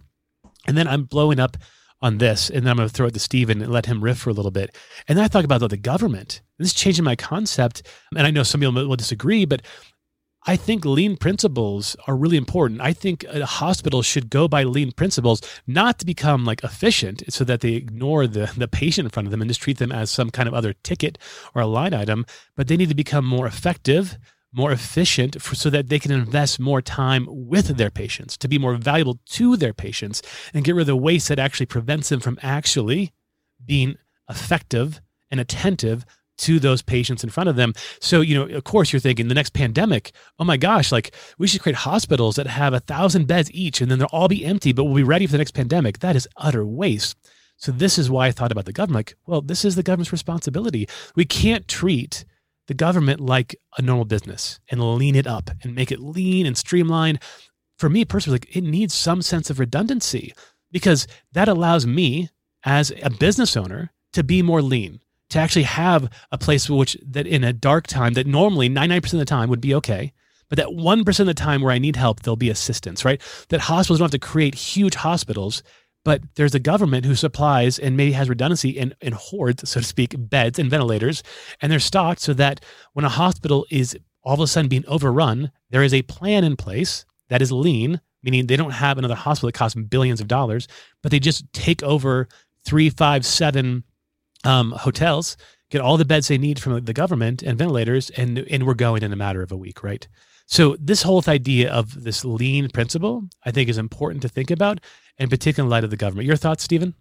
And 0.67 0.77
then 0.77 0.87
I'm 0.87 1.03
blowing 1.03 1.39
up 1.39 1.55
on 2.01 2.17
this, 2.17 2.49
and 2.49 2.63
then 2.63 2.71
I'm 2.71 2.77
going 2.77 2.89
to 2.89 2.93
throw 2.93 3.07
it 3.07 3.13
to 3.13 3.19
Stephen 3.19 3.61
and 3.61 3.71
let 3.71 3.85
him 3.85 4.03
riff 4.03 4.19
for 4.19 4.29
a 4.29 4.33
little 4.33 4.51
bit. 4.51 4.75
And 5.07 5.17
then 5.17 5.25
I 5.25 5.27
talk 5.27 5.45
about 5.45 5.67
the 5.67 5.77
government. 5.77 6.41
This 6.57 6.69
is 6.69 6.73
changing 6.73 7.05
my 7.05 7.15
concept. 7.15 7.87
And 8.15 8.27
I 8.27 8.31
know 8.31 8.43
some 8.43 8.61
people 8.61 8.87
will 8.87 8.95
disagree, 8.95 9.45
but 9.45 9.61
I 10.45 10.55
think 10.55 10.85
lean 10.85 11.17
principles 11.17 11.95
are 12.07 12.15
really 12.15 12.37
important. 12.37 12.79
I 12.79 12.93
think 12.93 13.25
a 13.25 13.45
hospital 13.45 14.01
should 14.01 14.29
go 14.29 14.47
by 14.47 14.63
lean 14.63 14.91
principles, 14.91 15.41
not 15.65 15.99
to 15.99 16.05
become 16.05 16.45
like 16.45 16.63
efficient 16.63 17.23
so 17.29 17.43
that 17.43 17.61
they 17.61 17.73
ignore 17.73 18.27
the, 18.27 18.51
the 18.55 18.67
patient 18.67 19.07
in 19.07 19.09
front 19.09 19.27
of 19.27 19.31
them 19.31 19.41
and 19.41 19.49
just 19.49 19.61
treat 19.61 19.77
them 19.77 19.91
as 19.91 20.09
some 20.09 20.29
kind 20.29 20.47
of 20.47 20.53
other 20.53 20.73
ticket 20.73 21.17
or 21.53 21.61
a 21.61 21.67
line 21.67 21.93
item, 21.93 22.25
but 22.55 22.67
they 22.67 22.77
need 22.77 22.89
to 22.89 22.95
become 22.95 23.25
more 23.25 23.45
effective, 23.45 24.17
more 24.53 24.71
efficient 24.71 25.41
for, 25.41 25.55
so 25.55 25.69
that 25.69 25.89
they 25.89 25.99
can 25.99 26.11
invest 26.11 26.59
more 26.59 26.81
time 26.81 27.25
with 27.29 27.75
their 27.75 27.91
patients, 27.91 28.37
to 28.37 28.47
be 28.47 28.57
more 28.57 28.75
valuable 28.75 29.19
to 29.25 29.57
their 29.57 29.73
patients 29.73 30.21
and 30.53 30.63
get 30.63 30.75
rid 30.75 30.81
of 30.81 30.87
the 30.87 30.95
waste 30.95 31.27
that 31.27 31.39
actually 31.39 31.65
prevents 31.65 32.09
them 32.09 32.21
from 32.21 32.39
actually 32.41 33.11
being 33.65 33.97
effective 34.29 35.01
and 35.29 35.39
attentive 35.39 36.05
to 36.37 36.59
those 36.59 36.81
patients 36.81 37.23
in 37.23 37.29
front 37.29 37.49
of 37.49 37.55
them. 37.55 37.73
So, 37.99 38.21
you 38.21 38.35
know, 38.35 38.55
of 38.55 38.63
course, 38.63 38.91
you're 38.93 38.99
thinking 38.99 39.27
the 39.27 39.35
next 39.35 39.53
pandemic, 39.53 40.11
oh 40.39 40.45
my 40.45 40.57
gosh, 40.57 40.91
like 40.91 41.13
we 41.37 41.47
should 41.47 41.61
create 41.61 41.75
hospitals 41.75 42.35
that 42.35 42.47
have 42.47 42.73
a 42.73 42.79
thousand 42.79 43.27
beds 43.27 43.51
each 43.51 43.81
and 43.81 43.89
then 43.89 43.99
they'll 43.99 44.07
all 44.11 44.27
be 44.27 44.45
empty, 44.45 44.71
but 44.71 44.83
we'll 44.85 44.95
be 44.95 45.03
ready 45.03 45.25
for 45.25 45.33
the 45.33 45.37
next 45.37 45.53
pandemic. 45.53 45.99
That 45.99 46.15
is 46.15 46.27
utter 46.37 46.65
waste. 46.65 47.17
So, 47.57 47.71
this 47.71 47.97
is 47.97 48.09
why 48.09 48.27
I 48.27 48.31
thought 48.31 48.51
about 48.51 48.65
the 48.65 48.73
government. 48.73 49.07
Like, 49.07 49.15
well, 49.25 49.41
this 49.41 49.65
is 49.65 49.75
the 49.75 49.83
government's 49.83 50.11
responsibility. 50.11 50.87
We 51.15 51.25
can't 51.25 51.67
treat 51.67 52.23
the 52.67 52.73
government 52.73 53.19
like 53.19 53.55
a 53.77 53.81
normal 53.81 54.05
business 54.05 54.59
and 54.69 54.95
lean 54.95 55.15
it 55.15 55.25
up 55.25 55.49
and 55.63 55.73
make 55.73 55.91
it 55.91 55.99
lean 55.99 56.45
and 56.45 56.57
streamlined. 56.57 57.19
For 57.79 57.89
me 57.89 58.05
personally, 58.05 58.35
like 58.35 58.55
it 58.55 58.63
needs 58.63 58.93
some 58.93 59.21
sense 59.21 59.49
of 59.49 59.59
redundancy 59.59 60.33
because 60.71 61.07
that 61.31 61.47
allows 61.47 61.87
me 61.87 62.29
as 62.63 62.91
a 63.01 63.09
business 63.09 63.55
owner 63.55 63.91
to 64.13 64.23
be 64.23 64.41
more 64.41 64.61
lean 64.61 64.99
to 65.29 65.39
actually 65.39 65.63
have 65.63 66.09
a 66.31 66.37
place 66.37 66.69
which 66.69 66.97
that 67.05 67.27
in 67.27 67.43
a 67.43 67.53
dark 67.53 67.87
time 67.87 68.13
that 68.13 68.27
normally 68.27 68.69
99% 68.69 69.13
of 69.13 69.19
the 69.19 69.25
time 69.25 69.49
would 69.49 69.61
be 69.61 69.75
okay 69.75 70.13
but 70.49 70.55
that 70.57 70.67
1% 70.67 71.19
of 71.19 71.25
the 71.25 71.33
time 71.33 71.61
where 71.61 71.73
i 71.73 71.77
need 71.77 71.95
help 71.95 72.21
there'll 72.21 72.35
be 72.35 72.49
assistance 72.49 73.03
right? 73.03 73.21
That 73.49 73.61
hospitals 73.61 73.99
don't 73.99 74.05
have 74.05 74.19
to 74.19 74.27
create 74.27 74.55
huge 74.55 74.95
hospitals 74.95 75.63
but 76.05 76.21
there's 76.35 76.55
a 76.55 76.59
government 76.59 77.05
who 77.05 77.15
supplies 77.15 77.77
and 77.77 77.97
maybe 77.97 78.13
has 78.13 78.29
redundancy 78.29 78.69
in, 78.69 78.93
in 79.01 79.11
hoards 79.11 79.69
so 79.69 79.81
to 79.81 79.85
speak 79.85 80.15
beds 80.17 80.57
and 80.59 80.69
ventilators 80.69 81.23
and 81.61 81.71
they're 81.71 81.79
stocked 81.79 82.21
so 82.21 82.33
that 82.33 82.63
when 82.93 83.05
a 83.05 83.09
hospital 83.09 83.65
is 83.69 83.97
all 84.23 84.35
of 84.35 84.39
a 84.39 84.47
sudden 84.47 84.69
being 84.69 84.85
overrun 84.87 85.51
there 85.69 85.83
is 85.83 85.93
a 85.93 86.01
plan 86.03 86.43
in 86.43 86.55
place 86.55 87.05
that 87.29 87.41
is 87.41 87.51
lean 87.51 87.99
meaning 88.23 88.47
they 88.47 88.55
don't 88.55 88.71
have 88.71 88.97
another 88.97 89.15
hospital 89.15 89.47
that 89.47 89.53
costs 89.53 89.79
billions 89.89 90.21
of 90.21 90.27
dollars 90.27 90.67
but 91.03 91.11
they 91.11 91.19
just 91.19 91.51
take 91.53 91.83
over 91.83 92.27
three 92.63 92.89
five 92.89 93.25
seven 93.25 93.83
um, 94.43 94.71
hotels, 94.71 95.37
get 95.69 95.81
all 95.81 95.97
the 95.97 96.05
beds 96.05 96.27
they 96.27 96.37
need 96.37 96.59
from 96.59 96.83
the 96.83 96.93
government 96.93 97.43
and 97.43 97.57
ventilators, 97.57 98.09
and 98.11 98.39
and 98.39 98.65
we're 98.65 98.73
going 98.73 99.03
in 99.03 99.13
a 99.13 99.17
matter 99.17 99.41
of 99.41 99.51
a 99.51 99.57
week, 99.57 99.83
right? 99.83 100.07
So 100.45 100.77
this 100.79 101.03
whole 101.03 101.23
idea 101.27 101.69
of 101.69 102.03
this 102.03 102.23
lean 102.23 102.69
principle, 102.69 103.27
I 103.45 103.51
think, 103.51 103.69
is 103.69 103.77
important 103.77 104.21
to 104.21 104.29
think 104.29 104.49
about, 104.49 104.79
and 105.17 105.29
particularly 105.29 105.67
in 105.67 105.71
light 105.71 105.83
of 105.83 105.89
the 105.89 105.97
government. 105.97 106.25
Your 106.25 106.37
thoughts, 106.37 106.63
Stephen? 106.63 106.95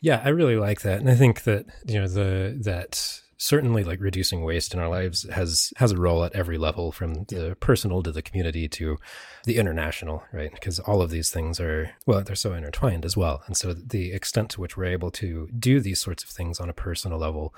Yeah, 0.00 0.20
I 0.24 0.30
really 0.30 0.56
like 0.56 0.82
that, 0.82 1.00
and 1.00 1.08
I 1.08 1.14
think 1.14 1.44
that 1.44 1.66
you 1.86 2.00
know 2.00 2.08
the 2.08 2.58
that 2.62 3.20
certainly 3.38 3.84
like 3.84 4.00
reducing 4.00 4.42
waste 4.42 4.74
in 4.74 4.80
our 4.80 4.88
lives 4.88 5.22
has 5.30 5.72
has 5.76 5.92
a 5.92 5.96
role 5.96 6.24
at 6.24 6.34
every 6.34 6.58
level 6.58 6.90
from 6.90 7.24
the 7.28 7.56
personal 7.60 8.02
to 8.02 8.10
the 8.10 8.20
community 8.20 8.68
to 8.68 8.98
the 9.44 9.56
international 9.56 10.24
right? 10.32 10.52
Because 10.52 10.80
all 10.80 11.00
of 11.00 11.10
these 11.10 11.30
things 11.30 11.60
are 11.60 11.92
well 12.04 12.22
they're 12.22 12.36
so 12.36 12.52
intertwined 12.52 13.04
as 13.04 13.16
well. 13.16 13.42
And 13.46 13.56
so 13.56 13.72
the 13.72 14.12
extent 14.12 14.50
to 14.50 14.60
which 14.60 14.76
we're 14.76 14.86
able 14.86 15.12
to 15.12 15.48
do 15.56 15.80
these 15.80 16.00
sorts 16.00 16.24
of 16.24 16.30
things 16.30 16.58
on 16.58 16.68
a 16.68 16.74
personal 16.74 17.18
level 17.18 17.54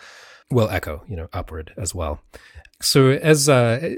will 0.51 0.69
echo 0.69 1.03
you 1.09 1.17
know 1.17 1.29
upward 1.33 1.73
as 1.77 1.95
well 1.95 2.21
so 2.83 3.11
as 3.11 3.49
uh, 3.49 3.97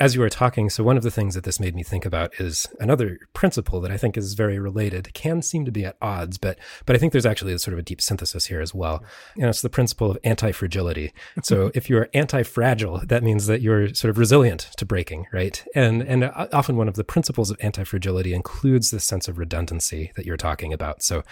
as 0.00 0.16
you 0.16 0.20
were 0.20 0.28
talking, 0.28 0.68
so 0.68 0.82
one 0.82 0.96
of 0.96 1.04
the 1.04 1.10
things 1.12 1.36
that 1.36 1.44
this 1.44 1.60
made 1.60 1.76
me 1.76 1.84
think 1.84 2.04
about 2.04 2.34
is 2.40 2.66
another 2.80 3.20
principle 3.34 3.80
that 3.80 3.92
I 3.92 3.96
think 3.96 4.16
is 4.16 4.34
very 4.34 4.58
related. 4.58 5.14
Can 5.14 5.42
seem 5.42 5.64
to 5.64 5.70
be 5.70 5.84
at 5.84 5.96
odds, 6.02 6.38
but 6.38 6.58
but 6.86 6.96
I 6.96 6.98
think 6.98 7.12
there's 7.12 7.26
actually 7.26 7.52
a 7.52 7.58
sort 7.60 7.74
of 7.74 7.78
a 7.78 7.82
deep 7.82 8.00
synthesis 8.00 8.46
here 8.46 8.60
as 8.60 8.74
well. 8.74 9.04
And 9.36 9.46
it's 9.46 9.62
the 9.62 9.70
principle 9.70 10.10
of 10.10 10.18
anti-fragility. 10.24 11.12
So 11.44 11.70
if 11.74 11.88
you're 11.90 12.08
anti-fragile, 12.14 13.02
that 13.06 13.22
means 13.22 13.46
that 13.46 13.62
you're 13.62 13.94
sort 13.94 14.10
of 14.10 14.18
resilient 14.18 14.70
to 14.76 14.86
breaking, 14.86 15.26
right? 15.32 15.64
And 15.74 16.02
and 16.02 16.24
often 16.52 16.76
one 16.76 16.88
of 16.88 16.94
the 16.94 17.04
principles 17.04 17.50
of 17.50 17.58
anti-fragility 17.60 18.34
includes 18.34 18.90
this 18.90 19.04
sense 19.04 19.28
of 19.28 19.38
redundancy 19.38 20.12
that 20.16 20.26
you're 20.26 20.36
talking 20.36 20.72
about. 20.72 21.02
So 21.02 21.22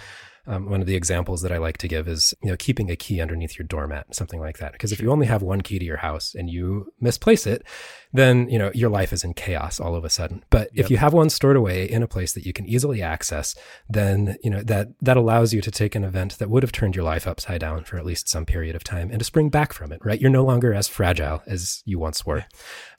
um, 0.46 0.70
one 0.70 0.80
of 0.80 0.86
the 0.86 0.96
examples 0.96 1.42
that 1.42 1.52
I 1.52 1.58
like 1.58 1.78
to 1.78 1.88
give 1.88 2.08
is, 2.08 2.34
you 2.42 2.50
know, 2.50 2.56
keeping 2.56 2.90
a 2.90 2.96
key 2.96 3.20
underneath 3.20 3.58
your 3.58 3.66
doormat, 3.66 4.14
something 4.14 4.40
like 4.40 4.58
that. 4.58 4.72
Because 4.72 4.92
if 4.92 5.00
you 5.00 5.10
only 5.10 5.26
have 5.26 5.42
one 5.42 5.60
key 5.60 5.78
to 5.78 5.84
your 5.84 5.98
house 5.98 6.34
and 6.34 6.48
you 6.48 6.92
misplace 7.00 7.46
it, 7.46 7.64
then 8.12 8.48
you 8.48 8.58
know 8.58 8.70
your 8.74 8.90
life 8.90 9.12
is 9.12 9.24
in 9.24 9.34
chaos 9.34 9.80
all 9.80 9.94
of 9.94 10.04
a 10.04 10.10
sudden. 10.10 10.44
But 10.50 10.70
yep. 10.72 10.84
if 10.84 10.90
you 10.90 10.96
have 10.96 11.12
one 11.12 11.30
stored 11.30 11.56
away 11.56 11.88
in 11.88 12.02
a 12.02 12.08
place 12.08 12.32
that 12.32 12.46
you 12.46 12.52
can 12.52 12.66
easily 12.66 13.02
access, 13.02 13.54
then 13.88 14.36
you 14.42 14.50
know 14.50 14.62
that 14.62 14.88
that 15.00 15.16
allows 15.16 15.52
you 15.52 15.60
to 15.60 15.70
take 15.70 15.94
an 15.94 16.04
event 16.04 16.38
that 16.38 16.50
would 16.50 16.62
have 16.62 16.72
turned 16.72 16.96
your 16.96 17.04
life 17.04 17.26
upside 17.26 17.60
down 17.60 17.84
for 17.84 17.98
at 17.98 18.06
least 18.06 18.28
some 18.28 18.46
period 18.46 18.74
of 18.74 18.84
time 18.84 19.10
and 19.10 19.18
to 19.18 19.24
spring 19.24 19.48
back 19.48 19.72
from 19.72 19.92
it. 19.92 20.00
Right, 20.04 20.20
you're 20.20 20.30
no 20.30 20.44
longer 20.44 20.74
as 20.74 20.88
fragile 20.88 21.42
as 21.46 21.82
you 21.84 21.98
once 21.98 22.26
were. 22.26 22.44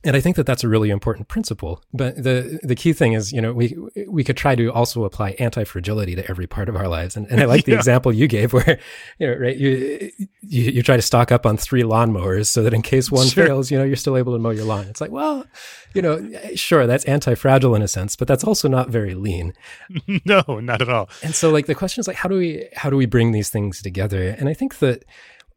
And 0.04 0.16
I 0.16 0.22
think 0.22 0.36
that 0.36 0.46
that's 0.46 0.64
a 0.64 0.68
really 0.68 0.90
important 0.90 1.28
principle. 1.28 1.84
But 1.94 2.24
the 2.24 2.60
the 2.64 2.76
key 2.76 2.94
thing 2.94 3.14
is, 3.14 3.32
you 3.32 3.42
know, 3.42 3.54
we 3.54 3.78
we 4.08 4.24
could 4.24 4.38
try 4.38 4.56
to 4.56 4.72
also 4.72 5.04
apply 5.04 5.32
anti 5.32 5.64
fragility 5.64 6.16
to 6.16 6.28
every 6.30 6.48
part 6.48 6.70
of 6.70 6.76
our 6.76 6.88
lives. 6.88 7.16
And, 7.16 7.28
and 7.30 7.40
I 7.40 7.46
like 7.46 7.66
the 7.66 7.72
yeah. 7.74 7.78
example 7.78 8.12
you 8.12 8.28
gave, 8.28 8.54
where 8.54 8.80
you 9.20 9.28
know, 9.28 9.36
right, 9.36 9.58
you, 9.58 10.12
you, 10.42 10.72
you 10.72 10.84
try 10.84 10.96
to 10.96 11.02
stock 11.02 11.32
up 11.32 11.46
on 11.46 11.56
three 11.56 11.84
lawnmowers 11.84 12.48
so 12.48 12.64
that 12.64 12.74
in 12.74 12.82
case 12.82 13.12
one 13.12 13.28
sure. 13.28 13.46
fails, 13.46 13.70
you 13.70 13.78
know, 13.78 13.84
you're 13.84 13.96
still 13.96 14.18
able 14.18 14.34
to 14.34 14.40
mow 14.40 14.50
your 14.50 14.66
lawn. 14.66 14.86
It's 14.88 15.00
like, 15.00 15.12
well, 15.12 15.46
you 15.94 16.02
know, 16.02 16.28
sure, 16.56 16.88
that's 16.88 17.06
anti-fragile 17.06 17.76
in 17.76 17.82
a 17.82 17.88
sense, 17.88 18.16
but 18.16 18.28
that's 18.28 18.44
also 18.44 18.68
not 18.68 18.90
very 18.90 19.14
lean. 19.14 19.54
no, 20.26 20.44
not 20.48 20.82
at 20.82 20.90
all. 20.90 21.10
And 21.22 21.36
so 21.36 21.52
like 21.52 21.68
the 21.68 21.76
question 21.76 22.02
is 22.02 22.08
like 22.08 22.18
how 22.18 22.30
do 22.30 22.38
we 22.38 22.68
how 22.76 22.90
do 22.90 22.98
we 22.98 23.06
bring 23.06 23.32
these 23.32 23.50
things 23.50 23.82
together? 23.82 24.30
And 24.30 24.50
I 24.50 24.54
think 24.54 24.80
that 24.80 25.06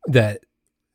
that 0.06 0.40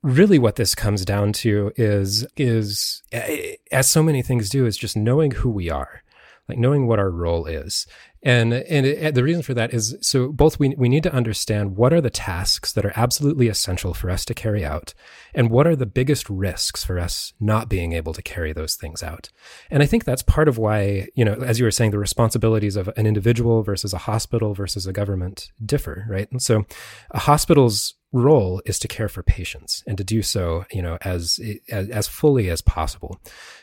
really 0.03 0.39
what 0.39 0.55
this 0.55 0.75
comes 0.75 1.03
down 1.03 1.33
to 1.33 1.71
is 1.75 2.25
is 2.37 3.01
eh, 3.11 3.55
as 3.71 3.89
so 3.89 4.03
many 4.03 4.21
things 4.21 4.49
do 4.49 4.65
is 4.65 4.77
just 4.77 4.95
knowing 4.95 5.31
who 5.31 5.49
we 5.49 5.69
are 5.69 6.03
like 6.49 6.57
knowing 6.57 6.87
what 6.87 6.99
our 6.99 7.11
role 7.11 7.45
is 7.45 7.85
and 8.21 8.53
and 8.53 8.85
it, 8.85 9.15
the 9.15 9.23
reason 9.23 9.41
for 9.41 9.53
that 9.53 9.73
is 9.73 9.95
so 10.01 10.29
both 10.29 10.59
we 10.59 10.75
we 10.77 10.89
need 10.89 11.03
to 11.03 11.13
understand 11.13 11.77
what 11.77 11.93
are 11.93 12.01
the 12.01 12.09
tasks 12.09 12.73
that 12.73 12.85
are 12.85 12.91
absolutely 12.95 13.47
essential 13.47 13.93
for 13.93 14.09
us 14.09 14.25
to 14.25 14.33
carry 14.33 14.65
out 14.65 14.93
and 15.33 15.49
what 15.49 15.65
are 15.65 15.75
the 15.75 15.85
biggest 15.85 16.29
risks 16.29 16.83
for 16.83 16.99
us 16.99 17.31
not 17.39 17.69
being 17.69 17.93
able 17.93 18.13
to 18.13 18.21
carry 18.21 18.51
those 18.51 18.75
things 18.75 19.01
out. 19.01 19.29
And 19.71 19.81
I 19.81 19.85
think 19.85 20.03
that's 20.03 20.21
part 20.21 20.49
of 20.49 20.57
why, 20.57 21.07
you 21.15 21.23
know, 21.23 21.35
as 21.35 21.59
you 21.59 21.65
were 21.65 21.71
saying 21.71 21.91
the 21.91 21.99
responsibilities 21.99 22.75
of 22.75 22.89
an 22.97 23.07
individual 23.07 23.63
versus 23.63 23.93
a 23.93 23.99
hospital 23.99 24.53
versus 24.53 24.85
a 24.85 24.93
government 24.93 25.51
differ, 25.65 26.05
right? 26.09 26.29
And 26.29 26.41
so 26.41 26.65
a 27.11 27.19
hospital's 27.19 27.95
role 28.11 28.61
is 28.65 28.79
to 28.79 28.87
care 28.89 29.07
for 29.07 29.23
patients 29.23 29.81
and 29.87 29.97
to 29.97 30.03
do 30.03 30.21
so, 30.21 30.65
you 30.71 30.81
know, 30.81 30.97
as 31.01 31.39
as, 31.69 31.89
as 31.89 32.07
fully 32.07 32.49
as 32.49 32.61
possible. 32.61 33.21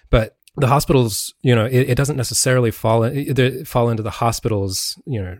But 0.08 0.38
the 0.56 0.66
hospitals, 0.68 1.34
you 1.42 1.54
know, 1.54 1.66
it, 1.66 1.90
it 1.90 1.94
doesn't 1.96 2.16
necessarily 2.16 2.70
fall 2.70 3.02
in, 3.02 3.64
fall 3.64 3.90
into 3.90 4.02
the 4.02 4.10
hospital's, 4.10 5.00
you 5.06 5.22
know, 5.22 5.36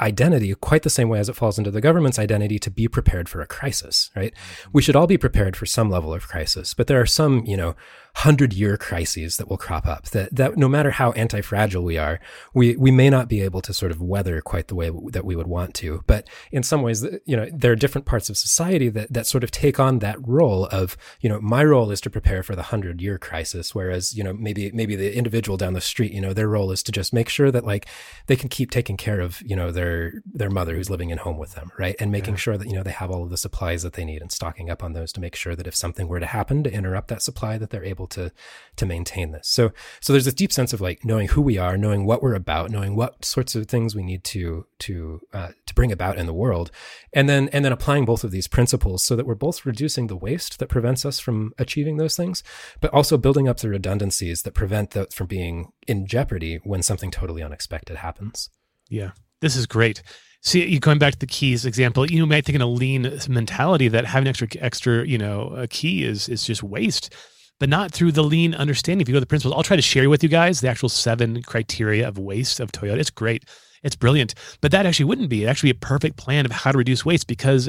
identity 0.00 0.54
quite 0.54 0.82
the 0.82 0.90
same 0.90 1.08
way 1.08 1.18
as 1.18 1.28
it 1.28 1.36
falls 1.36 1.58
into 1.58 1.70
the 1.70 1.80
government's 1.80 2.18
identity 2.18 2.58
to 2.58 2.70
be 2.70 2.86
prepared 2.86 3.28
for 3.28 3.40
a 3.40 3.46
crisis, 3.46 4.10
right? 4.14 4.34
Mm-hmm. 4.34 4.70
We 4.74 4.82
should 4.82 4.96
all 4.96 5.06
be 5.06 5.16
prepared 5.16 5.56
for 5.56 5.66
some 5.66 5.90
level 5.90 6.12
of 6.12 6.28
crisis, 6.28 6.74
but 6.74 6.86
there 6.86 7.00
are 7.00 7.06
some, 7.06 7.44
you 7.46 7.56
know, 7.56 7.74
hundred 8.20 8.54
year 8.54 8.78
crises 8.78 9.36
that 9.36 9.46
will 9.46 9.58
crop 9.58 9.86
up 9.86 10.06
that, 10.06 10.34
that 10.34 10.56
no 10.56 10.68
matter 10.68 10.90
how 10.90 11.12
anti-fragile 11.12 11.84
we 11.84 11.98
are, 11.98 12.18
we, 12.54 12.74
we 12.76 12.90
may 12.90 13.10
not 13.10 13.28
be 13.28 13.42
able 13.42 13.60
to 13.60 13.74
sort 13.74 13.92
of 13.92 14.00
weather 14.00 14.40
quite 14.40 14.68
the 14.68 14.74
way 14.74 14.90
that 15.10 15.26
we 15.26 15.36
would 15.36 15.46
want 15.46 15.74
to. 15.74 16.02
But 16.06 16.26
in 16.50 16.62
some 16.62 16.80
ways, 16.80 17.04
you 17.26 17.36
know, 17.36 17.46
there 17.52 17.72
are 17.72 17.76
different 17.76 18.06
parts 18.06 18.30
of 18.30 18.38
society 18.38 18.88
that, 18.88 19.12
that 19.12 19.26
sort 19.26 19.44
of 19.44 19.50
take 19.50 19.78
on 19.78 19.98
that 19.98 20.16
role 20.26 20.64
of, 20.68 20.96
you 21.20 21.28
know, 21.28 21.38
my 21.42 21.62
role 21.62 21.90
is 21.90 22.00
to 22.00 22.10
prepare 22.10 22.42
for 22.42 22.56
the 22.56 22.62
hundred 22.62 23.02
year 23.02 23.18
crisis. 23.18 23.74
Whereas, 23.74 24.16
you 24.16 24.24
know, 24.24 24.32
maybe, 24.32 24.70
maybe 24.72 24.96
the 24.96 25.14
individual 25.14 25.58
down 25.58 25.74
the 25.74 25.82
street, 25.82 26.12
you 26.12 26.22
know, 26.22 26.32
their 26.32 26.48
role 26.48 26.70
is 26.70 26.82
to 26.84 26.92
just 26.92 27.12
make 27.12 27.28
sure 27.28 27.50
that 27.50 27.66
like 27.66 27.86
they 28.28 28.36
can 28.36 28.48
keep 28.48 28.70
taking 28.70 28.96
care 28.96 29.20
of, 29.20 29.42
you 29.44 29.54
know, 29.54 29.70
their, 29.70 30.22
their 30.24 30.50
mother 30.50 30.74
who's 30.74 30.88
living 30.88 31.10
in 31.10 31.18
home 31.18 31.36
with 31.36 31.52
them. 31.52 31.70
Right. 31.78 31.96
And 32.00 32.10
making 32.10 32.34
yeah. 32.34 32.38
sure 32.38 32.56
that, 32.56 32.66
you 32.66 32.74
know, 32.74 32.82
they 32.82 32.92
have 32.92 33.10
all 33.10 33.24
of 33.24 33.30
the 33.30 33.36
supplies 33.36 33.82
that 33.82 33.92
they 33.92 34.06
need 34.06 34.22
and 34.22 34.32
stocking 34.32 34.70
up 34.70 34.82
on 34.82 34.94
those 34.94 35.12
to 35.12 35.20
make 35.20 35.36
sure 35.36 35.54
that 35.54 35.66
if 35.66 35.76
something 35.76 36.08
were 36.08 36.20
to 36.20 36.24
happen 36.24 36.64
to 36.64 36.72
interrupt 36.72 37.08
that 37.08 37.20
supply, 37.20 37.58
that 37.58 37.68
they're 37.68 37.84
able 37.84 38.05
able 38.06 38.30
to 38.30 38.32
to 38.76 38.86
maintain 38.86 39.32
this. 39.32 39.48
So 39.48 39.72
so 40.00 40.12
there's 40.12 40.26
this 40.26 40.34
deep 40.34 40.52
sense 40.52 40.72
of 40.72 40.80
like 40.80 41.04
knowing 41.04 41.28
who 41.28 41.40
we 41.40 41.58
are, 41.58 41.76
knowing 41.76 42.04
what 42.04 42.22
we're 42.22 42.34
about, 42.34 42.70
knowing 42.70 42.94
what 42.94 43.24
sorts 43.24 43.54
of 43.54 43.66
things 43.66 43.94
we 43.94 44.02
need 44.02 44.24
to 44.24 44.66
to 44.80 45.20
uh, 45.32 45.48
to 45.66 45.74
bring 45.74 45.92
about 45.92 46.18
in 46.18 46.26
the 46.26 46.34
world, 46.34 46.70
and 47.12 47.28
then 47.28 47.48
and 47.52 47.64
then 47.64 47.72
applying 47.72 48.04
both 48.04 48.24
of 48.24 48.30
these 48.30 48.48
principles 48.48 49.02
so 49.02 49.16
that 49.16 49.26
we're 49.26 49.34
both 49.34 49.66
reducing 49.66 50.06
the 50.06 50.16
waste 50.16 50.58
that 50.58 50.68
prevents 50.68 51.04
us 51.04 51.18
from 51.18 51.52
achieving 51.58 51.96
those 51.96 52.16
things, 52.16 52.42
but 52.80 52.92
also 52.92 53.16
building 53.16 53.48
up 53.48 53.58
the 53.58 53.68
redundancies 53.68 54.42
that 54.42 54.54
prevent 54.54 54.90
that 54.90 55.12
from 55.12 55.26
being 55.26 55.72
in 55.86 56.06
jeopardy 56.06 56.60
when 56.64 56.82
something 56.82 57.10
totally 57.10 57.42
unexpected 57.42 57.96
happens. 57.96 58.50
Yeah, 58.88 59.12
this 59.40 59.56
is 59.56 59.66
great. 59.66 60.02
See, 60.42 60.64
you 60.64 60.78
going 60.78 60.98
back 60.98 61.14
to 61.14 61.18
the 61.18 61.26
keys 61.26 61.66
example, 61.66 62.08
you 62.08 62.24
might 62.24 62.44
think 62.44 62.54
in 62.54 62.62
a 62.62 62.68
lean 62.68 63.18
mentality 63.28 63.88
that 63.88 64.04
having 64.04 64.28
extra 64.28 64.46
extra, 64.60 65.04
you 65.04 65.18
know, 65.18 65.48
a 65.56 65.66
key 65.66 66.04
is 66.04 66.28
is 66.28 66.44
just 66.44 66.62
waste 66.62 67.12
but 67.58 67.68
not 67.68 67.92
through 67.92 68.12
the 68.12 68.22
lean 68.22 68.54
understanding. 68.54 69.02
If 69.02 69.08
you 69.08 69.12
go 69.12 69.16
to 69.16 69.20
the 69.20 69.26
principles, 69.26 69.54
I'll 69.56 69.62
try 69.62 69.76
to 69.76 69.82
share 69.82 70.08
with 70.10 70.22
you 70.22 70.28
guys 70.28 70.60
the 70.60 70.68
actual 70.68 70.88
seven 70.88 71.42
criteria 71.42 72.06
of 72.06 72.18
waste 72.18 72.60
of 72.60 72.72
Toyota. 72.72 72.98
It's 72.98 73.10
great. 73.10 73.44
It's 73.82 73.96
brilliant. 73.96 74.34
But 74.60 74.72
that 74.72 74.86
actually 74.86 75.04
wouldn't 75.04 75.28
be. 75.28 75.44
It 75.44 75.46
actually 75.46 75.72
be 75.72 75.78
a 75.78 75.86
perfect 75.86 76.16
plan 76.16 76.44
of 76.44 76.52
how 76.52 76.72
to 76.72 76.78
reduce 76.78 77.04
waste 77.04 77.26
because 77.26 77.68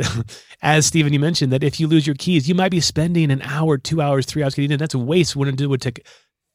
as 0.62 0.86
Stephen, 0.86 1.14
you 1.14 1.20
mentioned 1.20 1.52
that 1.52 1.64
if 1.64 1.80
you 1.80 1.88
lose 1.88 2.08
your 2.08 2.16
keys, 2.16 2.50
you 2.50 2.56
might 2.56 2.72
be 2.72 2.80
spending 2.80 3.32
an 3.32 3.42
hour, 3.44 3.78
two 3.78 4.02
hours, 4.02 4.26
three 4.26 4.44
hours 4.44 4.56
getting 4.56 4.72
in. 4.72 4.80
That's 4.80 4.96
a 4.96 5.00
waste. 5.00 5.36
Wouldn't 5.36 5.62
it 5.62 5.68
would 5.68 5.82
take 5.82 6.06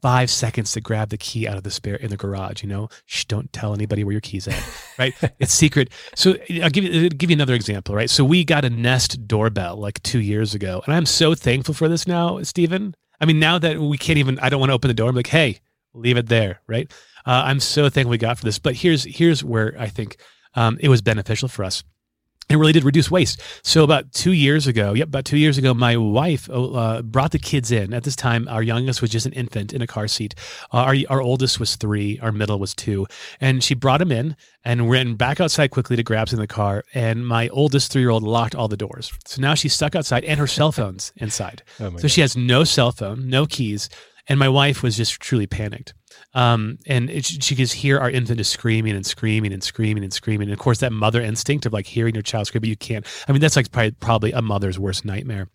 five 0.03 0.29
seconds 0.29 0.73
to 0.73 0.81
grab 0.81 1.07
the 1.07 1.17
key 1.17 1.47
out 1.47 1.55
of 1.55 1.63
the 1.63 1.71
spare 1.71 1.95
in 1.95 2.09
the 2.09 2.17
garage. 2.17 2.61
You 2.61 2.67
know, 2.67 2.89
shh, 3.05 3.23
don't 3.23 3.51
tell 3.53 3.73
anybody 3.73 4.03
where 4.03 4.11
your 4.11 4.19
keys 4.19 4.49
at. 4.49 4.61
Right, 4.99 5.13
it's 5.39 5.53
secret. 5.53 5.89
So 6.13 6.35
I'll 6.61 6.69
give 6.69 6.83
you 6.83 7.03
I'll 7.03 7.09
give 7.09 7.31
you 7.31 7.35
another 7.35 7.53
example. 7.53 7.95
Right, 7.95 8.09
so 8.09 8.25
we 8.25 8.43
got 8.43 8.65
a 8.65 8.69
Nest 8.69 9.27
doorbell 9.27 9.77
like 9.77 10.03
two 10.03 10.19
years 10.19 10.53
ago, 10.53 10.83
and 10.85 10.93
I'm 10.93 11.05
so 11.05 11.35
thankful 11.35 11.73
for 11.73 11.87
this 11.87 12.05
now, 12.05 12.43
Stephen. 12.43 12.95
I 13.19 13.25
mean, 13.25 13.39
now 13.39 13.59
that 13.59 13.79
we 13.79 13.97
can't 13.97 14.19
even, 14.19 14.39
I 14.39 14.49
don't 14.49 14.59
want 14.59 14.69
to 14.69 14.73
open 14.73 14.87
the 14.87 14.93
door. 14.93 15.09
I'm 15.09 15.15
like, 15.15 15.27
hey, 15.27 15.59
leave 15.93 16.17
it 16.17 16.27
there, 16.27 16.61
right? 16.67 16.91
Uh, 17.25 17.43
I'm 17.45 17.59
so 17.59 17.89
thankful 17.89 18.11
we 18.11 18.17
got 18.17 18.37
for 18.37 18.45
this. 18.45 18.59
But 18.59 18.75
here's 18.75 19.03
here's 19.03 19.43
where 19.43 19.75
I 19.79 19.87
think 19.87 20.17
um, 20.55 20.77
it 20.81 20.89
was 20.89 21.01
beneficial 21.01 21.47
for 21.47 21.63
us. 21.63 21.83
It 22.49 22.57
really 22.57 22.73
did 22.73 22.83
reduce 22.83 23.09
waste. 23.09 23.41
So 23.63 23.83
about 23.83 24.11
two 24.11 24.33
years 24.33 24.67
ago, 24.67 24.93
yep, 24.93 25.07
about 25.07 25.25
two 25.25 25.37
years 25.37 25.57
ago, 25.57 25.73
my 25.73 25.95
wife 25.95 26.49
uh, 26.51 27.01
brought 27.01 27.31
the 27.31 27.39
kids 27.39 27.71
in. 27.71 27.93
At 27.93 28.03
this 28.03 28.15
time, 28.15 28.47
our 28.49 28.61
youngest 28.61 29.01
was 29.01 29.11
just 29.11 29.25
an 29.25 29.33
infant 29.33 29.71
in 29.71 29.81
a 29.81 29.87
car 29.87 30.07
seat. 30.07 30.35
Uh, 30.73 30.77
our 30.77 30.95
our 31.09 31.21
oldest 31.21 31.59
was 31.59 31.75
three. 31.77 32.19
Our 32.19 32.31
middle 32.31 32.59
was 32.59 32.75
two, 32.75 33.07
and 33.39 33.63
she 33.63 33.75
brought 33.75 34.01
him 34.01 34.11
in 34.11 34.35
and 34.65 34.89
ran 34.89 35.15
back 35.15 35.39
outside 35.39 35.69
quickly 35.71 35.95
to 35.95 36.03
grab 36.03 36.29
some 36.29 36.39
in 36.39 36.41
the 36.41 36.47
car. 36.47 36.83
And 36.93 37.25
my 37.25 37.47
oldest 37.49 37.91
three 37.91 38.01
year 38.01 38.09
old 38.09 38.23
locked 38.23 38.55
all 38.55 38.67
the 38.67 38.77
doors. 38.77 39.11
So 39.25 39.41
now 39.41 39.53
she's 39.53 39.73
stuck 39.73 39.95
outside, 39.95 40.25
and 40.25 40.39
her 40.39 40.47
cell 40.47 40.71
phone's 40.71 41.13
inside. 41.15 41.63
Oh 41.79 41.91
so 41.91 42.01
God. 42.03 42.11
she 42.11 42.21
has 42.21 42.35
no 42.35 42.65
cell 42.65 42.91
phone, 42.91 43.29
no 43.29 43.45
keys, 43.45 43.89
and 44.27 44.37
my 44.37 44.49
wife 44.49 44.83
was 44.83 44.97
just 44.97 45.19
truly 45.19 45.47
panicked. 45.47 45.93
Um, 46.33 46.79
and 46.87 47.09
it, 47.09 47.25
she 47.25 47.55
could 47.55 47.71
hear 47.71 47.99
our 47.99 48.09
infant 48.09 48.39
is 48.39 48.47
screaming 48.47 48.95
and 48.95 49.05
screaming 49.05 49.53
and 49.53 49.63
screaming 49.63 50.03
and 50.03 50.11
screaming. 50.11 50.47
And 50.47 50.53
of 50.53 50.59
course, 50.59 50.79
that 50.79 50.91
mother 50.91 51.21
instinct 51.21 51.65
of 51.65 51.73
like 51.73 51.85
hearing 51.85 52.15
your 52.15 52.23
child 52.23 52.47
scream, 52.47 52.61
but 52.61 52.69
you 52.69 52.77
can't. 52.77 53.05
I 53.27 53.31
mean, 53.31 53.41
that's 53.41 53.55
like 53.55 53.71
probably, 53.71 53.91
probably 53.91 54.31
a 54.31 54.41
mother's 54.41 54.79
worst 54.79 55.05
nightmare. 55.05 55.47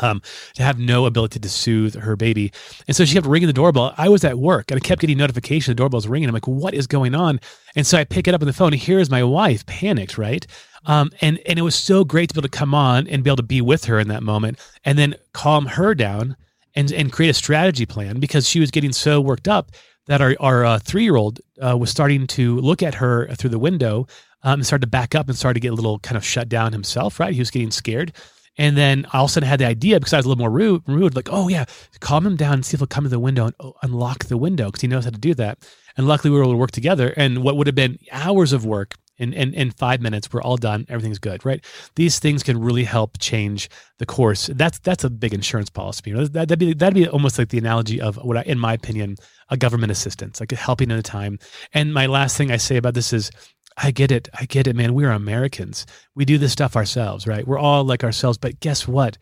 Um, 0.00 0.22
to 0.56 0.64
have 0.64 0.76
no 0.76 1.06
ability 1.06 1.38
to 1.38 1.48
soothe 1.48 1.94
her 1.94 2.16
baby. 2.16 2.50
And 2.88 2.96
so 2.96 3.04
she 3.04 3.14
kept 3.14 3.28
ringing 3.28 3.46
the 3.46 3.52
doorbell. 3.52 3.94
I 3.96 4.08
was 4.08 4.24
at 4.24 4.40
work 4.40 4.72
and 4.72 4.76
I 4.76 4.80
kept 4.80 5.00
getting 5.00 5.16
notification 5.16 5.70
the 5.70 5.76
doorbell's 5.76 6.08
ringing. 6.08 6.28
I'm 6.28 6.34
like, 6.34 6.48
what 6.48 6.74
is 6.74 6.88
going 6.88 7.14
on? 7.14 7.38
And 7.76 7.86
so 7.86 7.96
I 7.96 8.02
pick 8.02 8.26
it 8.26 8.34
up 8.34 8.40
on 8.40 8.48
the 8.48 8.52
phone. 8.52 8.72
And 8.72 8.82
here's 8.82 9.08
my 9.08 9.22
wife, 9.22 9.64
panicked, 9.66 10.18
right? 10.18 10.44
Um, 10.86 11.10
and 11.20 11.38
and 11.46 11.60
it 11.60 11.62
was 11.62 11.76
so 11.76 12.04
great 12.04 12.28
to 12.30 12.34
be 12.34 12.40
able 12.40 12.48
to 12.48 12.58
come 12.58 12.74
on 12.74 13.06
and 13.06 13.22
be 13.22 13.30
able 13.30 13.36
to 13.36 13.44
be 13.44 13.60
with 13.60 13.84
her 13.84 14.00
in 14.00 14.08
that 14.08 14.24
moment 14.24 14.58
and 14.84 14.98
then 14.98 15.14
calm 15.32 15.66
her 15.66 15.94
down 15.94 16.36
and 16.74 16.90
and 16.92 17.12
create 17.12 17.30
a 17.30 17.34
strategy 17.34 17.86
plan 17.86 18.20
because 18.20 18.48
she 18.48 18.60
was 18.60 18.70
getting 18.70 18.92
so 18.92 19.20
worked 19.20 19.46
up 19.46 19.70
that 20.06 20.20
our, 20.20 20.36
our 20.40 20.64
uh, 20.64 20.78
three 20.78 21.02
year 21.02 21.16
old 21.16 21.40
uh, 21.64 21.76
was 21.76 21.90
starting 21.90 22.26
to 22.28 22.58
look 22.60 22.82
at 22.82 22.94
her 22.94 23.26
through 23.34 23.50
the 23.50 23.58
window 23.58 24.06
um, 24.42 24.60
and 24.60 24.66
started 24.66 24.86
to 24.86 24.90
back 24.90 25.14
up 25.14 25.28
and 25.28 25.36
started 25.36 25.54
to 25.54 25.60
get 25.60 25.72
a 25.72 25.74
little 25.74 25.98
kind 26.00 26.16
of 26.16 26.24
shut 26.24 26.48
down 26.48 26.72
himself, 26.72 27.18
right? 27.18 27.32
He 27.32 27.40
was 27.40 27.50
getting 27.50 27.70
scared. 27.70 28.12
And 28.56 28.76
then 28.76 29.06
I 29.12 29.18
all 29.18 29.24
of 29.24 29.30
a 29.30 29.32
sudden 29.32 29.48
had 29.48 29.58
the 29.58 29.66
idea 29.66 29.98
because 29.98 30.12
I 30.12 30.18
was 30.18 30.26
a 30.26 30.28
little 30.28 30.42
more 30.42 30.50
rude, 30.50 30.82
rude 30.86 31.16
like, 31.16 31.28
oh 31.30 31.48
yeah, 31.48 31.64
calm 32.00 32.26
him 32.26 32.36
down 32.36 32.54
and 32.54 32.66
see 32.66 32.76
if 32.76 32.80
he'll 32.80 32.86
come 32.86 33.04
to 33.04 33.10
the 33.10 33.18
window 33.18 33.46
and 33.46 33.54
oh, 33.58 33.74
unlock 33.82 34.26
the 34.26 34.36
window 34.36 34.66
because 34.66 34.82
he 34.82 34.86
knows 34.88 35.04
how 35.04 35.10
to 35.10 35.18
do 35.18 35.34
that. 35.34 35.58
And 35.96 36.06
luckily 36.06 36.30
we 36.30 36.36
were 36.36 36.44
able 36.44 36.52
to 36.52 36.58
work 36.58 36.70
together. 36.70 37.12
And 37.16 37.42
what 37.42 37.56
would 37.56 37.66
have 37.66 37.74
been 37.74 37.98
hours 38.12 38.52
of 38.52 38.64
work 38.64 38.94
in, 39.18 39.32
in, 39.32 39.54
in 39.54 39.70
five 39.70 40.00
minutes, 40.00 40.32
we're 40.32 40.42
all 40.42 40.56
done. 40.56 40.86
Everything's 40.88 41.18
good, 41.18 41.44
right? 41.44 41.64
These 41.94 42.18
things 42.18 42.42
can 42.42 42.60
really 42.60 42.84
help 42.84 43.18
change 43.18 43.68
the 43.98 44.06
course. 44.06 44.48
That's 44.54 44.78
that's 44.80 45.04
a 45.04 45.10
big 45.10 45.32
insurance 45.32 45.70
policy. 45.70 46.10
You 46.10 46.16
know, 46.16 46.26
that, 46.26 46.50
would 46.50 46.58
be 46.58 46.74
that'd 46.74 46.94
be 46.94 47.08
almost 47.08 47.38
like 47.38 47.48
the 47.48 47.58
analogy 47.58 48.00
of 48.00 48.16
what, 48.16 48.36
I, 48.36 48.42
in 48.42 48.58
my 48.58 48.72
opinion, 48.72 49.16
a 49.50 49.56
government 49.56 49.92
assistance, 49.92 50.40
like 50.40 50.50
helping 50.52 50.90
at 50.90 50.98
a 50.98 51.02
time. 51.02 51.38
And 51.72 51.94
my 51.94 52.06
last 52.06 52.36
thing 52.36 52.50
I 52.50 52.56
say 52.56 52.76
about 52.76 52.94
this 52.94 53.12
is, 53.12 53.30
I 53.76 53.90
get 53.90 54.10
it, 54.10 54.28
I 54.34 54.46
get 54.46 54.66
it, 54.66 54.76
man. 54.76 54.94
We're 54.94 55.10
Americans. 55.10 55.86
We 56.14 56.24
do 56.24 56.38
this 56.38 56.52
stuff 56.52 56.76
ourselves, 56.76 57.26
right? 57.26 57.46
We're 57.46 57.58
all 57.58 57.84
like 57.84 58.04
ourselves. 58.04 58.38
But 58.38 58.60
guess 58.60 58.86
what? 58.88 59.18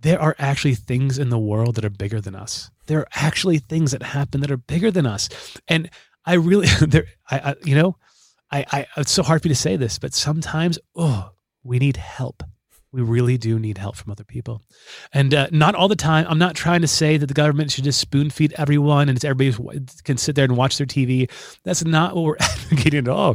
There 0.00 0.20
are 0.20 0.36
actually 0.38 0.74
things 0.74 1.18
in 1.18 1.30
the 1.30 1.38
world 1.38 1.76
that 1.76 1.84
are 1.84 1.90
bigger 1.90 2.20
than 2.20 2.34
us. 2.34 2.70
There 2.86 3.00
are 3.00 3.08
actually 3.14 3.58
things 3.58 3.92
that 3.92 4.02
happen 4.02 4.40
that 4.40 4.50
are 4.50 4.56
bigger 4.56 4.90
than 4.90 5.06
us. 5.06 5.28
And 5.66 5.90
I 6.24 6.34
really, 6.34 6.66
there, 6.86 7.06
I, 7.30 7.38
I 7.38 7.54
you 7.64 7.74
know 7.74 7.96
I, 8.50 8.64
I 8.70 8.86
it's 8.96 9.12
so 9.12 9.22
hard 9.22 9.42
for 9.42 9.48
me 9.48 9.54
to 9.54 9.60
say 9.60 9.76
this, 9.76 9.98
but 9.98 10.14
sometimes, 10.14 10.78
oh, 10.94 11.30
we 11.62 11.78
need 11.78 11.96
help. 11.96 12.42
We 12.92 13.02
really 13.02 13.36
do 13.36 13.58
need 13.58 13.76
help 13.76 13.96
from 13.96 14.12
other 14.12 14.24
people, 14.24 14.62
and 15.12 15.34
uh, 15.34 15.48
not 15.50 15.74
all 15.74 15.88
the 15.88 15.96
time. 15.96 16.26
I'm 16.28 16.38
not 16.38 16.54
trying 16.54 16.80
to 16.80 16.88
say 16.88 17.16
that 17.18 17.26
the 17.26 17.34
government 17.34 17.70
should 17.70 17.84
just 17.84 18.00
spoon 18.00 18.30
feed 18.30 18.54
everyone 18.56 19.08
and 19.08 19.22
everybody 19.22 19.84
can 20.04 20.16
sit 20.16 20.34
there 20.34 20.44
and 20.44 20.56
watch 20.56 20.78
their 20.78 20.86
TV. 20.86 21.30
That's 21.64 21.84
not 21.84 22.14
what 22.14 22.24
we're 22.24 22.36
advocating 22.40 23.00
at 23.00 23.08
all. 23.08 23.34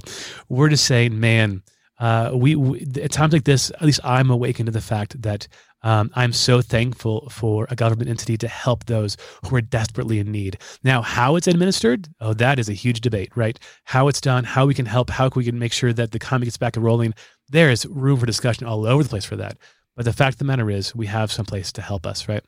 We're 0.50 0.70
just 0.70 0.86
saying, 0.86 1.20
man, 1.20 1.62
uh, 2.00 2.32
we, 2.34 2.56
we, 2.56 2.88
at 3.02 3.12
times 3.12 3.34
like 3.34 3.44
this, 3.44 3.70
at 3.70 3.84
least 3.84 4.00
I'm 4.04 4.32
awakened 4.32 4.66
to 4.66 4.72
the 4.72 4.82
fact 4.82 5.22
that 5.22 5.48
um, 5.84 6.12
I'm 6.14 6.34
so 6.34 6.62
thankful 6.62 7.30
for 7.30 7.68
a 7.70 7.76
government 7.76 8.10
entity 8.10 8.38
to 8.38 8.48
help 8.48 8.86
those 8.86 9.18
who 9.46 9.56
are 9.56 9.62
desperately 9.62 10.20
in 10.20 10.32
need. 10.32 10.58
Now, 10.84 11.02
how 11.02 11.36
it's 11.36 11.48
administered, 11.48 12.08
oh, 12.20 12.34
that 12.36 12.60
is 12.60 12.70
a 12.70 12.74
huge 12.74 13.02
debate, 13.02 13.32
right? 13.36 13.60
How 13.86 14.08
it's 14.08 14.22
done, 14.22 14.44
how 14.44 14.66
we 14.66 14.74
can 14.74 14.86
help, 14.86 15.10
how 15.10 15.30
we 15.36 15.46
can 15.46 15.60
make 15.60 15.74
sure 15.74 15.94
that 15.94 16.12
the 16.12 16.18
economy 16.18 16.46
gets 16.46 16.58
back 16.58 16.76
and 16.76 16.86
rolling. 16.86 17.14
There 17.50 17.72
is 17.72 17.86
room 17.86 18.20
for 18.20 18.26
discussion 18.26 18.68
all 18.68 18.86
over 18.86 19.04
the 19.04 19.10
place 19.10 19.26
for 19.26 19.36
that. 19.38 19.58
But 19.96 20.06
the 20.06 20.14
fact 20.14 20.36
of 20.36 20.40
the 20.40 20.46
matter 20.46 20.70
is, 20.70 20.96
we 20.96 21.08
have 21.08 21.32
some 21.32 21.46
place 21.46 21.72
to 21.74 21.82
help 21.82 22.06
us, 22.06 22.28
right? 22.28 22.44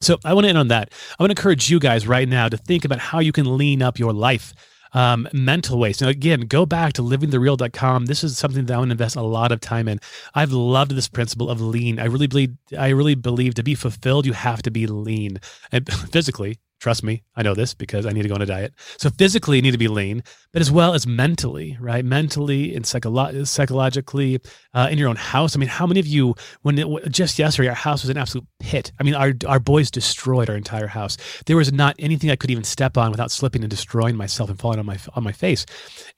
So 0.00 0.18
I 0.24 0.34
want 0.34 0.44
to 0.44 0.48
end 0.50 0.58
on 0.58 0.68
that. 0.68 0.92
I 1.18 1.22
want 1.22 1.30
to 1.30 1.38
encourage 1.40 1.70
you 1.70 1.78
guys 1.78 2.06
right 2.06 2.28
now 2.28 2.48
to 2.48 2.56
think 2.56 2.84
about 2.84 2.98
how 2.98 3.20
you 3.20 3.32
can 3.32 3.56
lean 3.56 3.82
up 3.82 3.98
your 3.98 4.12
life 4.12 4.52
um, 4.96 5.28
mental 5.32 5.78
waste. 5.78 6.00
Now, 6.00 6.08
again, 6.08 6.40
go 6.40 6.64
back 6.64 6.94
to 6.94 7.02
livingthereal.com. 7.02 8.06
This 8.06 8.24
is 8.24 8.38
something 8.38 8.64
that 8.64 8.74
I 8.74 8.78
want 8.78 8.88
to 8.88 8.92
invest 8.92 9.14
a 9.14 9.22
lot 9.22 9.52
of 9.52 9.60
time 9.60 9.88
in. 9.88 10.00
I've 10.34 10.52
loved 10.52 10.92
this 10.92 11.06
principle 11.06 11.50
of 11.50 11.60
lean. 11.60 12.00
I 12.00 12.06
really 12.06 12.26
believe, 12.26 12.56
I 12.76 12.88
really 12.88 13.14
believe 13.14 13.54
to 13.56 13.62
be 13.62 13.74
fulfilled, 13.74 14.24
you 14.24 14.32
have 14.32 14.62
to 14.62 14.70
be 14.70 14.86
lean 14.86 15.38
and 15.70 15.86
physically, 16.12 16.58
Trust 16.86 17.02
me, 17.02 17.24
I 17.34 17.42
know 17.42 17.52
this 17.52 17.74
because 17.74 18.06
I 18.06 18.12
need 18.12 18.22
to 18.22 18.28
go 18.28 18.36
on 18.36 18.42
a 18.42 18.46
diet. 18.46 18.72
So 18.96 19.10
physically, 19.10 19.56
you 19.56 19.62
need 19.62 19.72
to 19.72 19.76
be 19.76 19.88
lean, 19.88 20.22
but 20.52 20.62
as 20.62 20.70
well 20.70 20.94
as 20.94 21.04
mentally, 21.04 21.76
right? 21.80 22.04
Mentally 22.04 22.76
and 22.76 22.84
psycholo- 22.84 23.44
psychologically, 23.44 24.38
uh, 24.72 24.86
in 24.88 24.96
your 24.96 25.08
own 25.08 25.16
house. 25.16 25.56
I 25.56 25.58
mean, 25.58 25.68
how 25.68 25.84
many 25.84 25.98
of 25.98 26.06
you, 26.06 26.36
when 26.62 26.78
it, 26.78 27.10
just 27.10 27.40
yesterday, 27.40 27.70
our 27.70 27.74
house 27.74 28.04
was 28.04 28.10
an 28.10 28.16
absolute 28.16 28.46
pit. 28.60 28.92
I 29.00 29.02
mean, 29.02 29.16
our 29.16 29.32
our 29.48 29.58
boys 29.58 29.90
destroyed 29.90 30.48
our 30.48 30.54
entire 30.54 30.86
house. 30.86 31.16
There 31.46 31.56
was 31.56 31.72
not 31.72 31.96
anything 31.98 32.30
I 32.30 32.36
could 32.36 32.52
even 32.52 32.62
step 32.62 32.96
on 32.96 33.10
without 33.10 33.32
slipping 33.32 33.64
and 33.64 33.70
destroying 33.70 34.14
myself 34.14 34.48
and 34.48 34.56
falling 34.56 34.78
on 34.78 34.86
my 34.86 34.98
on 35.16 35.24
my 35.24 35.32
face. 35.32 35.66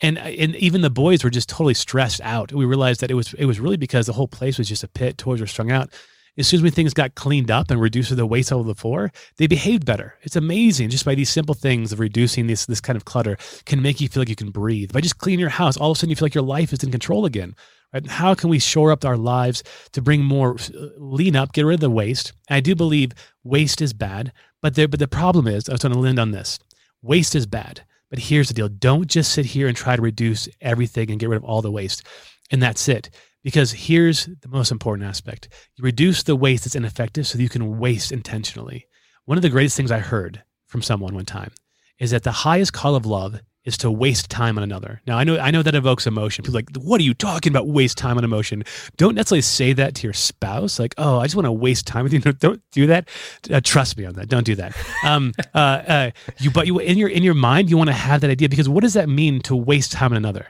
And 0.03 0.19
and 0.19 0.55
even 0.57 0.83
the 0.83 0.91
boys 0.91 1.25
were 1.25 1.31
just 1.31 1.49
totally 1.49 1.73
stressed 1.73 2.21
out. 2.21 2.53
We 2.53 2.66
realized 2.66 3.01
that 3.01 3.11
it 3.11 3.14
was 3.14 3.33
it 3.39 3.47
was 3.47 3.59
really 3.59 3.79
because 3.79 4.05
the 4.05 4.12
whole 4.12 4.29
place 4.29 4.59
was 4.59 4.69
just 4.69 4.85
a 4.85 4.89
pit. 4.89 5.16
Toys 5.16 5.41
were 5.41 5.47
strung 5.47 5.73
out 5.73 5.95
as 6.39 6.47
soon 6.47 6.59
as 6.59 6.62
we 6.62 6.70
things 6.70 6.95
got 6.95 7.16
cleaned 7.16 7.51
up 7.51 7.70
and 7.70 7.80
reduced 7.80 8.14
the 8.14 8.26
waste 8.26 8.53
out 8.53 8.61
of 8.61 8.66
the 8.66 8.74
floor, 8.74 9.11
they 9.36 9.47
behaved 9.47 9.84
better. 9.84 10.14
It's 10.22 10.36
amazing 10.36 10.91
just 10.91 11.05
by 11.05 11.14
these 11.14 11.30
simple 11.30 11.55
things 11.55 11.93
of 11.93 12.01
reducing 12.01 12.47
this 12.47 12.66
this 12.66 12.80
kind 12.80 12.97
of 12.97 13.05
clutter 13.05 13.36
can 13.66 13.82
make 13.82 14.01
you 14.01 14.09
feel 14.09 14.20
like 14.20 14.28
you 14.28 14.36
can 14.36 14.51
breathe. 14.51 14.93
By 14.93 15.01
just 15.01 15.18
cleaning 15.18 15.41
your 15.41 15.49
house, 15.49 15.76
all 15.76 15.91
of 15.91 15.97
a 15.97 15.99
sudden 15.99 16.11
you 16.11 16.16
feel 16.16 16.26
like 16.26 16.34
your 16.34 16.45
life 16.45 16.72
is 16.72 16.84
in 16.84 16.91
control 16.91 17.24
again. 17.24 17.57
Right? 17.93 18.07
How 18.07 18.34
can 18.34 18.51
we 18.51 18.59
shore 18.59 18.93
up 18.93 19.05
our 19.05 19.16
lives 19.16 19.62
to 19.93 20.03
bring 20.03 20.22
more 20.22 20.57
uh, 20.57 20.89
lean 20.99 21.36
up, 21.36 21.53
get 21.53 21.64
rid 21.64 21.74
of 21.74 21.80
the 21.80 21.91
waste? 21.91 22.32
And 22.49 22.57
I 22.57 22.61
do 22.61 22.74
believe 22.74 23.12
waste 23.43 23.82
is 23.82 23.93
bad, 23.93 24.32
but 24.62 24.74
there 24.74 24.89
but 24.89 25.01
the 25.01 25.09
problem 25.09 25.49
is 25.49 25.68
I 25.68 25.72
was 25.72 25.82
going 25.82 25.93
to 25.93 25.99
land 25.99 26.18
on 26.18 26.30
this. 26.30 26.59
Waste 27.03 27.34
is 27.34 27.47
bad. 27.47 27.84
But 28.11 28.20
here's 28.20 28.49
the 28.49 28.55
deal. 28.55 28.68
Don't 28.68 29.07
just 29.07 29.32
sit 29.32 29.45
here 29.45 29.68
and 29.68 29.76
try 29.76 29.95
to 29.95 30.01
reduce 30.01 30.49
everything 30.61 31.11
and 31.11 31.20
get 31.20 31.28
rid 31.28 31.36
of 31.36 31.45
all 31.45 31.61
the 31.61 31.70
waste. 31.70 32.05
And 32.51 32.62
that's 32.62 32.89
it. 32.89 33.11
Because 33.49 33.73
here's 33.73 34.27
the 34.27 34.49
most 34.49 34.71
important 34.71 35.09
aspect 35.09 35.49
you 35.77 35.83
reduce 35.83 36.23
the 36.23 36.37
waste 36.37 36.65
that's 36.65 36.75
ineffective 36.75 37.27
so 37.27 37.39
that 37.39 37.43
you 37.43 37.49
can 37.49 37.79
waste 37.79 38.13
intentionally. 38.13 38.87
One 39.25 39.39
of 39.39 39.43
the 39.43 39.49
greatest 39.49 39.75
things 39.75 39.91
I 39.91 40.01
heard 40.01 40.43
from 40.67 40.83
someone 40.83 41.15
one 41.15 41.25
time 41.25 41.53
is 41.99 42.11
that 42.11 42.25
the 42.25 42.31
highest 42.31 42.75
call 42.75 42.95
of 42.95 43.07
love 43.07 43.41
is 43.65 43.79
to 43.79 43.91
waste 43.91 44.29
time 44.29 44.59
on 44.59 44.65
another. 44.65 45.01
Now 45.07 45.17
I 45.17 45.25
know 45.25 45.39
I 45.39 45.51
know 45.51 45.63
that 45.63 45.75
evokes 45.75 46.07
emotion. 46.07 46.43
People 46.43 46.57
like, 46.57 46.69
what 46.77 47.01
are 47.01 47.05
you 47.05 47.15
talking 47.15 47.51
about? 47.51 47.67
Waste 47.69 47.97
time 47.97 48.19
on 48.19 48.25
emotion. 48.25 48.65
Don't 48.99 49.15
necessarily 49.15 49.41
say 49.41 49.73
that 49.73 49.95
to 49.95 50.07
your 50.07 50.13
spouse. 50.13 50.79
Like, 50.79 50.95
oh, 50.99 51.19
I 51.19 51.25
just 51.25 51.35
want 51.35 51.47
to 51.47 51.53
waste 51.53 51.87
time 51.87 52.05
with 52.05 52.13
you. 52.13 52.21
No, 52.27 52.33
don't 52.33 52.61
do 52.71 52.87
that. 52.89 53.09
Uh, 53.51 53.63
trust 53.65 53.97
me 53.97 54.05
on 54.05 54.13
that. 54.17 54.29
Don't 54.29 54.45
do 54.45 54.57
that. 54.57 54.77
Um, 55.07 55.33
uh, 55.55 55.59
uh, 55.59 56.11
you, 56.39 56.51
but 56.51 56.67
you 56.67 56.81
in 56.81 56.99
your 56.99 57.09
in 57.09 57.23
your 57.23 57.33
mind, 57.33 57.71
you 57.71 57.79
want 57.79 57.89
to 57.89 57.95
have 57.95 58.21
that 58.21 58.29
idea 58.29 58.51
because 58.51 58.69
what 58.69 58.83
does 58.83 58.93
that 58.93 59.09
mean 59.09 59.41
to 59.41 59.57
waste 59.57 59.93
time 59.93 60.13
on 60.13 60.19
another? 60.19 60.49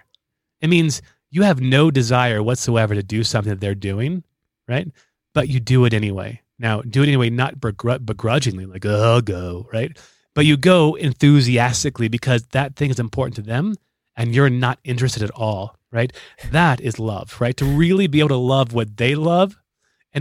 It 0.61 0.67
means 0.67 1.01
you 1.31 1.43
have 1.43 1.61
no 1.61 1.91
desire 1.91 2.43
whatsoever 2.43 2.95
to 2.95 3.03
do 3.03 3.22
something 3.24 3.51
that 3.51 3.61
they're 3.61 3.74
doing, 3.74 4.24
right? 4.66 4.89
But 5.35 5.49
you 5.49 5.61
do 5.61 5.85
it 5.85 5.93
anyway. 5.93 6.41
Now, 6.59 6.83
do 6.83 7.03
it 7.03 7.07
anyway, 7.07 7.31
not 7.31 7.61
begrudgingly, 7.61 8.66
like, 8.66 8.85
oh, 8.85 9.20
go, 9.20 9.68
right? 9.72 9.97
But 10.35 10.47
you 10.47 10.57
go 10.57 10.95
enthusiastically 10.95 12.09
because 12.09 12.45
that 12.49 12.76
thing 12.76 12.91
is 12.91 12.99
important 12.99 13.37
to 13.37 13.43
them 13.43 13.74
and 14.16 14.35
you're 14.35 14.51
not 14.51 14.79
interested 14.85 15.22
at 15.22 15.31
all, 15.31 15.76
right? 15.93 16.12
That 16.51 16.81
is 16.81 16.99
love, 16.99 17.41
right? 17.41 17.57
To 17.57 17.64
really 17.64 18.07
be 18.07 18.20
able 18.20 18.29
to 18.31 18.37
love 18.37 18.72
what 18.72 18.97
they 18.97 19.14
love 19.14 19.57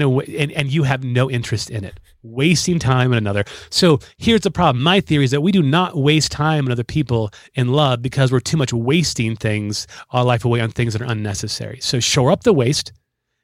and, 0.01 0.29
and, 0.29 0.51
and 0.51 0.71
you 0.71 0.83
have 0.83 1.03
no 1.03 1.29
interest 1.29 1.69
in 1.69 1.83
it 1.83 1.99
wasting 2.23 2.79
time 2.79 3.11
on 3.11 3.17
another. 3.17 3.43
So 3.69 3.99
here's 4.17 4.41
the 4.41 4.51
problem. 4.51 4.83
My 4.83 4.99
theory 4.99 5.23
is 5.23 5.31
that 5.31 5.41
we 5.41 5.51
do 5.51 5.61
not 5.61 5.95
waste 5.95 6.31
time 6.31 6.65
on 6.65 6.71
other 6.71 6.83
people 6.83 7.31
in 7.55 7.69
love 7.69 8.01
because 8.01 8.31
we're 8.31 8.39
too 8.39 8.57
much 8.57 8.73
wasting 8.73 9.35
things, 9.35 9.87
our 10.11 10.23
life 10.23 10.45
away 10.45 10.61
on 10.61 10.71
things 10.71 10.93
that 10.93 11.01
are 11.01 11.11
unnecessary. 11.11 11.79
So 11.81 11.99
shore 11.99 12.31
up 12.31 12.43
the 12.43 12.53
waste, 12.53 12.91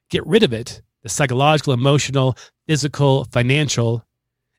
get 0.09 0.25
rid 0.25 0.43
of 0.43 0.53
it, 0.53 0.81
the 1.01 1.09
psychological, 1.09 1.73
emotional, 1.73 2.37
physical, 2.67 3.25
financial, 3.25 4.05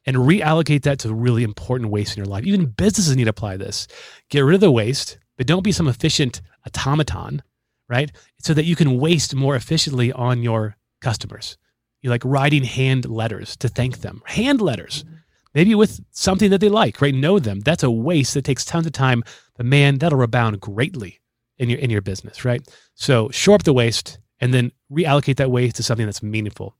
and 0.07 0.16
reallocate 0.16 0.82
that 0.82 0.99
to 1.01 1.14
really 1.14 1.42
important 1.42 1.90
waste 1.90 2.16
in 2.16 2.22
your 2.22 2.30
life. 2.30 2.45
Even 2.45 2.66
businesses 2.66 3.16
need 3.16 3.24
to 3.24 3.30
apply 3.30 3.57
this. 3.57 3.88
Get 4.28 4.40
rid 4.40 4.55
of 4.55 4.61
the 4.61 4.70
waste, 4.70 5.18
but 5.36 5.47
don't 5.47 5.64
be 5.64 5.72
some 5.72 5.88
efficient 5.88 6.42
automaton, 6.66 7.42
right? 7.88 8.12
So 8.40 8.53
that 8.53 8.66
you 8.66 8.76
can 8.76 8.99
waste 8.99 9.34
more 9.34 9.57
efficiently 9.57 10.12
on 10.12 10.42
your 10.42 10.76
customers. 11.01 11.57
You 12.05 12.11
like 12.11 12.22
writing 12.22 12.64
hand 12.64 13.09
letters 13.09 13.57
to 13.57 13.68
thank 13.68 14.02
them, 14.02 14.20
hand 14.26 14.61
letters, 14.61 15.07
maybe 15.55 15.74
with 15.74 16.05
something 16.11 16.50
that 16.50 16.61
they 16.61 16.68
like, 16.68 17.00
right? 17.00 17.14
Know 17.14 17.38
them. 17.38 17.61
That's 17.61 17.82
a 17.82 17.90
waste 17.90 18.34
that 18.34 18.44
takes 18.44 18.62
tons 18.62 18.84
of 18.84 18.92
time, 18.92 19.24
but 19.57 19.64
man, 19.64 19.96
that'll 19.96 20.18
rebound 20.18 20.61
greatly 20.61 21.22
in 21.57 21.70
your 21.70 21.78
in 21.78 21.88
your 21.88 22.02
business, 22.02 22.44
right? 22.44 22.61
So 22.94 23.30
shore 23.30 23.55
up 23.55 23.62
the 23.62 23.72
waste 23.72 24.18
and 24.38 24.52
then 24.52 24.70
reallocate 24.92 25.36
that 25.36 25.50
waste 25.50 25.76
to 25.76 25.82
something 25.82 26.05
that's 26.05 26.22
meaningful. 26.22 26.76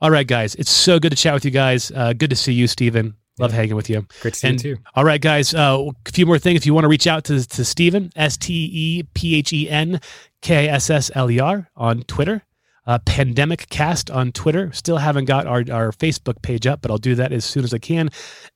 All 0.00 0.10
right, 0.10 0.26
guys, 0.26 0.54
it's 0.54 0.70
so 0.70 0.98
good 0.98 1.10
to 1.10 1.16
chat 1.16 1.34
with 1.34 1.44
you 1.44 1.50
guys. 1.50 1.92
Uh, 1.94 2.14
good 2.14 2.30
to 2.30 2.36
see 2.36 2.54
you, 2.54 2.66
Stephen. 2.66 3.14
Love 3.38 3.50
yeah. 3.50 3.56
hanging 3.58 3.76
with 3.76 3.90
you. 3.90 4.06
Great 4.22 4.32
to 4.32 4.40
see 4.40 4.48
and, 4.48 4.64
you 4.64 4.76
too. 4.76 4.82
All 4.94 5.04
right, 5.04 5.20
guys. 5.20 5.52
Uh, 5.52 5.90
a 6.06 6.10
few 6.12 6.24
more 6.24 6.38
things. 6.38 6.56
If 6.56 6.64
you 6.64 6.72
want 6.72 6.84
to 6.84 6.88
reach 6.88 7.06
out 7.06 7.24
to, 7.24 7.46
to 7.46 7.62
Stephen, 7.62 8.10
S 8.16 8.38
T 8.38 8.70
E 8.72 9.02
P 9.12 9.36
H 9.36 9.52
E 9.52 9.68
N 9.68 10.00
K 10.40 10.70
S 10.70 10.88
S 10.88 11.10
L 11.14 11.30
E 11.30 11.40
R 11.40 11.68
on 11.76 12.04
Twitter 12.04 12.42
uh, 12.86 12.98
Pandemic 13.00 13.68
Cast 13.68 14.10
on 14.10 14.32
Twitter. 14.32 14.72
Still 14.72 14.98
haven't 14.98 15.26
got 15.26 15.46
our, 15.46 15.64
our 15.70 15.92
Facebook 15.92 16.42
page 16.42 16.66
up, 16.66 16.82
but 16.82 16.90
I'll 16.90 16.98
do 16.98 17.14
that 17.14 17.32
as 17.32 17.44
soon 17.44 17.64
as 17.64 17.72
I 17.72 17.78
can. 17.78 18.10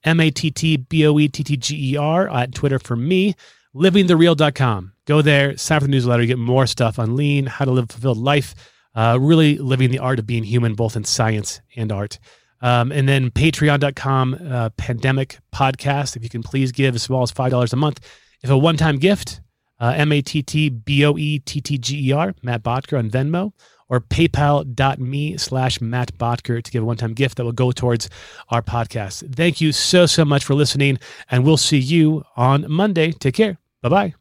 M 0.05 0.21
A 0.21 0.31
T 0.31 0.51
T 0.51 0.77
B 0.77 1.07
O 1.07 1.19
E 1.19 1.29
T 1.29 1.45
T 1.45 1.57
G 1.57 1.93
E 1.93 1.97
R 1.97 2.29
at 2.29 2.55
Twitter 2.55 2.79
for 2.79 2.97
me. 2.97 3.35
Livingthereal.com. 3.75 4.93
Go 5.05 5.23
there, 5.23 5.57
sign 5.57 5.77
up 5.77 5.83
for 5.83 5.87
the 5.87 5.93
newsletter, 5.93 6.25
get 6.25 6.39
more 6.39 6.67
stuff 6.67 6.99
on 6.99 7.15
lean, 7.15 7.47
how 7.47 7.65
to 7.65 7.71
live 7.71 7.85
a 7.85 7.93
fulfilled 7.93 8.19
life, 8.19 8.55
uh, 8.95 9.19
really 9.21 9.59
living 9.59 9.91
the 9.91 9.99
art 9.99 10.19
of 10.19 10.27
being 10.27 10.43
human, 10.43 10.75
both 10.75 10.97
in 10.97 11.05
science 11.05 11.61
and 11.77 11.93
art. 11.93 12.19
Um, 12.63 12.91
and 12.91 13.07
then 13.07 13.31
patreon.com, 13.31 14.39
uh, 14.51 14.71
pandemic 14.71 15.39
podcast. 15.55 16.17
If 16.17 16.23
you 16.23 16.31
can 16.31 16.43
please 16.43 16.73
give 16.73 16.95
as 16.95 17.03
small 17.03 17.23
as 17.23 17.31
$5 17.31 17.73
a 17.73 17.77
month. 17.77 18.01
If 18.43 18.51
a 18.51 18.57
one 18.57 18.79
time 18.79 18.99
gift, 18.99 19.41
uh, 19.79 19.93
M 19.95 20.11
A 20.11 20.23
T 20.23 20.43
T 20.43 20.71
B 20.71 21.05
O 21.05 21.17
E 21.19 21.39
T 21.41 21.61
T 21.61 21.77
G 21.77 22.09
E 22.09 22.13
R, 22.13 22.35
Matt 22.43 22.63
Boettger 22.63 22.99
on 22.99 23.11
Venmo 23.11 23.53
or 23.89 24.01
paypal.me 24.01 25.37
slash 25.37 25.81
Matt 25.81 26.17
Boettger 26.19 26.63
to 26.63 26.71
give 26.71 26.83
a 26.83 26.87
one-time 26.87 27.15
gift 27.15 27.37
that 27.37 27.45
will 27.45 27.53
go 27.53 27.73
towards 27.73 28.09
our 28.51 28.63
podcast. 28.63 29.35
Thank 29.35 29.61
you 29.61 29.73
so, 29.73 30.07
so 30.07 30.25
much 30.25 30.45
for 30.45 30.55
listening, 30.55 30.99
and 31.31 31.45
we'll 31.45 31.57
see 31.57 31.79
you 31.79 32.25
on 32.37 32.71
Monday. 32.71 33.13
Take 33.13 33.35
care. 33.35 33.59
Bye-bye. 33.83 34.15